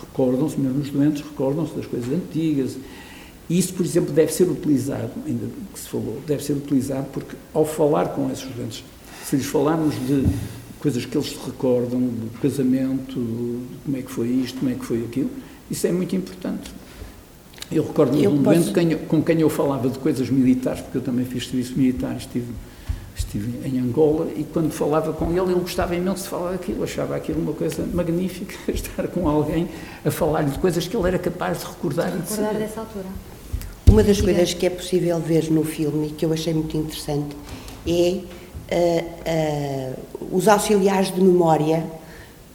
recordam-se, 0.00 0.58
mesmo 0.58 0.80
os 0.80 0.88
doentes, 0.88 1.22
recordam-se 1.22 1.74
das 1.74 1.86
coisas 1.86 2.10
antigas. 2.10 2.78
E 3.50 3.58
isso, 3.58 3.74
por 3.74 3.84
exemplo, 3.84 4.10
deve 4.12 4.32
ser 4.32 4.44
utilizado, 4.44 5.10
ainda 5.26 5.46
que 5.70 5.78
se 5.78 5.88
falou, 5.88 6.18
deve 6.26 6.42
ser 6.42 6.54
utilizado 6.54 7.08
porque, 7.12 7.36
ao 7.52 7.66
falar 7.66 8.06
com 8.08 8.30
esses 8.30 8.48
doentes, 8.54 8.82
se 9.22 9.36
lhes 9.36 9.46
falarmos 9.46 9.94
de 10.06 10.24
coisas 10.82 11.06
que 11.06 11.16
eles 11.16 11.28
se 11.28 11.38
recordam, 11.46 12.00
do 12.00 12.40
casamento, 12.40 13.14
de 13.14 13.78
como 13.84 13.96
é 13.96 14.02
que 14.02 14.10
foi 14.10 14.26
isto, 14.26 14.58
como 14.58 14.72
é 14.72 14.74
que 14.74 14.84
foi 14.84 15.04
aquilo, 15.04 15.30
isso 15.70 15.86
é 15.86 15.92
muito 15.92 16.16
importante. 16.16 16.72
Eu 17.70 17.86
recordo-me 17.86 18.22
de 18.22 18.26
um 18.26 18.36
momento 18.36 18.72
quem, 18.72 18.98
com 18.98 19.22
quem 19.22 19.40
eu 19.40 19.48
falava 19.48 19.88
de 19.88 19.98
coisas 20.00 20.28
militares, 20.28 20.80
porque 20.80 20.98
eu 20.98 21.02
também 21.02 21.24
fiz 21.24 21.46
serviço 21.46 21.78
militar, 21.78 22.16
estive, 22.16 22.52
estive 23.16 23.66
em 23.66 23.78
Angola, 23.78 24.28
e 24.36 24.42
quando 24.42 24.72
falava 24.72 25.12
com 25.12 25.30
ele, 25.30 25.52
ele 25.52 25.60
gostava 25.60 25.94
imenso 25.94 26.24
de 26.24 26.28
falar 26.28 26.50
daquilo, 26.50 26.82
achava 26.82 27.14
aquilo 27.14 27.40
uma 27.40 27.52
coisa 27.52 27.86
magnífica, 27.94 28.54
estar 28.72 29.06
com 29.06 29.28
alguém 29.28 29.68
a 30.04 30.10
falar 30.10 30.42
de 30.42 30.58
coisas 30.58 30.86
que 30.88 30.96
ele 30.96 31.06
era 31.06 31.18
capaz 31.18 31.60
de 31.60 31.64
recordar, 31.64 32.10
de 32.10 32.18
recordar 32.18 32.56
e 32.56 32.58
dessa 32.58 32.80
altura. 32.80 33.06
Uma 33.88 34.02
das 34.02 34.20
coisas 34.20 34.52
que 34.52 34.66
é 34.66 34.70
possível 34.70 35.20
ver 35.20 35.48
no 35.48 35.62
filme 35.62 36.08
e 36.08 36.10
que 36.10 36.24
eu 36.24 36.32
achei 36.32 36.52
muito 36.52 36.76
interessante 36.76 37.36
é 37.86 38.20
os 40.30 40.48
auxiliares 40.48 41.14
de 41.14 41.20
memória 41.20 41.84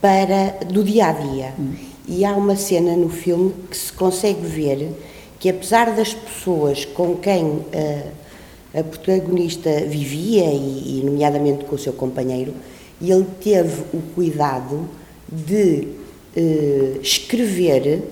para 0.01 0.65
do 0.65 0.83
dia 0.83 1.07
a 1.07 1.11
dia. 1.11 1.53
Hum. 1.59 1.73
E 2.07 2.23
há 2.23 2.31
uma 2.31 2.55
cena 2.55 2.95
no 2.95 3.09
filme 3.09 3.53
que 3.69 3.75
se 3.75 3.91
consegue 3.91 4.45
ver 4.45 4.89
que 5.39 5.49
apesar 5.49 5.95
das 5.95 6.13
pessoas 6.13 6.85
com 6.85 7.15
quem 7.15 7.43
uh, 7.43 7.67
a 8.73 8.83
protagonista 8.83 9.69
vivia 9.85 10.45
e, 10.45 10.99
e, 10.99 11.01
nomeadamente 11.03 11.65
com 11.65 11.75
o 11.75 11.79
seu 11.79 11.93
companheiro, 11.93 12.53
ele 13.01 13.25
teve 13.41 13.81
o 13.93 14.01
cuidado 14.15 14.87
de 15.27 15.87
escrever, 17.01 18.03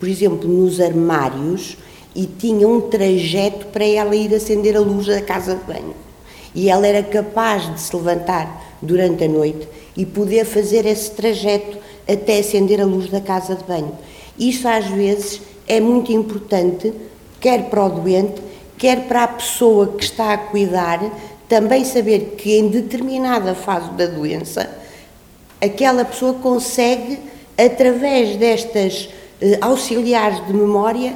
por 0.00 0.08
exemplo, 0.08 0.48
nos 0.48 0.80
armários 0.80 1.76
e 2.14 2.26
tinha 2.26 2.66
um 2.66 2.80
trajeto 2.80 3.66
para 3.66 3.84
ela 3.84 4.14
ir 4.14 4.34
acender 4.34 4.76
a 4.76 4.80
luz 4.80 5.06
da 5.06 5.20
casa 5.20 5.54
de 5.56 5.64
banho. 5.64 5.94
E 6.54 6.70
ela 6.70 6.86
era 6.86 7.02
capaz 7.02 7.72
de 7.72 7.80
se 7.80 7.94
levantar 7.94 8.76
durante 8.80 9.24
a 9.24 9.28
noite 9.28 9.66
e 9.96 10.06
poder 10.06 10.44
fazer 10.44 10.86
esse 10.86 11.10
trajeto 11.10 11.78
até 12.08 12.38
acender 12.38 12.80
a 12.80 12.84
luz 12.84 13.10
da 13.10 13.20
casa 13.20 13.54
de 13.54 13.64
banho. 13.64 13.92
Isso 14.38 14.68
às 14.68 14.86
vezes 14.86 15.40
é 15.66 15.80
muito 15.80 16.12
importante, 16.12 16.92
quer 17.40 17.70
para 17.70 17.84
o 17.84 17.88
doente, 17.88 18.40
quer 18.76 19.06
para 19.06 19.24
a 19.24 19.28
pessoa 19.28 19.88
que 19.88 20.04
está 20.04 20.32
a 20.32 20.38
cuidar, 20.38 21.00
também 21.48 21.84
saber 21.84 22.34
que 22.36 22.56
em 22.56 22.68
determinada 22.68 23.54
fase 23.54 23.90
da 23.92 24.06
doença, 24.06 24.70
aquela 25.60 26.04
pessoa 26.04 26.34
consegue, 26.34 27.18
através 27.56 28.36
destas 28.36 29.08
eh, 29.40 29.58
auxiliares 29.60 30.44
de 30.46 30.52
memória, 30.52 31.14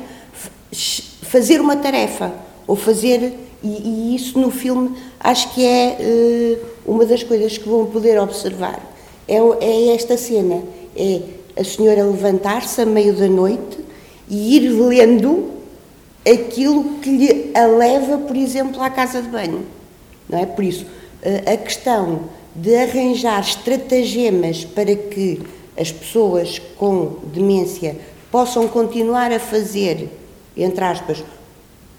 fazer 1.22 1.60
uma 1.60 1.76
tarefa 1.76 2.32
ou 2.66 2.76
fazer 2.76 3.34
e, 3.62 3.68
e, 3.68 4.14
isso 4.14 4.38
no 4.38 4.50
filme 4.50 4.96
acho 5.20 5.54
que 5.54 5.64
é 5.64 5.96
uh, 6.00 6.66
uma 6.86 7.04
das 7.04 7.22
coisas 7.22 7.58
que 7.58 7.68
vão 7.68 7.86
poder 7.86 8.18
observar. 8.20 8.80
É, 9.26 9.36
é 9.60 9.94
esta 9.94 10.16
cena, 10.16 10.62
é 10.96 11.20
a 11.56 11.64
senhora 11.64 12.04
levantar-se 12.04 12.80
a 12.80 12.86
meio 12.86 13.14
da 13.14 13.28
noite 13.28 13.78
e 14.28 14.56
ir 14.56 14.68
lendo 14.70 15.50
aquilo 16.26 16.98
que 17.00 17.10
lhe 17.10 17.50
a 17.54 17.66
leva, 17.66 18.18
por 18.18 18.36
exemplo, 18.36 18.82
à 18.82 18.90
casa 18.90 19.20
de 19.20 19.28
banho. 19.28 19.66
Não 20.28 20.38
é? 20.38 20.46
Por 20.46 20.64
isso, 20.64 20.84
uh, 20.84 21.52
a 21.52 21.56
questão 21.56 22.22
de 22.54 22.74
arranjar 22.74 23.40
estratagemas 23.40 24.64
para 24.64 24.94
que 24.94 25.40
as 25.78 25.92
pessoas 25.92 26.60
com 26.76 27.16
demência 27.32 27.96
possam 28.30 28.66
continuar 28.66 29.32
a 29.32 29.38
fazer, 29.38 30.08
entre 30.56 30.84
aspas, 30.84 31.22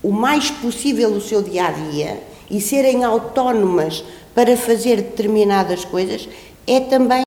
o 0.04 0.12
mais 0.12 0.50
possível 0.52 1.10
o 1.12 1.22
seu 1.22 1.42
dia 1.42 1.68
a 1.68 1.72
dia 1.72 2.20
e 2.50 2.60
serem 2.60 3.04
autónomas 3.04 4.04
para 4.34 4.56
fazer 4.58 4.98
determinadas 4.98 5.86
coisas 5.86 6.28
é 6.68 6.80
também 6.80 7.24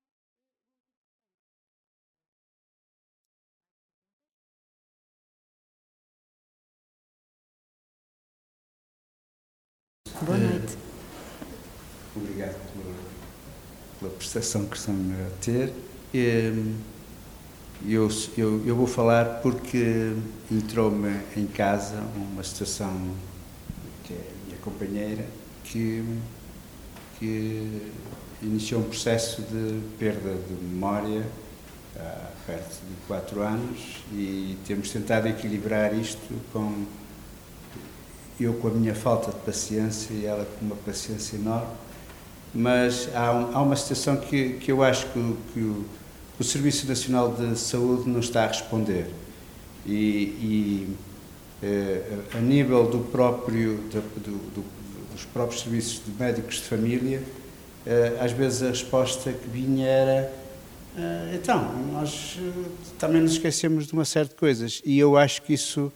Boa 10.21 10.37
noite. 10.37 10.77
Obrigado 12.15 12.55
pela, 12.71 12.95
pela 13.99 14.11
prestação 14.11 14.65
que 14.65 14.77
estão 14.77 14.95
a 14.95 15.29
ter. 15.41 15.73
Eu, 17.85 18.07
eu, 18.37 18.65
eu 18.65 18.75
vou 18.75 18.87
falar 18.87 19.41
porque 19.41 20.13
entrou-me 20.49 21.19
em 21.35 21.45
casa 21.45 22.01
uma 22.15 22.41
situação 22.41 23.13
que 24.05 24.13
é 24.13 24.17
a 24.17 24.45
minha 24.45 24.52
companheira 24.63 25.25
que, 25.63 26.03
que 27.19 27.91
iniciou 28.41 28.81
um 28.81 28.85
processo 28.85 29.41
de 29.41 29.79
perda 29.97 30.33
de 30.33 30.53
memória 30.63 31.25
há 31.95 32.31
perto 32.45 32.71
de 32.71 32.95
quatro 33.07 33.41
anos 33.41 33.79
e 34.11 34.57
temos 34.65 34.89
tentado 34.89 35.27
equilibrar 35.27 35.93
isto 35.93 36.33
com 36.51 36.85
eu 38.39 38.53
com 38.55 38.67
a 38.67 38.71
minha 38.71 38.95
falta 38.95 39.31
de 39.31 39.39
paciência 39.39 40.13
e 40.13 40.25
ela 40.25 40.45
com 40.45 40.65
uma 40.65 40.75
paciência 40.75 41.35
enorme, 41.35 41.71
mas 42.53 43.07
há, 43.13 43.31
um, 43.31 43.55
há 43.55 43.61
uma 43.61 43.75
situação 43.75 44.17
que, 44.17 44.53
que 44.53 44.71
eu 44.71 44.83
acho 44.83 45.05
que, 45.07 45.37
que 45.53 45.59
o 45.59 45.85
o 46.39 46.43
Serviço 46.43 46.87
Nacional 46.87 47.31
de 47.31 47.57
Saúde 47.57 48.09
não 48.09 48.19
está 48.19 48.43
a 48.43 48.47
responder. 48.47 49.07
E, 49.85 49.93
e 49.93 50.97
a 52.33 52.39
nível 52.39 52.89
do 52.89 52.99
próprio, 52.99 53.77
do, 53.89 54.51
do, 54.53 54.65
dos 55.11 55.25
próprios 55.25 55.61
serviços 55.61 56.01
de 56.05 56.11
médicos 56.21 56.55
de 56.55 56.63
família, 56.63 57.21
eh, 57.85 58.17
às 58.19 58.31
vezes 58.31 58.63
a 58.63 58.69
resposta 58.69 59.31
que 59.31 59.47
vinha 59.49 59.87
era 59.87 60.33
eh, 60.97 61.31
então, 61.35 61.73
nós 61.91 62.37
também 62.99 63.21
nos 63.21 63.33
esquecemos 63.33 63.87
de 63.87 63.93
uma 63.93 64.05
série 64.05 64.29
de 64.29 64.35
coisas. 64.35 64.81
E 64.85 64.99
eu 64.99 65.17
acho 65.17 65.41
que 65.41 65.53
isso 65.53 65.91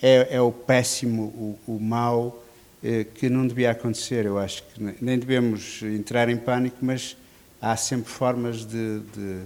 é, 0.00 0.36
é 0.36 0.40
o 0.40 0.52
péssimo, 0.52 1.58
o, 1.66 1.74
o 1.74 1.80
mau, 1.80 2.44
que 3.14 3.28
não 3.28 3.44
devia 3.44 3.72
acontecer. 3.72 4.24
Eu 4.24 4.38
acho 4.38 4.62
que 4.62 4.94
nem 5.00 5.18
devemos 5.18 5.82
entrar 5.82 6.28
em 6.28 6.36
pânico, 6.36 6.76
mas 6.80 7.16
há 7.60 7.76
sempre 7.76 8.08
formas 8.08 8.64
de, 8.64 9.00
de 9.12 9.42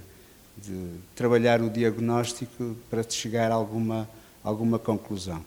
de 0.57 0.91
trabalhar 1.15 1.61
o 1.61 1.69
diagnóstico 1.69 2.77
para 2.91 3.03
chegar 3.03 3.51
a 3.51 3.55
alguma, 3.55 4.09
alguma 4.43 4.79
conclusão. 4.79 5.43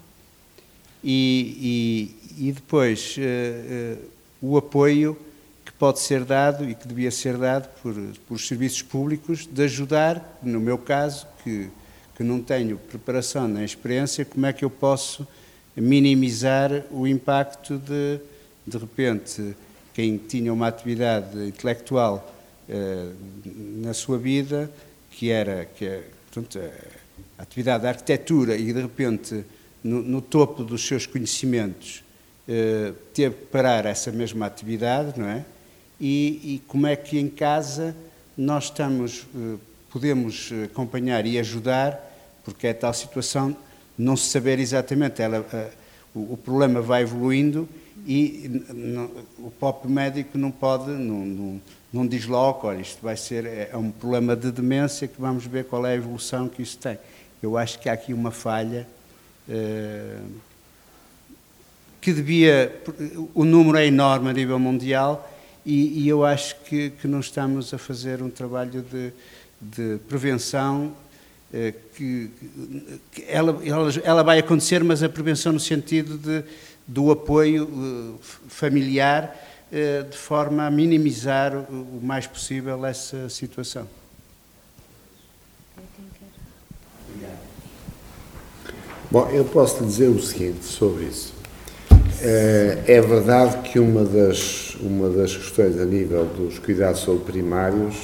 E, 1.08 2.10
e, 2.40 2.48
e 2.48 2.52
depois, 2.52 3.16
uh, 3.18 3.22
uh, 3.22 4.10
o 4.42 4.58
apoio 4.58 5.16
que 5.64 5.72
pode 5.72 6.00
ser 6.00 6.24
dado 6.24 6.68
e 6.68 6.74
que 6.74 6.88
devia 6.88 7.12
ser 7.12 7.38
dado 7.38 7.70
por, 7.84 7.94
por 8.28 8.40
serviços 8.40 8.82
públicos 8.82 9.46
de 9.46 9.64
ajudar, 9.64 10.40
no 10.42 10.60
meu 10.60 10.80
caso, 10.80 11.28
que, 11.44 11.70
que 12.16 12.24
não 12.24 12.42
tenho 12.42 12.80
preparação 12.80 13.48
nem 13.48 13.64
experiência, 13.64 14.26
como 14.26 14.48
é 14.48 14.54
que 14.54 14.66
eu 14.66 14.70
posso 14.70 15.28
minimizar 15.76 16.72
o 16.90 17.06
impacto 17.06 17.78
de, 17.78 18.20
de 18.66 18.78
repente, 18.80 19.56
quem 19.94 20.18
tinha 20.18 20.52
uma 20.52 20.68
atividade 20.68 21.38
intelectual 21.48 22.34
uh, 22.68 23.14
na 23.84 23.94
sua 23.94 24.18
vida 24.18 24.72
que 25.12 25.30
era 25.30 25.66
que 25.66 25.86
é, 25.86 26.04
portanto, 26.32 26.60
a 27.38 27.44
atividade 27.44 27.84
da 27.84 27.90
arquitetura 27.90 28.58
e 28.58 28.74
de 28.74 28.82
repente 28.82 29.46
no, 29.86 30.02
no 30.02 30.20
topo 30.20 30.64
dos 30.64 30.86
seus 30.86 31.06
conhecimentos 31.06 32.04
eh, 32.48 32.92
teve 33.14 33.36
que 33.36 33.46
parar 33.46 33.86
essa 33.86 34.12
mesma 34.12 34.48
atividade, 34.48 35.20
não 35.20 35.28
é? 35.28 35.46
E, 36.02 36.56
e 36.56 36.64
como 36.68 36.88
é 36.88 36.96
que 36.96 37.20
em 37.20 37.30
casa 37.30 37.96
nós 38.36 38.64
estamos, 38.66 39.28
eh, 39.36 39.58
podemos 39.92 40.50
acompanhar 40.64 41.28
e 41.28 41.38
ajudar, 41.38 42.02
porque 42.44 42.66
é 42.66 42.74
tal 42.74 42.96
situação 42.96 43.56
não 43.96 44.18
se 44.18 44.32
saber 44.32 44.58
exatamente, 44.58 45.22
ela, 45.22 45.46
eh, 45.54 45.70
o, 46.16 46.34
o, 46.34 46.38
problema 46.38 46.82
vai 46.82 47.04
evoluindo 47.04 47.70
e 48.08 48.64
o 49.38 49.52
próprio 49.52 49.92
médico 49.92 50.36
não 50.36 50.50
pode, 50.50 50.90
não, 50.90 51.24
não, 51.24 51.62
não 51.94 52.08
diz 52.08 52.26
logo, 52.26 52.68
olha, 52.68 52.82
isto 52.82 53.04
vai 53.04 53.18
ser 53.18 53.46
é, 53.46 53.70
é 53.72 53.78
um 53.78 53.92
problema 53.92 54.36
de 54.36 54.52
demência 54.52 55.08
que 55.08 55.22
vamos 55.22 55.46
ver 55.46 55.66
qual 55.66 55.86
é 55.86 55.92
a 55.92 55.96
evolução 55.96 56.50
que 56.50 56.64
isso 56.64 56.80
tem. 56.80 56.98
Eu 57.42 57.56
acho 57.56 57.78
que 57.78 57.88
há 57.88 57.94
aqui 57.94 58.14
uma 58.16 58.32
falha 58.32 58.88
que 62.02 62.14
devia. 62.14 62.82
O 63.34 63.44
número 63.44 63.78
é 63.78 63.86
enorme 63.86 64.30
a 64.30 64.34
nível 64.34 64.60
mundial 64.60 65.32
e, 65.66 66.04
e 66.04 66.08
eu 66.08 66.24
acho 66.24 66.56
que, 66.62 66.92
que 66.92 67.08
não 67.08 67.20
estamos 67.20 67.74
a 67.74 67.78
fazer 67.78 68.22
um 68.22 68.30
trabalho 68.30 68.84
de, 68.84 69.12
de 69.60 69.98
prevenção 70.08 70.94
eh, 71.54 71.74
que, 71.96 72.30
que 73.12 73.26
ela, 73.28 73.60
ela, 73.66 73.90
ela, 74.04 74.24
vai 74.24 74.40
acontecer, 74.40 74.84
mas 74.84 75.02
a 75.02 75.10
prevenção 75.10 75.54
no 75.54 75.60
sentido 75.60 76.18
de, 76.18 76.44
do 76.86 77.12
apoio 77.12 77.68
eh, 77.68 78.20
familiar, 78.48 79.36
eh, 79.72 80.04
de 80.04 80.18
forma 80.18 80.68
a 80.68 80.72
minimizar 80.72 81.56
o 81.56 82.00
mais 82.04 82.28
possível 82.28 82.86
essa 82.86 83.30
situação. 83.30 83.88
Bom, 89.16 89.30
eu 89.30 89.46
posso 89.46 89.80
lhe 89.80 89.86
dizer 89.86 90.10
o 90.10 90.22
seguinte 90.22 90.66
sobre 90.66 91.06
isso. 91.06 91.34
É 92.22 93.00
verdade 93.00 93.60
que 93.60 93.80
uma 93.80 94.04
das, 94.04 94.76
uma 94.82 95.10
das 95.10 95.34
questões 95.38 95.80
a 95.80 95.86
nível 95.86 96.26
dos 96.26 96.60
cuidados 96.60 97.02
saúde 97.02 97.24
primários 97.24 97.96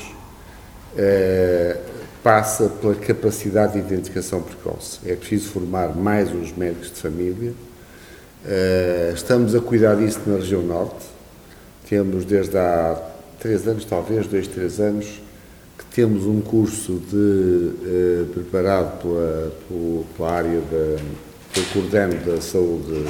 passa 2.23 2.69
pela 2.69 2.95
capacidade 2.95 3.73
de 3.73 3.79
identificação 3.79 4.41
precoce. 4.41 4.99
É 5.05 5.13
preciso 5.13 5.49
formar 5.49 5.93
mais 5.93 6.33
os 6.33 6.55
médicos 6.55 6.93
de 6.93 7.01
família. 7.01 7.53
Eh, 8.45 9.11
estamos 9.13 9.53
a 9.53 9.59
cuidar 9.59 9.95
disso 9.95 10.21
na 10.25 10.37
região 10.37 10.61
norte. 10.61 11.05
Temos 11.89 12.23
desde 12.23 12.57
há 12.57 12.97
três 13.37 13.67
anos, 13.67 13.83
talvez, 13.83 14.27
dois, 14.27 14.47
três 14.47 14.79
anos, 14.79 15.20
temos 15.93 16.25
um 16.25 16.39
curso 16.39 17.01
de, 17.09 17.71
eh, 17.85 18.25
preparado 18.33 19.01
pela, 19.01 19.51
pela 20.15 20.31
área 20.31 20.61
da, 20.61 21.01
pelo 21.53 21.65
coordeno 21.73 22.25
da 22.25 22.41
saúde, 22.41 23.05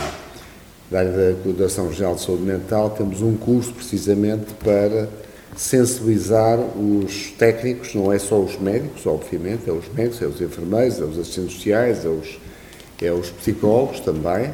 da 0.89 0.99
área 0.99 1.11
da 1.11 1.43
Coordenação 1.43 1.87
Regional 1.89 2.15
de 2.15 2.21
Saúde 2.21 2.43
Mental, 2.43 2.89
temos 2.89 3.21
um 3.21 3.35
curso 3.37 3.71
precisamente 3.73 4.53
para 4.63 5.07
sensibilizar 5.55 6.59
os 6.59 7.31
técnicos, 7.37 7.93
não 7.93 8.11
é 8.11 8.17
só 8.17 8.39
os 8.39 8.57
médicos, 8.59 9.05
obviamente, 9.05 9.69
é 9.69 9.73
os 9.73 9.87
médicos, 9.93 10.21
é 10.21 10.25
os 10.25 10.41
enfermeiros, 10.41 10.99
é 10.99 11.03
os 11.03 11.19
assistentes 11.19 11.53
sociais, 11.55 12.03
é 12.03 12.09
os, 12.09 12.39
é 13.01 13.11
os 13.11 13.29
psicólogos 13.29 13.99
também, 13.99 14.51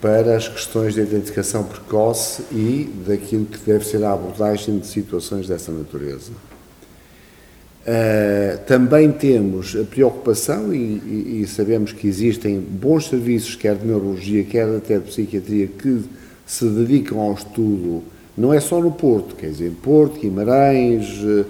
para 0.00 0.36
as 0.36 0.48
questões 0.48 0.94
de 0.94 1.02
identificação 1.02 1.64
precoce 1.64 2.42
e 2.50 2.90
daquilo 3.06 3.44
que 3.44 3.58
deve 3.58 3.86
ser 3.86 4.02
a 4.04 4.12
abordagem 4.12 4.78
de 4.78 4.86
situações 4.86 5.46
dessa 5.46 5.70
natureza. 5.70 6.32
Uh, 7.82 8.58
também 8.64 9.10
temos 9.10 9.74
a 9.74 9.82
preocupação, 9.82 10.72
e, 10.72 10.78
e, 10.78 11.40
e, 11.42 11.46
sabemos 11.48 11.92
que 11.92 12.06
existem 12.06 12.60
bons 12.60 13.08
serviços, 13.08 13.56
quer 13.56 13.74
de 13.74 13.84
neurologia, 13.84 14.44
quer 14.44 14.68
até 14.76 14.98
de 14.98 15.06
psiquiatria, 15.06 15.66
que 15.66 16.02
se 16.46 16.64
dedicam 16.64 17.18
ao 17.18 17.34
estudo 17.34 18.04
não 18.36 18.54
é 18.54 18.60
só 18.60 18.80
no 18.80 18.92
Porto, 18.92 19.34
quer 19.34 19.48
dizer, 19.48 19.72
Porto, 19.82 20.20
Guimarães, 20.20 21.06
uh, 21.22 21.44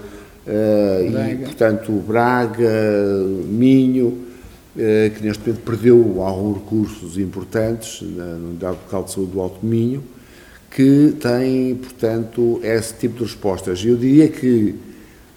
e, 1.30 1.36
portanto, 1.44 1.92
Braga, 2.06 2.70
Minho, 3.46 4.08
uh, 4.08 5.10
que 5.14 5.22
neste 5.22 5.46
momento 5.46 5.62
perdeu 5.64 6.22
alguns 6.22 6.58
recursos 6.58 7.18
importantes 7.18 8.02
na 8.02 8.24
Unidade 8.24 8.78
Local 8.84 9.04
de 9.04 9.12
Saúde 9.12 9.32
do 9.32 9.40
Alto 9.40 9.64
Minho, 9.64 10.02
que 10.70 11.14
tem, 11.20 11.76
portanto, 11.76 12.58
esse 12.64 12.94
tipo 12.94 13.18
de 13.18 13.24
respostas. 13.24 13.84
Eu 13.84 13.96
diria 13.96 14.26
que 14.28 14.74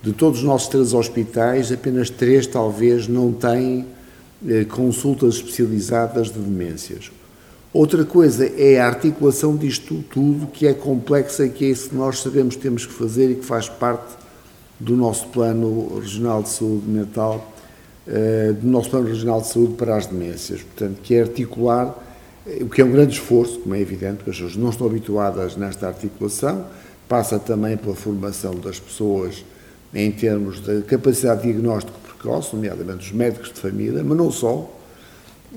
de 0.05 0.13
todos 0.13 0.41
os 0.41 0.45
nossos 0.45 0.67
três 0.67 0.93
hospitais, 0.93 1.71
apenas 1.71 2.11
três 2.11 2.45
talvez 2.45 3.07
não 3.07 3.33
têm 3.33 3.87
uh, 4.43 4.65
consultas 4.67 5.37
especializadas 5.37 6.27
de 6.27 6.37
demências. 6.37 7.11
Outra 7.73 8.05
coisa 8.05 8.45
é 8.45 8.79
a 8.79 8.85
articulação 8.85 9.57
disto 9.57 10.05
tudo, 10.11 10.45
que 10.45 10.67
é 10.67 10.75
complexa 10.75 11.47
e 11.47 11.49
que 11.49 11.65
é 11.65 11.69
isso 11.69 11.89
que 11.89 11.95
nós 11.95 12.19
sabemos 12.19 12.55
que 12.55 12.61
temos 12.61 12.85
que 12.85 12.93
fazer 12.93 13.31
e 13.31 13.35
que 13.35 13.43
faz 13.43 13.67
parte 13.67 14.15
do 14.79 14.95
nosso 14.95 15.27
plano 15.29 15.97
regional 15.99 16.43
de 16.43 16.49
saúde 16.49 16.87
mental, 16.87 17.51
uh, 18.07 18.53
do 18.53 18.67
nosso 18.67 18.91
plano 18.91 19.07
regional 19.07 19.41
de 19.41 19.47
saúde 19.47 19.73
para 19.73 19.97
as 19.97 20.05
demências. 20.05 20.61
Portanto, 20.61 20.99
que 21.01 21.15
é 21.15 21.21
articular, 21.23 21.95
eh, 22.45 22.59
o 22.61 22.69
que 22.69 22.79
é 22.79 22.85
um 22.85 22.91
grande 22.91 23.13
esforço, 23.13 23.57
como 23.57 23.73
é 23.73 23.79
evidente, 23.79 24.17
porque 24.17 24.29
as 24.29 24.35
pessoas 24.35 24.55
não 24.55 24.69
estão 24.69 24.85
habituadas 24.85 25.57
nesta 25.57 25.87
articulação, 25.87 26.67
passa 27.09 27.39
também 27.39 27.75
pela 27.75 27.95
formação 27.95 28.53
das 28.53 28.79
pessoas 28.79 29.43
em 29.95 30.11
termos 30.11 30.59
de 30.59 30.81
capacidade 30.81 31.41
de 31.41 31.53
diagnóstico 31.53 31.97
precoce, 31.99 32.53
nomeadamente 32.53 33.07
os 33.07 33.11
médicos 33.13 33.51
de 33.53 33.59
família, 33.59 34.03
mas 34.03 34.17
não 34.17 34.29
só, 34.29 34.69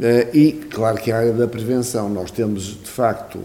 eh, 0.01 0.29
e, 0.33 0.53
claro 0.53 0.99
que 0.99 1.11
a 1.11 1.19
área 1.19 1.33
da 1.33 1.49
prevenção, 1.49 2.09
nós 2.09 2.31
temos, 2.31 2.63
de 2.63 2.89
facto, 2.89 3.41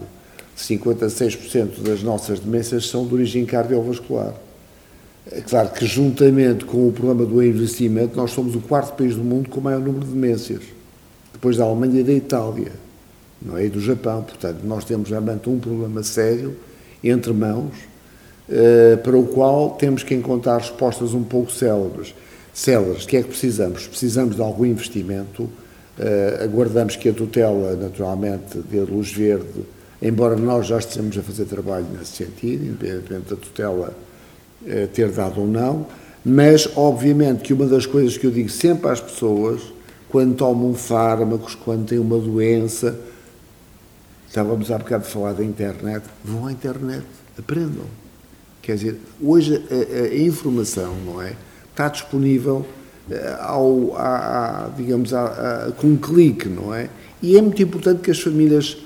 56% 0.55 1.81
das 1.81 2.03
nossas 2.03 2.39
demências 2.39 2.87
são 2.87 3.07
de 3.07 3.13
origem 3.15 3.43
cardiovascular. 3.45 4.33
É 5.31 5.41
claro 5.41 5.69
que, 5.69 5.85
juntamente 5.85 6.65
com 6.65 6.87
o 6.87 6.91
problema 6.91 7.25
do 7.25 7.41
envelhecimento, 7.41 8.15
nós 8.15 8.31
somos 8.31 8.55
o 8.55 8.59
quarto 8.59 8.95
país 8.95 9.15
do 9.15 9.23
mundo 9.23 9.49
com 9.49 9.59
o 9.59 9.63
maior 9.63 9.79
número 9.79 10.05
de 10.05 10.11
demências, 10.11 10.61
depois 11.31 11.57
da 11.57 11.63
Alemanha 11.63 12.01
e 12.01 12.03
da 12.03 12.13
Itália, 12.13 12.73
não 13.41 13.57
é? 13.57 13.65
e 13.65 13.69
do 13.69 13.81
Japão. 13.81 14.21
Portanto, 14.21 14.59
nós 14.63 14.85
temos 14.85 15.09
realmente 15.09 15.49
um 15.49 15.59
problema 15.59 16.03
sério 16.03 16.55
entre 17.03 17.33
mãos, 17.33 17.73
para 19.03 19.17
o 19.17 19.25
qual 19.27 19.71
temos 19.71 20.03
que 20.03 20.13
encontrar 20.13 20.57
respostas 20.57 21.13
um 21.13 21.23
pouco 21.23 21.51
célebres. 21.51 22.13
Célebres, 22.53 23.05
o 23.05 23.07
que 23.07 23.17
é 23.17 23.21
que 23.21 23.29
precisamos? 23.29 23.87
Precisamos 23.87 24.35
de 24.35 24.41
algum 24.41 24.65
investimento 24.65 25.49
Uh, 25.97 26.43
aguardamos 26.43 26.95
que 26.95 27.07
a 27.07 27.13
tutela, 27.13 27.75
naturalmente, 27.75 28.57
dê 28.57 28.79
luz 28.79 29.11
verde, 29.11 29.63
embora 30.01 30.35
nós 30.35 30.65
já 30.65 30.79
estejamos 30.79 31.15
a 31.19 31.21
fazer 31.21 31.45
trabalho 31.45 31.85
nesse 31.95 32.13
sentido, 32.13 32.65
independente 32.65 33.29
da 33.29 33.35
tutela 33.35 33.93
uh, 34.63 34.87
ter 34.87 35.11
dado 35.11 35.41
ou 35.41 35.47
não, 35.47 35.85
mas, 36.25 36.67
obviamente, 36.75 37.43
que 37.43 37.53
uma 37.53 37.67
das 37.67 37.85
coisas 37.85 38.17
que 38.17 38.25
eu 38.25 38.31
digo 38.31 38.49
sempre 38.49 38.89
às 38.89 38.99
pessoas, 38.99 39.61
quando 40.09 40.35
tomam 40.35 40.73
fármacos, 40.73 41.53
quando 41.53 41.85
têm 41.85 41.99
uma 41.99 42.17
doença, 42.17 42.99
estávamos 44.27 44.71
há 44.71 44.79
bocado 44.79 45.03
de 45.03 45.11
falar 45.11 45.33
da 45.33 45.43
internet, 45.43 46.05
vão 46.25 46.47
à 46.47 46.51
internet, 46.51 47.05
aprendam. 47.37 48.03
Quer 48.64 48.76
dizer, 48.76 48.97
hoje 49.22 49.61
a, 49.70 50.14
a 50.14 50.18
informação, 50.18 50.95
não 51.05 51.22
é? 51.22 51.36
Está 51.70 51.89
disponível 51.89 52.66
eh, 53.11 53.38
ao, 53.41 53.93
a, 53.97 54.68
a, 54.68 54.70
digamos, 54.70 55.11
com 55.78 55.88
um 55.88 55.97
clique, 55.97 56.47
não 56.47 56.74
é? 56.74 56.89
E 57.22 57.38
é 57.38 57.41
muito 57.41 57.61
importante 57.61 57.99
que 57.99 58.09
as 58.09 58.22
famílias 58.22 58.78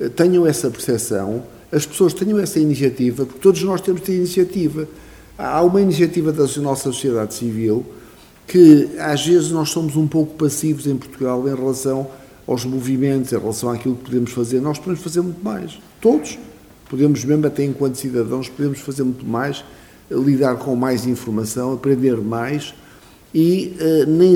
eh, 0.00 0.08
tenham 0.08 0.46
essa 0.46 0.70
percepção, 0.70 1.42
as 1.70 1.84
pessoas 1.84 2.14
tenham 2.14 2.38
essa 2.38 2.58
iniciativa, 2.58 3.26
porque 3.26 3.40
todos 3.40 3.62
nós 3.64 3.82
temos 3.82 4.00
de 4.00 4.06
ter 4.06 4.14
iniciativa. 4.14 4.88
Há 5.36 5.62
uma 5.62 5.82
iniciativa 5.82 6.32
da 6.32 6.46
nossa 6.62 6.90
sociedade 6.90 7.34
civil 7.34 7.84
que 8.46 8.88
às 8.98 9.26
vezes 9.26 9.50
nós 9.50 9.68
somos 9.68 9.94
um 9.94 10.08
pouco 10.08 10.36
passivos 10.36 10.86
em 10.86 10.96
Portugal 10.96 11.46
em 11.46 11.54
relação 11.54 12.08
aos 12.46 12.64
movimentos, 12.64 13.30
em 13.30 13.38
relação 13.38 13.70
àquilo 13.70 13.94
que 13.94 14.04
podemos 14.04 14.32
fazer. 14.32 14.58
Nós 14.62 14.78
podemos 14.78 15.00
fazer 15.00 15.20
muito 15.20 15.44
mais. 15.44 15.78
Todos 16.00 16.38
podemos, 16.88 17.24
mesmo 17.24 17.46
até 17.46 17.64
enquanto 17.64 17.96
cidadãos, 17.96 18.48
podemos 18.48 18.80
fazer 18.80 19.02
muito 19.02 19.26
mais, 19.26 19.64
lidar 20.10 20.56
com 20.56 20.74
mais 20.74 21.06
informação, 21.06 21.72
aprender 21.72 22.16
mais 22.16 22.74
e 23.34 23.76
uh, 23.78 24.10
nem, 24.10 24.34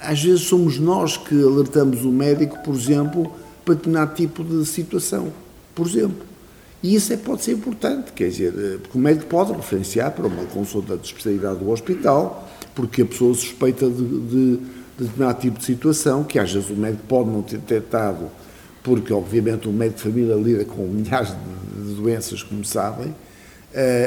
às 0.00 0.22
vezes 0.22 0.42
somos 0.42 0.78
nós 0.78 1.16
que 1.16 1.34
alertamos 1.40 2.04
o 2.04 2.10
médico, 2.10 2.58
por 2.64 2.74
exemplo, 2.74 3.30
para 3.64 3.74
determinado 3.74 4.14
tipo 4.14 4.42
de 4.42 4.66
situação, 4.66 5.32
por 5.74 5.86
exemplo. 5.86 6.26
E 6.82 6.94
isso 6.94 7.12
é, 7.12 7.16
pode 7.16 7.42
ser 7.42 7.52
importante, 7.52 8.12
quer 8.12 8.28
dizer, 8.28 8.52
eh, 8.54 8.76
porque 8.82 8.98
o 8.98 9.00
médico 9.00 9.24
pode 9.24 9.52
referenciar 9.52 10.10
para 10.10 10.26
uma 10.26 10.44
consulta 10.44 10.98
de 10.98 11.06
especialidade 11.06 11.60
do 11.60 11.70
hospital, 11.70 12.46
porque 12.74 13.00
a 13.00 13.06
pessoa 13.06 13.32
suspeita 13.32 13.88
de, 13.88 14.02
de, 14.02 14.26
de 14.28 14.60
determinado 14.98 15.40
tipo 15.40 15.58
de 15.58 15.64
situação, 15.64 16.24
que 16.24 16.38
às 16.38 16.52
vezes 16.52 16.68
o 16.68 16.74
médico 16.74 17.04
pode 17.08 17.30
não 17.30 17.40
ter 17.40 17.56
detectado, 17.56 18.30
porque 18.84 19.12
obviamente 19.12 19.66
o 19.66 19.72
médico 19.72 19.96
de 19.96 20.02
família 20.04 20.34
lida 20.36 20.64
com 20.64 20.84
milhares 20.86 21.30
de, 21.30 21.94
doenças, 21.94 22.42
como 22.42 22.64
sabem, 22.64 23.08
uh, 23.08 23.14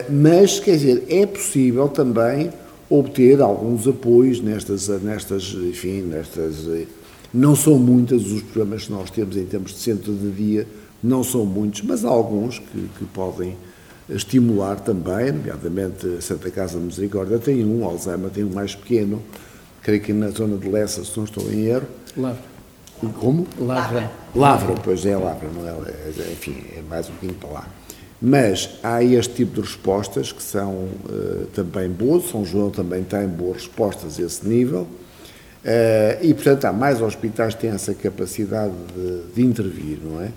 mas, 0.10 0.60
quer 0.60 0.78
dizer, 0.78 1.04
é 1.10 1.26
possível 1.26 1.90
também 1.90 2.52
obter 2.90 3.42
alguns 3.42 3.88
apoios 3.88 4.40
nestas, 4.40 4.88
nestas, 5.02 5.54
enfim, 5.54 6.04
nestas, 6.04 6.68
eh, 6.70 6.86
não 7.34 7.54
são 7.54 7.78
muitas 7.78 8.26
os 8.28 8.42
programas 8.42 8.86
que 8.86 8.92
nós 8.92 9.12
temos 9.12 9.36
em 9.36 9.46
termos 9.46 9.74
de 9.74 9.80
centro 9.80 10.14
de 10.14 10.32
dia, 10.32 10.66
não 11.04 11.22
são 11.22 11.46
muitos, 11.46 11.82
mas 11.82 12.06
há 12.06 12.10
alguns 12.10 12.60
que, 12.60 12.90
que 12.98 13.06
podem 13.14 13.58
estimular 14.10 14.80
também, 14.80 15.34
nomeadamente 15.34 16.08
a 16.18 16.22
Santa 16.22 16.50
Casa 16.50 16.80
de 16.80 16.86
Misericórdia 16.86 17.38
tem 17.40 17.66
um, 17.66 17.84
Alzheimer 17.84 18.30
tem 18.30 18.46
um 18.46 18.54
mais 18.54 18.74
pequeno, 18.74 19.22
creio 19.84 20.02
que 20.02 20.14
na 20.14 20.30
zona 20.30 20.58
de 20.58 20.70
Lessa, 20.70 21.04
se 21.04 21.18
não 21.18 21.26
estou 21.26 21.44
em 21.52 21.66
erro. 21.66 21.88
Lavra. 22.16 22.57
Como? 23.20 23.48
Lavra. 23.60 24.12
Lavra, 24.36 24.76
pois 24.84 25.06
é, 25.06 25.16
Lavra, 25.16 25.48
não 25.54 25.66
é, 25.66 25.90
é, 25.90 26.32
enfim, 26.32 26.64
é 26.76 26.82
mais 26.90 27.10
um 27.10 27.14
bocadinho 27.14 27.40
para 27.40 27.50
lá. 27.50 27.68
Mas 28.22 28.70
há 28.82 29.04
este 29.04 29.36
tipo 29.36 29.56
de 29.56 29.62
respostas 29.62 30.32
que 30.32 30.42
são 30.42 30.74
uh, 30.74 31.46
também 31.54 31.88
boas, 31.90 32.30
São 32.30 32.44
João 32.44 32.72
também 32.72 33.04
tem 33.04 33.28
boas 33.28 33.58
respostas 33.58 34.20
a 34.20 34.24
esse 34.24 34.48
nível, 34.48 34.82
uh, 34.82 36.24
e 36.24 36.34
portanto 36.34 36.66
há 36.66 36.74
mais 36.74 37.00
hospitais 37.02 37.54
que 37.54 37.62
têm 37.62 37.70
essa 37.70 37.94
capacidade 37.94 38.74
de, 38.96 39.34
de 39.36 39.46
intervir, 39.46 40.00
não 40.04 40.20
é? 40.22 40.32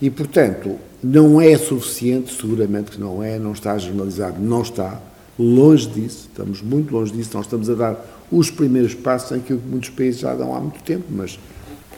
E, 0.00 0.10
portanto, 0.10 0.76
não 1.02 1.40
é 1.40 1.56
suficiente, 1.56 2.34
seguramente 2.34 2.90
que 2.90 3.00
não 3.00 3.22
é, 3.22 3.38
não 3.38 3.52
está 3.52 3.78
generalizado, 3.78 4.40
não 4.40 4.60
está, 4.60 5.00
longe 5.38 5.88
disso, 5.88 6.28
estamos 6.30 6.60
muito 6.60 6.92
longe 6.92 7.12
disso, 7.12 7.30
nós 7.34 7.46
estamos 7.46 7.70
a 7.70 7.74
dar 7.74 8.24
os 8.30 8.50
primeiros 8.50 8.94
passos 8.94 9.32
em 9.36 9.40
que 9.40 9.52
muitos 9.52 9.90
países 9.90 10.20
já 10.20 10.34
dão 10.34 10.54
há 10.54 10.60
muito 10.60 10.82
tempo, 10.82 11.04
mas 11.08 11.38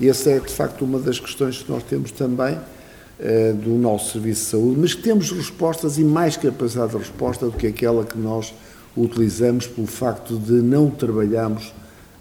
essa 0.02 0.30
é, 0.30 0.40
de 0.40 0.52
facto, 0.52 0.84
uma 0.84 0.98
das 0.98 1.18
questões 1.18 1.62
que 1.62 1.70
nós 1.70 1.82
temos 1.82 2.10
também 2.10 2.58
eh, 3.18 3.54
do 3.54 3.70
nosso 3.70 4.12
Serviço 4.12 4.42
de 4.42 4.46
Saúde, 4.48 4.78
mas 4.78 4.92
que 4.92 5.02
temos 5.02 5.30
respostas 5.30 5.96
e 5.96 6.04
mais 6.04 6.36
capacidade 6.36 6.92
de 6.92 6.98
resposta 6.98 7.46
do 7.46 7.52
que 7.52 7.66
aquela 7.66 8.04
que 8.04 8.18
nós 8.18 8.52
utilizamos 8.94 9.66
pelo 9.66 9.86
facto 9.86 10.36
de 10.36 10.52
não 10.52 10.90
trabalharmos 10.90 11.72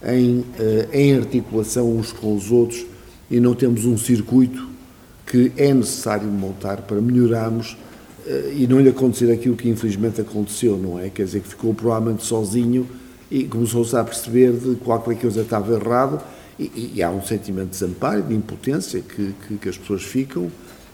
em, 0.01 0.45
eh, 0.57 0.87
em 0.93 1.17
articulação 1.17 1.91
uns 1.91 2.13
com 2.13 2.33
os 2.33 2.49
outros 2.49 2.85
e 3.29 3.41
não 3.41 3.53
temos 3.53 3.83
um 3.83 3.97
circuito 3.97 4.69
que 5.25 5.51
é 5.57 5.73
necessário 5.73 6.27
montar 6.27 6.83
para 6.83 7.01
melhorarmos 7.01 7.75
eh, 8.25 8.53
e 8.55 8.67
não 8.67 8.79
lhe 8.79 8.87
acontecer 8.87 9.29
aquilo 9.31 9.57
que 9.57 9.67
infelizmente 9.67 10.21
aconteceu, 10.21 10.77
não 10.77 10.97
é? 10.97 11.09
Quer 11.09 11.25
dizer, 11.25 11.41
que 11.41 11.49
ficou 11.49 11.73
provavelmente 11.73 12.23
sozinho 12.23 12.87
e 13.29 13.43
começou-se 13.43 13.97
a 13.97 14.03
perceber 14.03 14.53
de 14.53 14.75
qualquer 14.75 15.17
coisa 15.17 15.41
estava 15.41 15.73
errado 15.73 16.23
e, 16.59 16.93
e, 16.95 17.03
há 17.03 17.09
um 17.09 17.21
sentimento 17.21 17.65
de 17.65 17.71
desamparo 17.71 18.21
de 18.23 18.33
impotência 18.33 19.01
que, 19.01 19.33
que, 19.45 19.57
que, 19.57 19.69
as 19.69 19.77
pessoas 19.77 20.03
ficam 20.03 20.49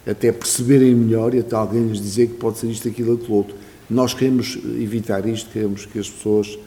até 0.07 0.31
perceberem 0.31 0.95
melhor 0.95 1.35
e 1.35 1.39
até 1.39 1.55
alguém 1.55 1.87
lhes 1.87 2.01
dizer 2.01 2.27
que 2.27 2.33
pode 2.35 2.57
ser 2.57 2.67
isto, 2.67 2.87
aquilo, 2.87 3.13
aquilo 3.13 3.35
outro. 3.35 3.55
Nós 3.87 4.13
queremos 4.13 4.57
evitar 4.79 5.27
isto, 5.27 5.51
queremos 5.51 5.85
que 5.85 5.99
as 5.99 6.09
pessoas 6.09 6.57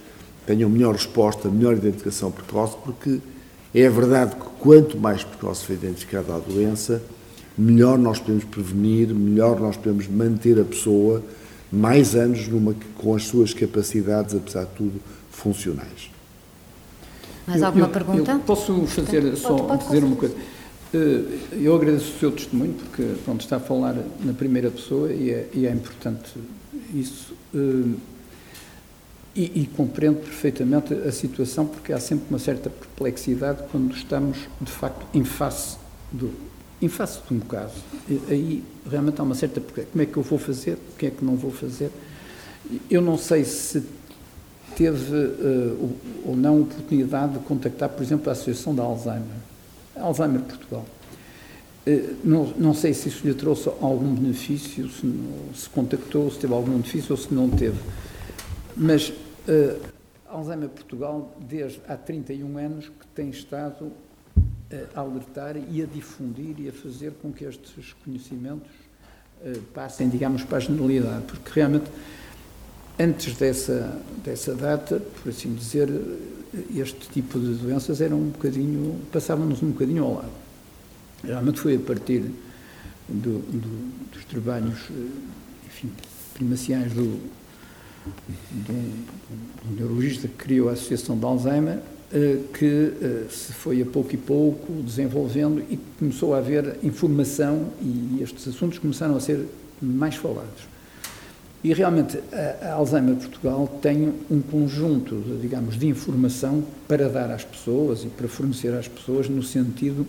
tenham 0.47 0.71
melhor 0.71 0.95
resposta, 0.95 1.49
melhor 1.49 1.75
identificação 1.75 2.31
precoce, 2.31 2.77
porque 2.85 3.21
é 3.75 3.89
verdade 3.89 4.37
que 4.37 4.47
quanto 4.61 4.97
mais 4.97 5.25
precoce 5.25 5.67
for 5.67 5.73
identificada 5.73 6.35
a 6.35 6.39
doença, 6.39 7.03
melhor 7.59 7.99
nós 7.99 8.21
podemos 8.21 8.45
prevenir, 8.45 9.09
melhor 9.13 9.59
nós 9.59 9.77
podemos 9.77 10.07
manter 10.07 10.61
a 10.61 10.65
pessoa 10.65 11.21
mais 11.73 12.15
anos 12.15 12.47
numa, 12.47 12.77
com 12.97 13.17
as 13.17 13.25
suas 13.25 13.53
capacidades, 13.53 14.35
apesar 14.35 14.65
de 14.65 14.71
tudo, 14.77 15.01
funcionais. 15.31 16.14
Mais 17.47 17.63
alguma 17.63 17.87
eu, 17.87 17.91
pergunta? 17.91 18.33
Eu 18.33 18.39
posso 18.41 18.87
fazer 18.87 19.37
só 19.37 19.57
pode, 19.57 19.85
dizer 19.85 20.05
uma 20.05 20.17
coisa. 20.17 20.35
Eh, 20.95 21.39
eu 21.61 21.75
agradeço 21.75 22.13
o 22.17 22.19
seu 22.19 22.33
testemunho, 22.33 22.75
porque 22.75 23.03
pronto, 23.25 23.41
está 23.41 23.57
a 23.57 23.61
falar 23.61 23.97
na 24.21 24.33
primeira 24.33 24.71
pessoa 24.71 25.13
e 25.13 25.31
é, 25.31 25.49
e 25.53 25.67
é 25.67 25.73
importante 25.73 26.31
isso. 26.95 27.35
Eh, 27.55 27.95
e, 29.37 29.63
e, 29.63 29.67
compreendo 29.67 30.21
perfeitamente 30.21 30.95
a 30.95 31.11
situação, 31.11 31.67
porque 31.67 31.93
há 31.93 31.99
sempre 31.99 32.27
uma 32.31 32.39
certa 32.39 32.71
perplexidade 32.71 33.65
quando 33.73 33.93
estamos, 33.93 34.39
de 34.61 34.71
facto, 34.71 35.05
em 35.13 35.25
face, 35.25 35.77
do, 36.13 36.33
em 36.81 36.89
face 36.89 37.19
de 37.27 37.35
um 37.35 37.41
caso. 37.41 37.75
E, 38.09 38.21
aí 38.29 38.65
realmente 38.89 39.21
há 39.21 39.25
uma 39.25 39.35
certa. 39.35 39.61
Como 39.61 40.03
é 40.03 40.07
que 40.07 40.17
eu 40.17 40.23
vou 40.23 40.39
fazer? 40.39 40.75
O 40.75 40.97
que 40.97 41.07
é 41.07 41.11
que 41.11 41.25
não 41.25 41.35
vou 41.35 41.51
fazer? 41.51 41.91
Eu 42.89 43.03
não 43.03 43.19
sei 43.19 43.45
se 43.45 43.83
teve 44.77 45.15
uh, 45.15 45.97
ou 46.25 46.37
não 46.37 46.63
oportunidade 46.63 47.35
de 47.35 47.39
contactar, 47.41 47.89
por 47.89 48.03
exemplo, 48.03 48.29
a 48.29 48.33
Associação 48.33 48.75
da 48.75 48.83
Alzheimer, 48.83 49.37
Alzheimer 49.97 50.41
Portugal. 50.43 50.85
Uh, 51.87 52.17
não, 52.25 52.47
não 52.57 52.75
sei 52.75 52.95
se 52.95 53.09
isso 53.09 53.27
lhe 53.27 53.35
trouxe 53.35 53.69
algum 53.81 54.15
benefício, 54.15 54.89
se, 54.89 55.21
se 55.55 55.69
contactou, 55.71 56.31
se 56.31 56.39
teve 56.39 56.53
algum 56.53 56.73
benefício 56.73 57.13
ou 57.13 57.17
se 57.17 57.33
não 57.33 57.49
teve. 57.51 57.79
Mas 58.77 59.11
uh, 59.11 59.81
Alzheimer 60.29 60.69
Portugal, 60.69 61.37
desde 61.49 61.81
há 61.89 61.97
31 61.97 62.59
anos, 62.59 62.87
que 62.89 63.07
tem 63.15 63.31
estado 63.31 63.93
a 64.95 65.01
alertar 65.01 65.57
e 65.71 65.83
a 65.83 65.87
difundir 65.87 66.57
e 66.59 66.69
a 66.69 66.73
fazer 66.73 67.13
com 67.23 67.31
que 67.31 67.45
estes 67.45 67.95
conhecimentos 68.05 68.73
passem, 69.73 70.09
digamos, 70.09 70.43
para 70.43 70.57
a 70.57 70.61
generalidade, 70.61 71.23
porque 71.27 71.51
realmente 71.55 71.85
Antes 72.99 73.35
dessa, 73.35 74.01
dessa 74.25 74.55
data, 74.55 75.01
por 75.01 75.31
assim 75.31 75.53
dizer, 75.53 75.89
este 76.77 77.09
tipo 77.13 77.41
de 77.41 77.55
doenças 77.55 78.01
eram 78.01 78.19
um 78.19 78.29
bocadinho, 78.29 79.01
passavam-nos 79.11 79.63
um 79.63 79.71
bocadinho 79.71 80.05
ao 80.05 80.15
lado. 80.15 80.33
Realmente 81.25 81.59
foi 81.59 81.77
a 81.77 81.81
partir 81.81 82.23
do, 83.09 83.39
do, 83.39 84.11
dos 84.13 84.25
trabalhos, 84.27 84.79
enfim, 85.67 85.91
primaciais 86.35 86.93
do, 86.93 87.19
neurologista 89.77 90.29
que 90.29 90.35
criou 90.35 90.69
a 90.69 90.73
Associação 90.73 91.19
de 91.19 91.25
Alzheimer, 91.25 91.79
eh, 92.13 92.39
que 92.53 92.93
eh, 93.01 93.27
se 93.31 93.53
foi 93.53 93.81
a 93.81 93.87
pouco 93.87 94.15
e 94.15 94.19
pouco 94.19 94.73
desenvolvendo 94.83 95.65
e 95.71 95.79
começou 95.99 96.35
a 96.35 96.39
haver 96.39 96.79
informação 96.83 97.73
e 97.81 98.23
estes 98.23 98.47
assuntos 98.47 98.79
começaram 98.79 99.17
a 99.17 99.21
ser 99.21 99.47
mais 99.81 100.17
falados. 100.17 100.74
E 101.65 101.73
realmente 101.73 102.21
a, 102.61 102.75
Alzheimer 102.75 103.17
Portugal 103.17 103.67
tem 103.81 104.13
um 104.31 104.43
conjunto, 104.43 105.17
de, 105.17 105.41
digamos, 105.41 105.79
de 105.79 105.89
informação 105.89 106.63
para 106.87 107.09
dar 107.09 107.31
às 107.31 107.43
pessoas 107.43 108.05
e 108.05 108.09
para 108.09 108.29
fornecer 108.29 108.75
às 108.75 108.87
pessoas 108.87 109.31
no 109.31 109.43
sentido 109.43 110.07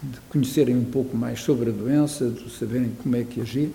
de 0.00 0.20
conhecerem 0.30 0.76
um 0.76 0.84
pouco 0.84 1.16
mais 1.16 1.40
sobre 1.40 1.70
a 1.70 1.72
doença, 1.72 2.28
de 2.30 2.48
saberem 2.50 2.92
como 3.02 3.16
é 3.16 3.24
que 3.24 3.40
agir, 3.40 3.72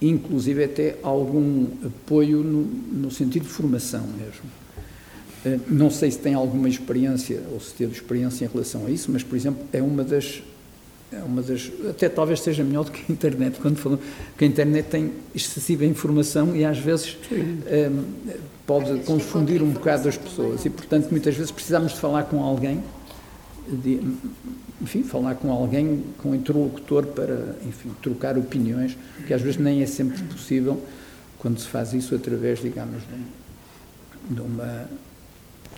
inclusive 0.00 0.62
até 0.62 0.96
algum 1.02 1.66
apoio 1.84 2.44
no, 2.44 2.64
no 2.64 3.10
sentido 3.10 3.44
de 3.44 3.48
formação 3.48 4.04
mesmo. 4.06 4.44
Eh, 5.46 5.58
não 5.68 5.90
sei 5.90 6.10
se 6.10 6.18
tem 6.18 6.34
alguma 6.34 6.68
experiência 6.68 7.42
ou 7.50 7.60
se 7.60 7.72
teve 7.72 7.92
experiência 7.92 8.44
em 8.44 8.48
relação 8.48 8.84
a 8.86 8.90
isso, 8.90 9.10
mas, 9.10 9.22
por 9.22 9.36
exemplo, 9.36 9.64
é 9.72 9.82
uma 9.82 10.04
das 10.04 10.42
é 11.12 11.22
uma 11.22 11.40
das, 11.40 11.70
até 11.88 12.08
talvez 12.08 12.40
seja 12.40 12.62
melhor 12.62 12.84
do 12.84 12.92
que 12.92 13.02
a 13.08 13.12
internet, 13.12 13.58
quando 13.60 13.76
falamos 13.76 14.04
que 14.36 14.44
a 14.44 14.46
internet 14.46 14.86
tem 14.86 15.12
excessiva 15.34 15.84
informação 15.84 16.54
e 16.54 16.64
às 16.64 16.78
vezes 16.78 17.16
um, 17.30 18.04
pode 18.66 18.98
confundir 19.00 19.62
um 19.62 19.70
bocado 19.70 20.08
as 20.08 20.18
pessoas 20.18 20.64
e, 20.64 20.70
portanto, 20.70 21.10
muitas 21.10 21.34
vezes 21.34 21.50
precisamos 21.50 21.92
de 21.92 21.98
falar 21.98 22.24
com 22.24 22.42
alguém, 22.42 22.84
de, 23.66 24.02
enfim, 24.82 25.02
falar 25.02 25.34
com 25.36 25.50
alguém, 25.50 26.04
com 26.18 26.30
um 26.30 26.34
interlocutor 26.34 27.06
para, 27.06 27.56
enfim, 27.66 27.90
trocar 28.02 28.36
opiniões, 28.36 28.96
que 29.26 29.32
às 29.32 29.40
vezes 29.40 29.56
nem 29.56 29.82
é 29.82 29.86
sempre 29.86 30.22
possível 30.24 30.82
quando 31.38 31.58
se 31.58 31.68
faz 31.68 31.94
isso 31.94 32.14
através, 32.14 32.60
digamos, 32.60 33.02
de, 33.02 34.34
de 34.34 34.40
uma 34.42 34.86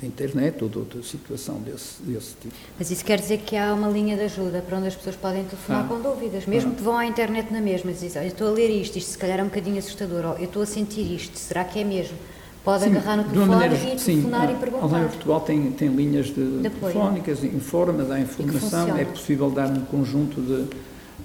da 0.01 0.07
internet 0.07 0.62
ou 0.62 0.68
de 0.68 0.78
outra 0.78 1.03
situação 1.03 1.57
desse, 1.61 2.03
desse 2.03 2.34
tipo. 2.40 2.55
Mas 2.78 2.90
isso 2.90 3.05
quer 3.05 3.20
dizer 3.20 3.38
que 3.38 3.57
há 3.57 3.74
uma 3.74 3.88
linha 3.88 4.16
de 4.16 4.22
ajuda 4.22 4.62
para 4.62 4.78
onde 4.78 4.88
as 4.88 4.96
pessoas 4.96 5.16
podem 5.16 5.44
telefonar 5.44 5.84
ah. 5.84 5.88
com 5.88 6.01
dúvidas, 6.01 6.46
mesmo 6.46 6.72
ah. 6.72 6.74
que 6.74 6.82
vão 6.82 6.96
à 6.96 7.07
internet 7.07 7.53
na 7.53 7.61
mesma 7.61 7.90
e 7.90 7.94
dizem, 7.94 8.20
olha, 8.20 8.28
estou 8.28 8.48
a 8.48 8.51
ler 8.51 8.70
isto, 8.70 8.96
isto 8.96 9.11
se 9.11 9.18
calhar 9.18 9.38
é 9.38 9.42
um 9.42 9.46
bocadinho 9.46 9.78
assustador, 9.78 10.24
ou 10.24 10.38
eu 10.38 10.44
estou 10.44 10.62
a 10.62 10.66
sentir 10.66 11.14
isto, 11.14 11.36
será 11.38 11.64
que 11.64 11.78
é 11.78 11.84
mesmo? 11.84 12.16
Pode 12.64 12.84
sim, 12.84 12.90
agarrar 12.90 13.16
no 13.16 13.24
telefone 13.24 13.48
maneira, 13.48 13.74
e 13.74 13.96
telefonar 13.96 14.48
sim, 14.48 14.55
e 14.55 14.59
perguntar. 14.59 14.96
Além 14.96 15.09
Portugal 15.09 15.40
tem, 15.40 15.72
tem 15.72 15.88
linhas 15.88 16.26
de, 16.26 16.61
de 16.61 16.70
telefónicas, 16.70 17.44
informa, 17.44 18.05
dá 18.05 18.20
informação, 18.20 18.96
é 18.96 19.05
possível 19.05 19.51
dar 19.51 19.70
um 19.70 19.80
conjunto 19.86 20.40
de, 20.40 20.66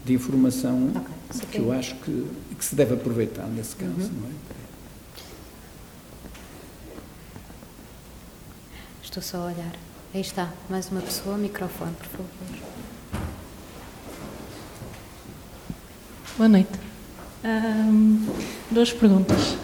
de 0.05 0.13
informação 0.13 0.91
okay. 1.30 1.41
que 1.51 1.59
eu 1.59 1.73
acho 1.73 1.95
que, 1.95 2.26
que 2.57 2.63
se 2.63 2.73
deve 2.73 2.93
aproveitar 2.93 3.47
nesse 3.47 3.76
caso. 3.76 3.91
Uhum. 3.91 4.09
Não 4.21 4.30
é? 4.30 4.55
Estou 9.18 9.24
só 9.24 9.47
a 9.47 9.49
olhar. 9.49 9.72
Aí 10.13 10.20
está, 10.20 10.51
mais 10.70 10.91
uma 10.91 10.99
pessoa, 10.99 11.38
microfone, 11.38 11.93
por 11.93 12.05
favor. 12.05 12.26
Boa 16.36 16.49
noite. 16.49 16.72
Um, 17.45 18.28
duas 18.70 18.91
perguntas. 18.91 19.55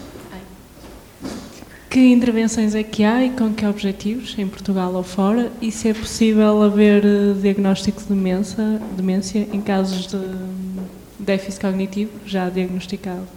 Que 1.90 2.00
intervenções 2.00 2.74
é 2.74 2.82
que 2.82 3.04
há 3.04 3.22
e 3.26 3.28
com 3.32 3.52
que 3.52 3.66
objetivos, 3.66 4.38
em 4.38 4.48
Portugal 4.48 4.94
ou 4.94 5.02
fora? 5.02 5.52
E 5.60 5.70
se 5.70 5.90
é 5.90 5.92
possível 5.92 6.62
haver 6.62 7.04
eh, 7.04 7.34
diagnóstico 7.38 8.00
de 8.00 8.08
demência, 8.08 8.80
demência 8.96 9.46
em 9.52 9.60
casos 9.60 10.06
de 10.06 10.16
déficit 11.18 11.60
cognitivo 11.60 12.12
já 12.24 12.48
diagnosticado 12.48 13.28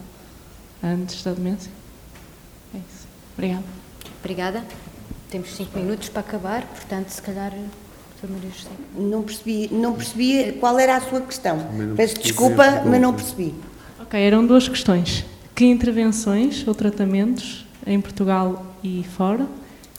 antes 0.81 1.21
da 1.25 1.33
demência? 1.33 1.73
É 2.73 2.77
isso. 2.77 3.05
Obrigada. 3.33 3.65
Obrigada. 4.21 4.63
Temos 5.29 5.55
cinco 5.55 5.77
minutos 5.77 6.09
para 6.09 6.21
acabar, 6.21 6.61
portanto, 6.63 7.09
se 7.09 7.21
calhar. 7.21 7.51
Não 8.97 9.21
percebi, 9.21 9.69
não 9.71 9.93
percebi 9.93 10.53
qual 10.53 10.79
era 10.79 10.95
a 10.95 11.01
sua 11.01 11.21
questão. 11.21 11.59
Peço 11.95 12.19
desculpa, 12.19 12.81
mas 12.83 12.99
não 12.99 13.13
percebi. 13.13 13.53
Ok, 13.99 14.19
eram 14.19 14.45
duas 14.45 14.67
questões. 14.67 15.23
Que 15.53 15.65
intervenções 15.65 16.67
ou 16.67 16.73
tratamentos 16.73 17.65
em 17.85 18.01
Portugal 18.01 18.65
e 18.83 19.05
fora? 19.15 19.45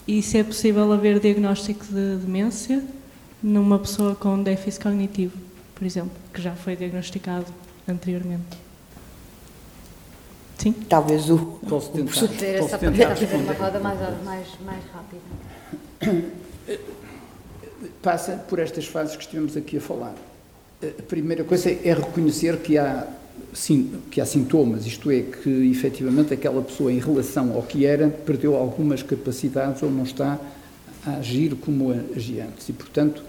E 0.05 0.21
se 0.21 0.37
é 0.37 0.43
possível 0.43 0.91
haver 0.91 1.19
diagnóstico 1.19 1.85
de 1.85 2.17
demência 2.17 2.83
numa 3.41 3.79
pessoa 3.79 4.15
com 4.15 4.41
déficit 4.41 4.83
cognitivo, 4.83 5.37
por 5.73 5.85
exemplo, 5.85 6.11
que 6.33 6.41
já 6.41 6.53
foi 6.53 6.75
diagnosticado 6.75 7.45
anteriormente? 7.87 8.66
Sim. 10.57 10.73
Talvez 10.89 11.29
o. 11.29 11.37
Posso 11.67 11.91
tentar. 11.91 12.11
Posso 12.11 12.27
ter 12.29 12.55
essa 12.55 12.77
tentar 12.77 13.15
fazer 13.15 13.35
uma 13.35 13.53
roda 13.53 13.79
mais, 13.79 13.99
mais, 14.23 14.47
mais 14.65 14.83
rápida. 14.93 15.21
Passa 18.01 18.33
por 18.49 18.59
estas 18.59 18.85
fases 18.85 19.15
que 19.15 19.23
estivemos 19.23 19.55
aqui 19.55 19.77
a 19.77 19.81
falar. 19.81 20.15
A 20.81 21.01
primeira 21.03 21.43
coisa 21.43 21.69
é 21.69 21.93
reconhecer 21.93 22.57
que 22.57 22.77
há, 22.77 23.07
sim, 23.53 23.99
que 24.11 24.21
há 24.21 24.25
sintomas, 24.25 24.85
isto 24.85 25.11
é, 25.11 25.21
que 25.21 25.49
efetivamente 25.69 26.33
aquela 26.33 26.61
pessoa, 26.61 26.91
em 26.91 26.99
relação 26.99 27.53
ao 27.53 27.63
que 27.63 27.85
era, 27.85 28.09
perdeu 28.09 28.55
algumas 28.55 29.03
capacidades 29.03 29.83
ou 29.83 29.91
não 29.91 30.03
está 30.03 30.39
a 31.05 31.17
agir 31.17 31.55
como 31.55 31.91
agia 32.15 32.45
antes. 32.45 32.69
E, 32.69 32.73
portanto, 32.73 33.23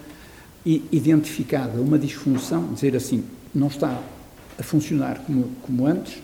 identificada 0.64 1.81
uma 1.81 1.99
disfunção, 1.99 2.72
dizer 2.72 2.97
assim, 2.97 3.24
não 3.55 3.68
está 3.68 4.01
a 4.59 4.62
funcionar 4.62 5.20
como, 5.20 5.51
como 5.62 5.87
antes, 5.87 6.22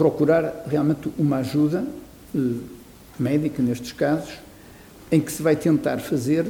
procurar 0.00 0.64
realmente 0.66 1.12
uma 1.18 1.36
ajuda 1.36 1.86
eh, 2.34 2.38
médica, 3.18 3.62
nestes 3.62 3.92
casos, 3.92 4.30
em 5.12 5.20
que 5.20 5.30
se 5.30 5.42
vai 5.42 5.54
tentar 5.54 5.98
fazer 5.98 6.46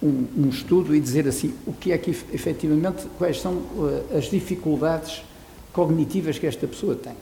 um, 0.00 0.24
um, 0.36 0.48
estudo 0.48 0.94
e 0.94 1.00
dizer 1.00 1.26
assim 1.26 1.52
o 1.66 1.72
que 1.72 1.90
é 1.90 1.98
que 1.98 2.10
efetivamente, 2.10 3.08
quais 3.18 3.40
são 3.40 3.54
uh, 3.54 4.16
as 4.16 4.26
dificuldades 4.26 5.24
cognitivas 5.72 6.38
que 6.38 6.46
esta 6.46 6.64
pessoa 6.68 6.94
tem. 6.94 7.14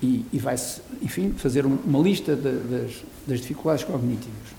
E, 0.00 0.24
e 0.32 0.38
vai-se, 0.38 0.80
enfim, 1.02 1.34
fazer 1.36 1.66
um, 1.66 1.76
uma 1.84 1.98
lista 1.98 2.36
de, 2.36 2.52
das, 2.52 2.92
das, 3.26 3.40
dificuldades 3.40 3.82
cognitivas. 3.82 4.54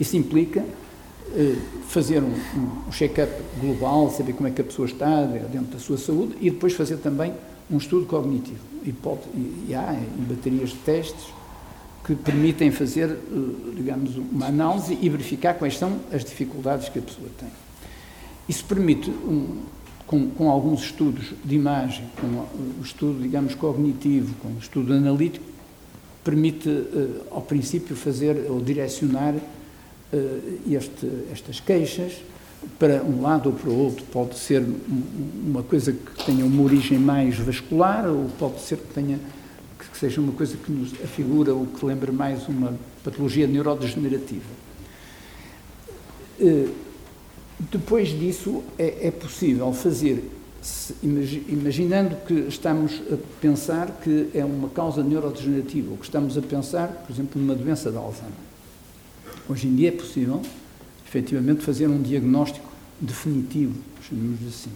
Isso 0.00 0.16
implica 0.16 0.60
uh, 0.62 1.56
fazer 1.86 2.22
um, 2.22 2.32
um 2.88 2.90
check-up 2.92 3.30
global, 3.60 4.10
saber 4.10 4.32
como 4.32 4.48
é 4.48 4.50
que 4.50 4.62
a 4.62 4.64
pessoa 4.64 4.86
está 4.86 5.22
dentro 5.52 5.72
da 5.72 5.78
sua 5.78 5.98
saúde 5.98 6.34
e 6.40 6.48
depois 6.48 6.72
fazer 6.72 6.96
também 6.96 7.34
um 7.70 7.76
estudo 7.76 8.06
cognitivo. 8.06 8.60
E, 8.84 8.92
pode, 8.92 9.20
e, 9.34 9.74
há 9.74 9.94
em 9.94 10.22
baterias 10.22 10.70
de 10.70 10.76
testes 10.76 11.26
que 12.04 12.14
permitem 12.14 12.70
fazer, 12.70 13.10
eh, 13.10 13.16
digamos, 13.76 14.16
uma 14.16 14.46
análise 14.46 14.96
e 15.00 15.08
verificar 15.08 15.54
quais 15.54 15.76
são 15.76 15.98
as 16.12 16.24
dificuldades 16.24 16.88
que 16.88 16.98
a 16.98 17.02
pessoa 17.02 17.28
tem. 17.38 17.48
Isso 18.48 18.64
permite, 18.64 19.10
um, 19.10 19.62
com, 20.06 20.30
com, 20.30 20.50
alguns 20.50 20.84
estudos 20.84 21.34
de 21.44 21.54
imagem, 21.54 22.06
com 22.18 22.26
o 22.26 22.82
estudo, 22.82 23.20
digamos, 23.20 23.54
cognitivo, 23.54 24.34
com 24.40 24.48
o 24.48 24.58
estudo 24.58 24.94
analítico, 24.94 25.44
permite, 26.24 26.68
uh, 26.68 27.24
ao 27.30 27.42
princípio, 27.42 27.94
fazer 27.94 28.46
ou 28.48 28.60
direcionar 28.60 29.34
este, 30.66 31.06
estas 31.30 31.60
queixas 31.60 32.14
para 32.78 33.02
um 33.02 33.22
lado 33.22 33.50
ou 33.50 33.54
para 33.54 33.70
o 33.70 33.78
outro. 33.78 34.04
Pode 34.06 34.38
ser 34.38 34.64
uma 35.44 35.62
coisa 35.62 35.92
que 35.92 36.24
tenha 36.24 36.44
uma 36.44 36.62
origem 36.62 36.98
mais 36.98 37.36
vascular 37.38 38.06
ou 38.08 38.26
pode 38.38 38.60
ser 38.60 38.78
que 38.78 38.94
tenha 38.94 39.18
que 39.78 39.98
seja 39.98 40.20
uma 40.20 40.32
coisa 40.32 40.56
que 40.56 40.70
nos 40.70 40.92
afigura 41.02 41.52
ou 41.54 41.66
que 41.66 41.84
lembre 41.84 42.12
mais 42.12 42.46
uma 42.48 42.74
patologia 43.02 43.46
neurodegenerativa. 43.46 44.44
Eh, 46.40 46.68
depois 47.58 48.08
disso, 48.08 48.62
é, 48.78 49.08
é 49.08 49.10
possível 49.10 49.72
fazer, 49.72 50.22
imaginando 51.02 52.16
que 52.24 52.34
estamos 52.48 53.02
a 53.12 53.16
pensar 53.40 53.90
que 54.02 54.28
é 54.32 54.44
uma 54.44 54.68
causa 54.68 55.02
neurodegenerativa, 55.02 55.90
ou 55.90 55.96
que 55.96 56.04
estamos 56.04 56.38
a 56.38 56.42
pensar, 56.42 56.86
por 57.04 57.12
exemplo, 57.12 57.40
numa 57.40 57.56
doença 57.56 57.90
de 57.90 57.96
Alzheimer. 57.96 58.32
Hoje 59.48 59.66
em 59.66 59.74
dia 59.74 59.88
é 59.88 59.92
possível, 59.92 60.40
efetivamente, 61.08 61.64
fazer 61.64 61.88
um 61.88 62.00
diagnóstico 62.02 62.68
definitivo, 63.00 63.74
chamemos 64.06 64.40
assim. 64.46 64.70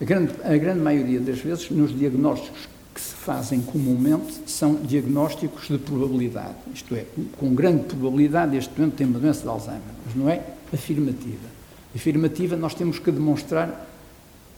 A 0.00 0.04
grande, 0.04 0.32
a 0.42 0.56
grande 0.56 0.80
maioria 0.80 1.20
das 1.20 1.38
vezes, 1.38 1.70
nos 1.70 1.96
diagnósticos 1.96 2.68
que 2.94 3.00
se 3.00 3.14
fazem 3.14 3.60
comumente 3.60 4.40
são 4.46 4.74
diagnósticos 4.74 5.68
de 5.68 5.78
probabilidade, 5.78 6.56
isto 6.74 6.94
é, 6.94 7.04
com 7.36 7.54
grande 7.54 7.84
probabilidade 7.84 8.56
este 8.56 8.74
doente 8.74 8.96
tem 8.96 9.06
uma 9.06 9.18
doença 9.18 9.42
de 9.42 9.48
Alzheimer, 9.48 9.82
mas 10.06 10.14
não 10.16 10.28
é 10.28 10.42
afirmativa. 10.72 11.60
Afirmativa 11.94 12.56
nós 12.56 12.74
temos 12.74 12.98
que 12.98 13.10
demonstrar, 13.10 13.68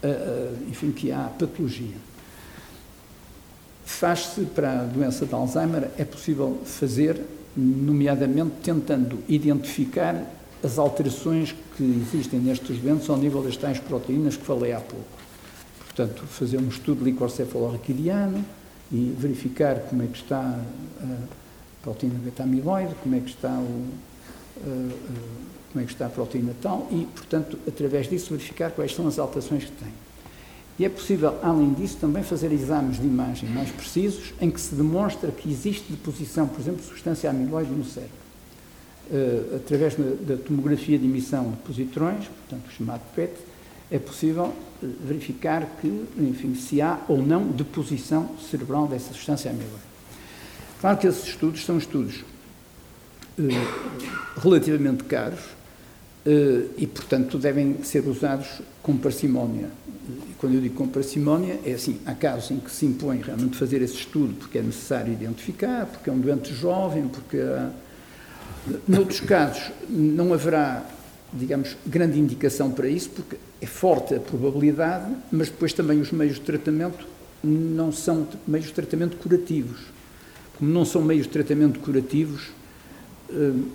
uh, 0.02 0.06
uh, 0.06 0.70
enfim, 0.70 0.92
que 0.92 1.10
há 1.10 1.30
patologia. 1.38 1.96
Faz-se 3.84 4.42
para 4.42 4.82
a 4.82 4.84
doença 4.84 5.26
de 5.26 5.34
Alzheimer, 5.34 5.90
é 5.98 6.04
possível 6.04 6.60
fazer, 6.64 7.20
nomeadamente 7.56 8.52
tentando 8.62 9.18
identificar 9.28 10.24
as 10.62 10.78
alterações 10.78 11.54
que 11.76 11.82
existem 11.82 12.38
nestes 12.40 12.78
doentes 12.78 13.08
ao 13.10 13.16
nível 13.16 13.42
das 13.42 13.56
tais 13.56 13.78
proteínas 13.78 14.36
que 14.36 14.44
falei 14.44 14.72
há 14.72 14.80
pouco. 14.80 15.06
Portanto, 15.86 16.24
fazer 16.26 16.58
um 16.58 16.68
estudo 16.68 17.04
licocefalorraquidiano 17.04 18.44
e 18.90 19.14
verificar 19.18 19.80
como 19.80 20.02
é 20.02 20.06
que 20.06 20.16
está 20.16 20.58
a 21.02 21.16
proteína 21.82 22.18
beta-amiloide, 22.18 22.94
como 23.02 23.14
é 23.14 23.20
que 23.20 23.30
está 23.30 23.50
o, 23.50 23.86
como 25.72 25.82
é 25.82 25.84
que 25.84 25.92
está 25.92 26.06
a 26.06 26.08
proteína 26.10 26.54
tal 26.60 26.86
e, 26.90 27.06
portanto, 27.06 27.58
através 27.66 28.08
disso 28.08 28.30
verificar 28.30 28.70
quais 28.70 28.94
são 28.94 29.06
as 29.08 29.18
alterações 29.18 29.64
que 29.64 29.72
tem. 29.72 29.92
E 30.78 30.84
é 30.84 30.88
possível, 30.88 31.38
além 31.42 31.72
disso, 31.74 31.98
também 32.00 32.22
fazer 32.22 32.50
exames 32.52 32.98
de 32.98 33.06
imagem 33.06 33.48
mais 33.50 33.70
precisos 33.70 34.32
em 34.40 34.50
que 34.50 34.60
se 34.60 34.74
demonstra 34.74 35.30
que 35.30 35.50
existe 35.50 35.90
deposição, 35.90 36.48
por 36.48 36.60
exemplo, 36.60 36.80
de 36.80 36.86
substância 36.86 37.28
amiloide 37.28 37.70
no 37.70 37.84
cérebro. 37.84 38.21
Uh, 39.12 39.56
através 39.56 39.94
da, 39.94 40.38
tomografia 40.38 40.98
de 40.98 41.04
emissão 41.04 41.50
de 41.50 41.56
positrões, 41.58 42.24
portanto, 42.28 42.66
o 42.66 42.72
chamado 42.72 43.02
PET, 43.14 43.30
é 43.90 43.98
possível 43.98 44.54
eh, 44.82 44.86
verificar 45.04 45.68
que, 45.78 46.06
enfim, 46.16 46.54
se 46.54 46.80
há 46.80 46.98
ou 47.06 47.18
não 47.18 47.46
deposição 47.48 48.30
cerebral 48.38 48.86
dessa 48.86 49.12
substância 49.12 49.50
amiloide. 49.50 49.74
Claro 50.80 50.96
que 50.96 51.06
esses 51.06 51.28
estudos 51.28 51.62
são 51.62 51.76
estudos 51.76 52.24
eh, 53.38 53.42
relativamente 54.40 55.04
caros 55.04 55.40
e, 56.78 56.86
portanto, 56.86 57.36
devem 57.36 57.82
ser 57.82 58.06
usados 58.06 58.62
com 58.80 58.96
parcimónia. 58.96 59.68
E 60.08 60.34
quando 60.38 60.54
eu 60.54 60.60
digo 60.60 60.76
com 60.76 60.88
parcimónia, 60.88 61.60
é 61.66 61.72
assim, 61.72 62.00
há 62.06 62.14
casos 62.14 62.50
em 62.52 62.60
que 62.60 62.70
se 62.70 62.86
impõe 62.86 63.20
realmente 63.20 63.58
fazer 63.58 63.82
esse 63.82 63.96
estudo 63.96 64.32
porque 64.38 64.56
é 64.56 64.62
necessário 64.62 65.12
identificar, 65.12 65.84
porque 65.84 66.08
é 66.08 66.12
um 66.12 66.20
doente 66.20 66.54
jovem, 66.54 67.08
porque 67.08 67.36
há... 67.36 67.70
Noutros 68.88 69.20
casos 69.20 69.70
não 69.88 70.32
haverá 70.32 70.84
digamos, 71.32 71.76
grande 71.86 72.18
indicação 72.18 72.70
para 72.70 72.88
isso, 72.88 73.10
porque 73.10 73.36
é 73.60 73.66
forte 73.66 74.14
a 74.14 74.20
probabilidade, 74.20 75.14
mas 75.30 75.48
depois 75.48 75.72
também 75.72 76.00
os 76.00 76.12
meios 76.12 76.34
de 76.34 76.42
tratamento 76.42 77.06
não 77.42 77.90
são 77.90 78.28
meios 78.46 78.66
de 78.66 78.72
tratamento 78.72 79.16
curativos. 79.16 79.80
Como 80.58 80.70
não 80.70 80.84
são 80.84 81.02
meios 81.02 81.26
de 81.26 81.32
tratamento 81.32 81.80
curativos, 81.80 82.50
hum, 83.30 83.68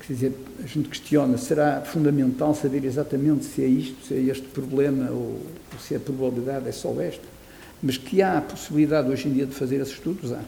quer 0.00 0.12
dizer, 0.12 0.32
a 0.62 0.66
gente 0.66 0.88
questiona, 0.88 1.36
será 1.36 1.82
fundamental 1.82 2.54
saber 2.54 2.84
exatamente 2.84 3.44
se 3.44 3.62
é 3.62 3.66
isto, 3.66 4.06
se 4.06 4.14
é 4.14 4.20
este 4.20 4.48
problema, 4.48 5.10
ou, 5.10 5.40
ou 5.72 5.78
se 5.78 5.94
a 5.94 6.00
probabilidade 6.00 6.66
é 6.66 6.72
só 6.72 6.98
esta? 7.00 7.34
Mas 7.82 7.98
que 7.98 8.22
há 8.22 8.38
a 8.38 8.40
possibilidade 8.40 9.10
hoje 9.10 9.28
em 9.28 9.32
dia 9.32 9.46
de 9.46 9.54
fazer 9.54 9.80
esses 9.80 9.94
estudos, 9.94 10.32
há. 10.32 10.40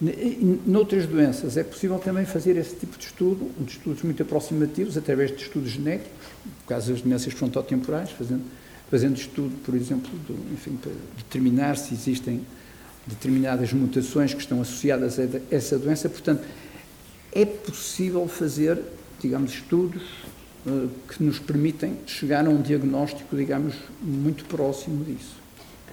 Noutras 0.00 1.06
doenças 1.06 1.56
é 1.56 1.62
possível 1.62 1.98
também 1.98 2.24
fazer 2.24 2.56
esse 2.56 2.74
tipo 2.74 2.98
de 2.98 3.04
estudo, 3.04 3.48
de 3.60 3.72
estudos 3.72 4.02
muito 4.02 4.22
aproximativos, 4.22 4.96
através 4.96 5.30
de 5.30 5.42
estudos 5.42 5.70
genéticos, 5.70 6.10
no 6.44 6.66
caso 6.66 6.92
das 6.92 7.00
demências 7.00 7.32
frontotemporais, 7.32 8.10
fazendo, 8.10 8.42
fazendo 8.90 9.16
estudo, 9.16 9.54
por 9.64 9.74
exemplo, 9.74 10.10
do, 10.26 10.34
enfim, 10.52 10.76
para 10.76 10.90
determinar 11.16 11.76
se 11.76 11.94
existem 11.94 12.44
determinadas 13.06 13.72
mutações 13.72 14.34
que 14.34 14.40
estão 14.40 14.60
associadas 14.60 15.18
a 15.18 15.24
essa 15.50 15.78
doença. 15.78 16.08
Portanto, 16.08 16.42
é 17.32 17.44
possível 17.44 18.26
fazer, 18.26 18.80
digamos, 19.20 19.52
estudos 19.52 20.02
uh, 20.66 20.90
que 21.08 21.22
nos 21.22 21.38
permitem 21.38 21.98
chegar 22.04 22.46
a 22.46 22.50
um 22.50 22.60
diagnóstico, 22.60 23.36
digamos, 23.36 23.74
muito 24.02 24.44
próximo 24.46 25.04
disso 25.04 25.43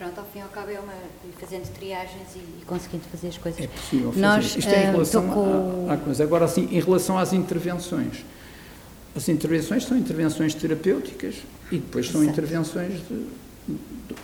pronto, 0.01 0.19
ao 0.19 0.25
fim 0.25 0.39
e 0.39 0.41
ao 0.41 0.49
cabo 0.49 0.71
é 0.71 0.79
uma 0.79 0.93
fazendo 1.39 1.71
triagens 1.73 2.35
e, 2.35 2.39
e 2.39 2.65
conseguindo 2.65 3.03
fazer 3.11 3.27
as 3.27 3.37
coisas. 3.37 3.61
É 3.61 3.67
possível 3.67 4.11
fazer. 4.11 4.21
Nós, 4.21 4.55
Isto 4.57 4.69
é 4.69 4.87
em 4.87 4.91
relação 4.91 5.25
uh, 5.25 5.89
à, 5.89 5.93
à, 5.93 5.97
coisa. 5.97 6.23
Agora, 6.23 6.45
assim, 6.45 6.67
em 6.71 6.79
relação 6.79 7.19
às 7.19 7.33
intervenções. 7.33 8.25
As 9.15 9.29
intervenções 9.29 9.83
são 9.83 9.95
intervenções 9.95 10.55
terapêuticas 10.55 11.35
e 11.71 11.75
depois 11.75 12.07
são 12.07 12.23
Exato. 12.23 12.39
intervenções 12.39 12.93
de, 12.93 13.75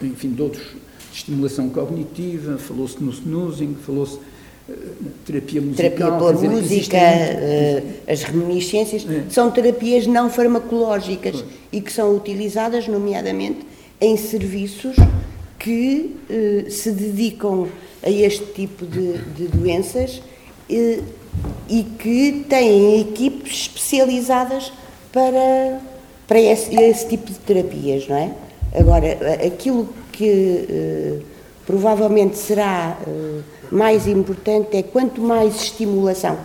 de, 0.02 0.08
enfim, 0.08 0.32
de 0.32 0.42
outros, 0.42 0.64
de 0.64 1.18
estimulação 1.18 1.70
cognitiva, 1.70 2.58
falou-se 2.58 3.04
no 3.04 3.12
snoozing, 3.12 3.76
falou-se 3.76 4.18
eh, 4.70 4.74
terapia 5.26 5.62
musical. 5.62 5.92
Terapia 5.92 6.18
pela 6.18 6.34
dizer, 6.34 6.50
música, 6.50 6.98
existem... 6.98 7.90
uh, 8.08 8.12
as 8.12 8.24
reminiscências, 8.24 9.06
é. 9.08 9.26
são 9.30 9.52
terapias 9.52 10.08
não 10.08 10.30
farmacológicas 10.30 11.42
pois. 11.42 11.54
e 11.72 11.82
que 11.82 11.92
são 11.92 12.16
utilizadas, 12.16 12.88
nomeadamente, 12.88 13.60
em 14.00 14.16
serviços 14.16 14.96
que 15.60 16.16
eh, 16.30 16.70
se 16.70 16.92
dedicam 16.92 17.68
a 18.04 18.10
este 18.10 18.46
tipo 18.54 18.86
de, 18.86 19.18
de 19.18 19.48
doenças 19.48 20.22
eh, 20.70 21.00
e 21.70 21.84
que 21.84 22.46
têm 22.48 23.02
equipes 23.02 23.62
especializadas 23.62 24.72
para, 25.12 25.80
para 26.28 26.40
esse, 26.40 26.74
esse, 26.76 27.08
tipo 27.08 27.32
de 27.32 27.40
terapias, 27.40 28.08
não 28.08 28.16
é? 28.16 28.32
Agora, 28.74 29.18
aquilo 29.46 29.90
que 30.12 30.66
eh, 30.70 31.20
provavelmente 31.66 32.38
será 32.38 32.98
eh, 33.06 33.42
mais 33.72 34.08
importante 34.08 34.78
é 34.78 34.84
quanto 34.84 35.22
mais 35.22 35.62
estimulação, 35.62 36.38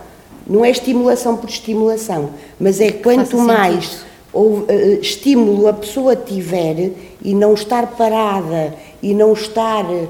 não 0.47 0.65
é 0.65 0.69
estimulação 0.69 1.37
por 1.37 1.49
estimulação, 1.49 2.31
mas 2.59 2.81
é 2.81 2.91
quanto 2.91 3.37
mais 3.37 4.03
ou 4.33 4.59
uh, 4.59 4.67
estímulo 4.99 5.67
a 5.67 5.73
pessoa 5.73 6.15
tiver 6.15 6.91
e 7.21 7.35
não 7.35 7.53
estar 7.53 7.95
parada 7.95 8.73
e 9.03 9.13
não 9.13 9.33
estar 9.33 9.85
uh, 9.85 10.07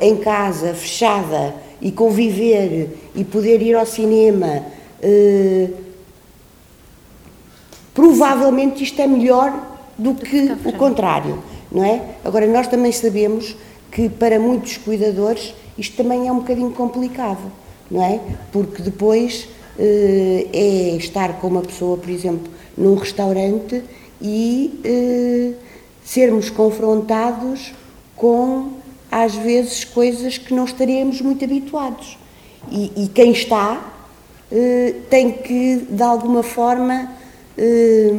em 0.00 0.16
casa 0.16 0.74
fechada 0.74 1.54
e 1.80 1.92
conviver 1.92 2.88
e 3.14 3.22
poder 3.22 3.60
ir 3.60 3.76
ao 3.76 3.84
cinema, 3.84 4.64
uh, 5.02 5.74
provavelmente 7.94 8.82
isto 8.82 9.00
é 9.00 9.06
melhor 9.06 9.52
do 9.98 10.14
que 10.14 10.50
o 10.64 10.72
contrário, 10.72 11.42
não 11.70 11.84
é? 11.84 12.02
Agora 12.24 12.46
nós 12.46 12.66
também 12.66 12.90
sabemos 12.90 13.54
que 13.92 14.08
para 14.08 14.40
muitos 14.40 14.78
cuidadores 14.78 15.54
isto 15.78 15.96
também 15.96 16.26
é 16.26 16.32
um 16.32 16.38
bocadinho 16.38 16.70
complicado, 16.70 17.52
não 17.90 18.02
é? 18.02 18.20
Porque 18.50 18.82
depois 18.82 19.48
é 19.78 20.96
estar 20.96 21.38
com 21.38 21.48
uma 21.48 21.60
pessoa, 21.60 21.98
por 21.98 22.08
exemplo, 22.08 22.50
num 22.76 22.94
restaurante 22.94 23.82
e 24.20 24.80
eh, 24.84 25.52
sermos 26.04 26.50
confrontados 26.50 27.72
com, 28.16 28.72
às 29.10 29.34
vezes, 29.34 29.84
coisas 29.84 30.38
que 30.38 30.52
não 30.52 30.64
estaríamos 30.64 31.20
muito 31.20 31.44
habituados. 31.44 32.18
E, 32.70 33.04
e 33.04 33.08
quem 33.08 33.30
está 33.30 33.92
eh, 34.50 34.94
tem 35.10 35.32
que, 35.32 35.86
de 35.88 36.02
alguma 36.02 36.42
forma, 36.42 37.12
eh, 37.58 38.14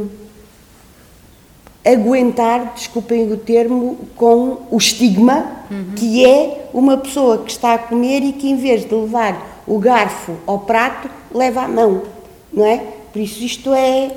aguentar, 1.85 2.73
desculpem 2.75 3.31
o 3.31 3.37
termo, 3.37 3.97
com 4.15 4.67
o 4.69 4.77
estigma 4.77 5.57
uhum. 5.71 5.93
que 5.95 6.25
é 6.25 6.69
uma 6.73 6.97
pessoa 6.97 7.39
que 7.39 7.51
está 7.51 7.73
a 7.75 7.77
comer 7.77 8.23
e 8.23 8.33
que, 8.33 8.49
em 8.49 8.57
vez 8.57 8.85
de 8.85 8.93
levar 8.93 9.63
o 9.65 9.79
garfo 9.79 10.35
ao 10.45 10.59
prato, 10.59 11.09
leva 11.33 11.61
a 11.61 11.67
mão, 11.67 12.03
não 12.51 12.65
é? 12.65 12.83
Por 13.11 13.21
isso, 13.21 13.41
isto 13.43 13.73
é 13.73 14.11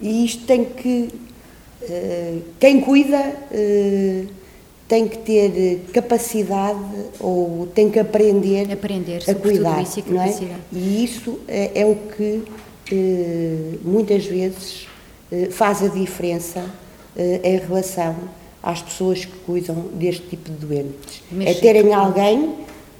e 0.00 0.24
isto 0.24 0.44
tem 0.44 0.64
que. 0.64 1.10
Uh, 1.82 2.42
quem 2.58 2.80
cuida 2.80 3.18
uh, 3.18 4.26
tem 4.94 5.08
que 5.08 5.18
ter 5.18 5.80
capacidade 5.92 6.78
ou 7.18 7.66
tem 7.74 7.90
que 7.90 7.98
aprender, 7.98 8.70
aprender 8.72 9.24
a 9.28 9.34
cuidar. 9.34 9.82
Isso 9.82 9.98
e, 9.98 10.12
não 10.12 10.22
é? 10.22 10.56
e 10.72 11.04
isso 11.04 11.40
é, 11.48 11.80
é 11.80 11.84
o 11.84 11.96
que 11.96 12.42
uh, 12.92 13.78
muitas 13.82 14.24
vezes 14.24 14.86
faz 15.50 15.82
a 15.82 15.88
diferença 15.88 16.64
em 17.16 17.58
relação 17.58 18.14
às 18.62 18.80
pessoas 18.80 19.24
que 19.24 19.36
cuidam 19.38 19.86
deste 19.94 20.22
tipo 20.28 20.48
de 20.48 20.64
doentes. 20.64 21.22
é 21.44 21.54
terem 21.54 21.92
alguém 21.92 22.54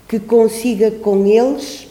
que 0.09 0.19
consiga 0.19 0.91
com 0.91 1.25
eles 1.27 1.87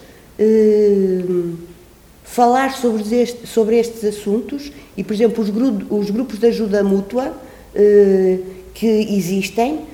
falar 2.23 2.75
sobre, 2.75 3.03
este, 3.15 3.47
sobre 3.47 3.77
estes 3.77 4.03
assuntos 4.03 4.69
e, 4.97 5.03
por 5.03 5.13
exemplo, 5.13 5.41
os, 5.41 5.49
gru 5.49 5.77
os 5.89 6.09
grupos 6.09 6.39
de 6.39 6.47
ajuda 6.47 6.83
mútua 6.83 7.31
eh, 7.75 8.39
que 8.73 8.87
existem, 8.87 9.73
eh, 9.75 9.92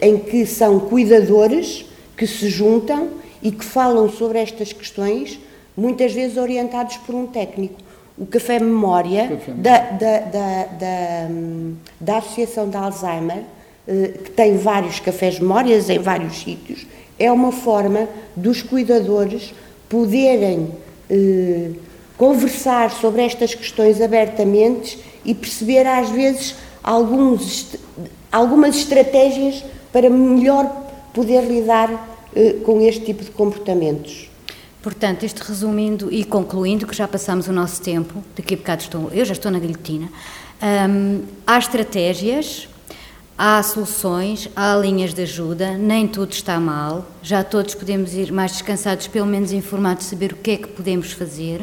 em 0.00 0.18
que 0.18 0.46
são 0.46 0.78
cuidadores 0.78 1.86
que 2.16 2.26
se 2.26 2.48
juntam 2.48 3.08
e 3.42 3.50
que 3.50 3.64
falam 3.64 4.10
sobre 4.10 4.38
estas 4.38 4.72
questões, 4.72 5.38
muitas 5.76 6.12
vezes 6.12 6.36
orientados 6.36 6.96
por 6.98 7.14
um 7.14 7.26
técnico. 7.26 7.76
O 8.16 8.26
Café 8.26 8.58
Memória, 8.58 9.28
Café. 9.28 9.52
Da, 9.52 9.78
da, 9.78 10.18
da, 10.18 10.64
da, 10.64 11.28
da 12.00 12.16
Associação 12.18 12.68
de 12.68 12.76
Alzheimer, 12.76 13.44
eh, 13.86 14.12
que 14.24 14.30
tem 14.32 14.58
vários 14.58 15.00
cafés 15.00 15.38
memórias 15.38 15.88
em 15.88 15.98
vários 15.98 16.42
sítios, 16.42 16.86
é 17.18 17.32
uma 17.32 17.50
forma 17.50 18.08
dos 18.36 18.60
cuidadores 18.60 19.54
poderem 19.88 20.68
eh, 21.08 21.70
conversar 22.16 22.90
sobre 22.90 23.22
estas 23.22 23.54
questões 23.54 24.00
abertamente 24.02 24.98
e 25.24 25.32
perceber 25.32 25.86
às 25.86 26.10
vezes 26.10 26.56
alguns, 26.82 27.76
algumas 28.30 28.76
estratégias 28.76 29.64
para 29.92 30.10
melhor 30.10 30.66
poder 31.12 31.42
lidar 31.42 31.90
eh, 32.34 32.56
com 32.64 32.80
este 32.80 33.04
tipo 33.04 33.24
de 33.24 33.30
comportamentos. 33.30 34.28
Portanto, 34.82 35.24
isto 35.24 35.40
resumindo 35.40 36.12
e 36.12 36.24
concluindo, 36.24 36.86
que 36.86 36.94
já 36.94 37.08
passamos 37.08 37.48
o 37.48 37.52
nosso 37.52 37.82
tempo, 37.82 38.22
daqui 38.36 38.54
a 38.54 38.56
bocado 38.56 38.82
estou, 38.82 39.10
eu 39.12 39.24
já 39.24 39.32
estou 39.32 39.50
na 39.50 39.58
guilhotina, 39.58 40.08
hum, 40.88 41.22
há 41.46 41.58
estratégias, 41.58 42.68
há 43.36 43.62
soluções, 43.62 44.48
há 44.54 44.76
linhas 44.76 45.12
de 45.12 45.22
ajuda, 45.22 45.76
nem 45.76 46.06
tudo 46.06 46.32
está 46.32 46.60
mal, 46.60 47.06
já 47.22 47.42
todos 47.42 47.74
podemos 47.74 48.14
ir 48.14 48.32
mais 48.32 48.52
descansados, 48.52 49.08
pelo 49.08 49.26
menos 49.26 49.52
informados, 49.52 50.06
saber 50.06 50.32
o 50.32 50.36
que 50.36 50.52
é 50.52 50.56
que 50.56 50.68
podemos 50.68 51.12
fazer 51.12 51.62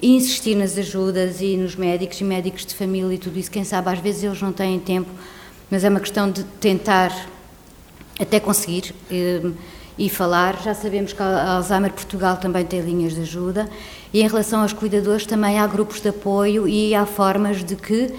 e 0.00 0.16
insistir 0.16 0.54
nas 0.54 0.76
ajudas 0.76 1.40
e 1.40 1.56
nos 1.56 1.76
médicos 1.76 2.20
e 2.20 2.24
médicos 2.24 2.66
de 2.66 2.74
família 2.74 3.14
e 3.14 3.18
tudo 3.18 3.38
isso. 3.38 3.50
Quem 3.50 3.64
sabe, 3.64 3.90
às 3.90 4.00
vezes 4.00 4.24
eles 4.24 4.42
não 4.42 4.52
têm 4.52 4.80
tempo, 4.80 5.10
mas 5.72 5.84
é 5.84 5.88
uma 5.88 6.00
questão 6.00 6.30
de 6.30 6.44
tentar 6.60 7.10
até 8.20 8.38
conseguir 8.38 8.94
e, 9.10 9.40
eh, 9.42 9.50
e 9.96 10.10
falar. 10.10 10.60
Já 10.62 10.74
sabemos 10.74 11.14
que 11.14 11.22
a 11.22 11.54
Alzheimer 11.54 11.90
Portugal 11.90 12.36
também 12.36 12.62
tem 12.62 12.82
linhas 12.82 13.14
de 13.14 13.22
ajuda 13.22 13.66
e 14.12 14.20
em 14.20 14.28
relação 14.28 14.60
aos 14.60 14.74
cuidadores 14.74 15.24
também 15.24 15.58
há 15.58 15.66
grupos 15.66 16.02
de 16.02 16.10
apoio 16.10 16.68
e 16.68 16.94
há 16.94 17.06
formas 17.06 17.64
de 17.64 17.74
que, 17.74 18.12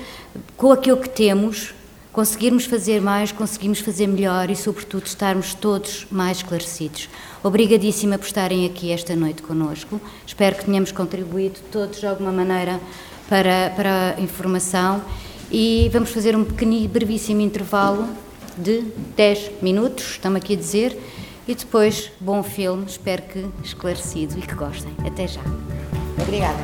com 0.58 0.72
aquilo 0.72 0.97
que 0.97 1.08
temos, 1.08 1.76
conseguirmos 2.12 2.66
fazer 2.66 2.99
mais, 2.99 3.32
conseguimos 3.32 3.82
fazer 3.82 4.08
melhor 4.08 4.49
e, 4.49 4.56
sobretudo, 4.56 5.06
estarmos 5.06 5.54
todos 5.54 6.08
mais 6.10 6.38
esclarecidos. 6.38 7.08
Obrigadíssima 7.43 8.18
por 8.18 8.26
estarem 8.26 8.66
aqui 8.66 8.91
esta 8.91 9.16
noite 9.16 9.43
conosco. 9.43 10.01
Espero 10.26 10.56
que 10.56 10.66
tenhamos 10.66 10.91
contribuído 10.91 11.60
todos 11.72 11.99
de 11.99 12.08
alguma 12.08 12.32
maneira 12.32 12.80
para, 13.30 13.72
para 13.76 14.16
a 14.18 14.22
informação 14.22 15.04
e 15.54 15.88
vamos 15.93 16.10
fazer 16.10 16.36
um 16.36 16.43
pequenino, 16.43 16.89
brevíssimo 16.89 17.39
intervalo 17.39 18.10
de 18.58 18.82
10 19.16 19.62
minutos, 19.62 20.12
estamos 20.12 20.38
aqui 20.38 20.54
a 20.54 20.58
dizer, 20.58 20.97
e 21.47 21.54
depois, 21.54 22.12
bom 22.20 22.41
filme, 22.41 22.86
espero 22.88 23.22
que 23.22 23.45
esclarecido 23.64 24.39
e 24.39 24.41
que 24.41 24.56
gostem. 24.56 24.93
Até 25.06 25.28
já. 25.28 25.41
Obrigada. 26.20 26.58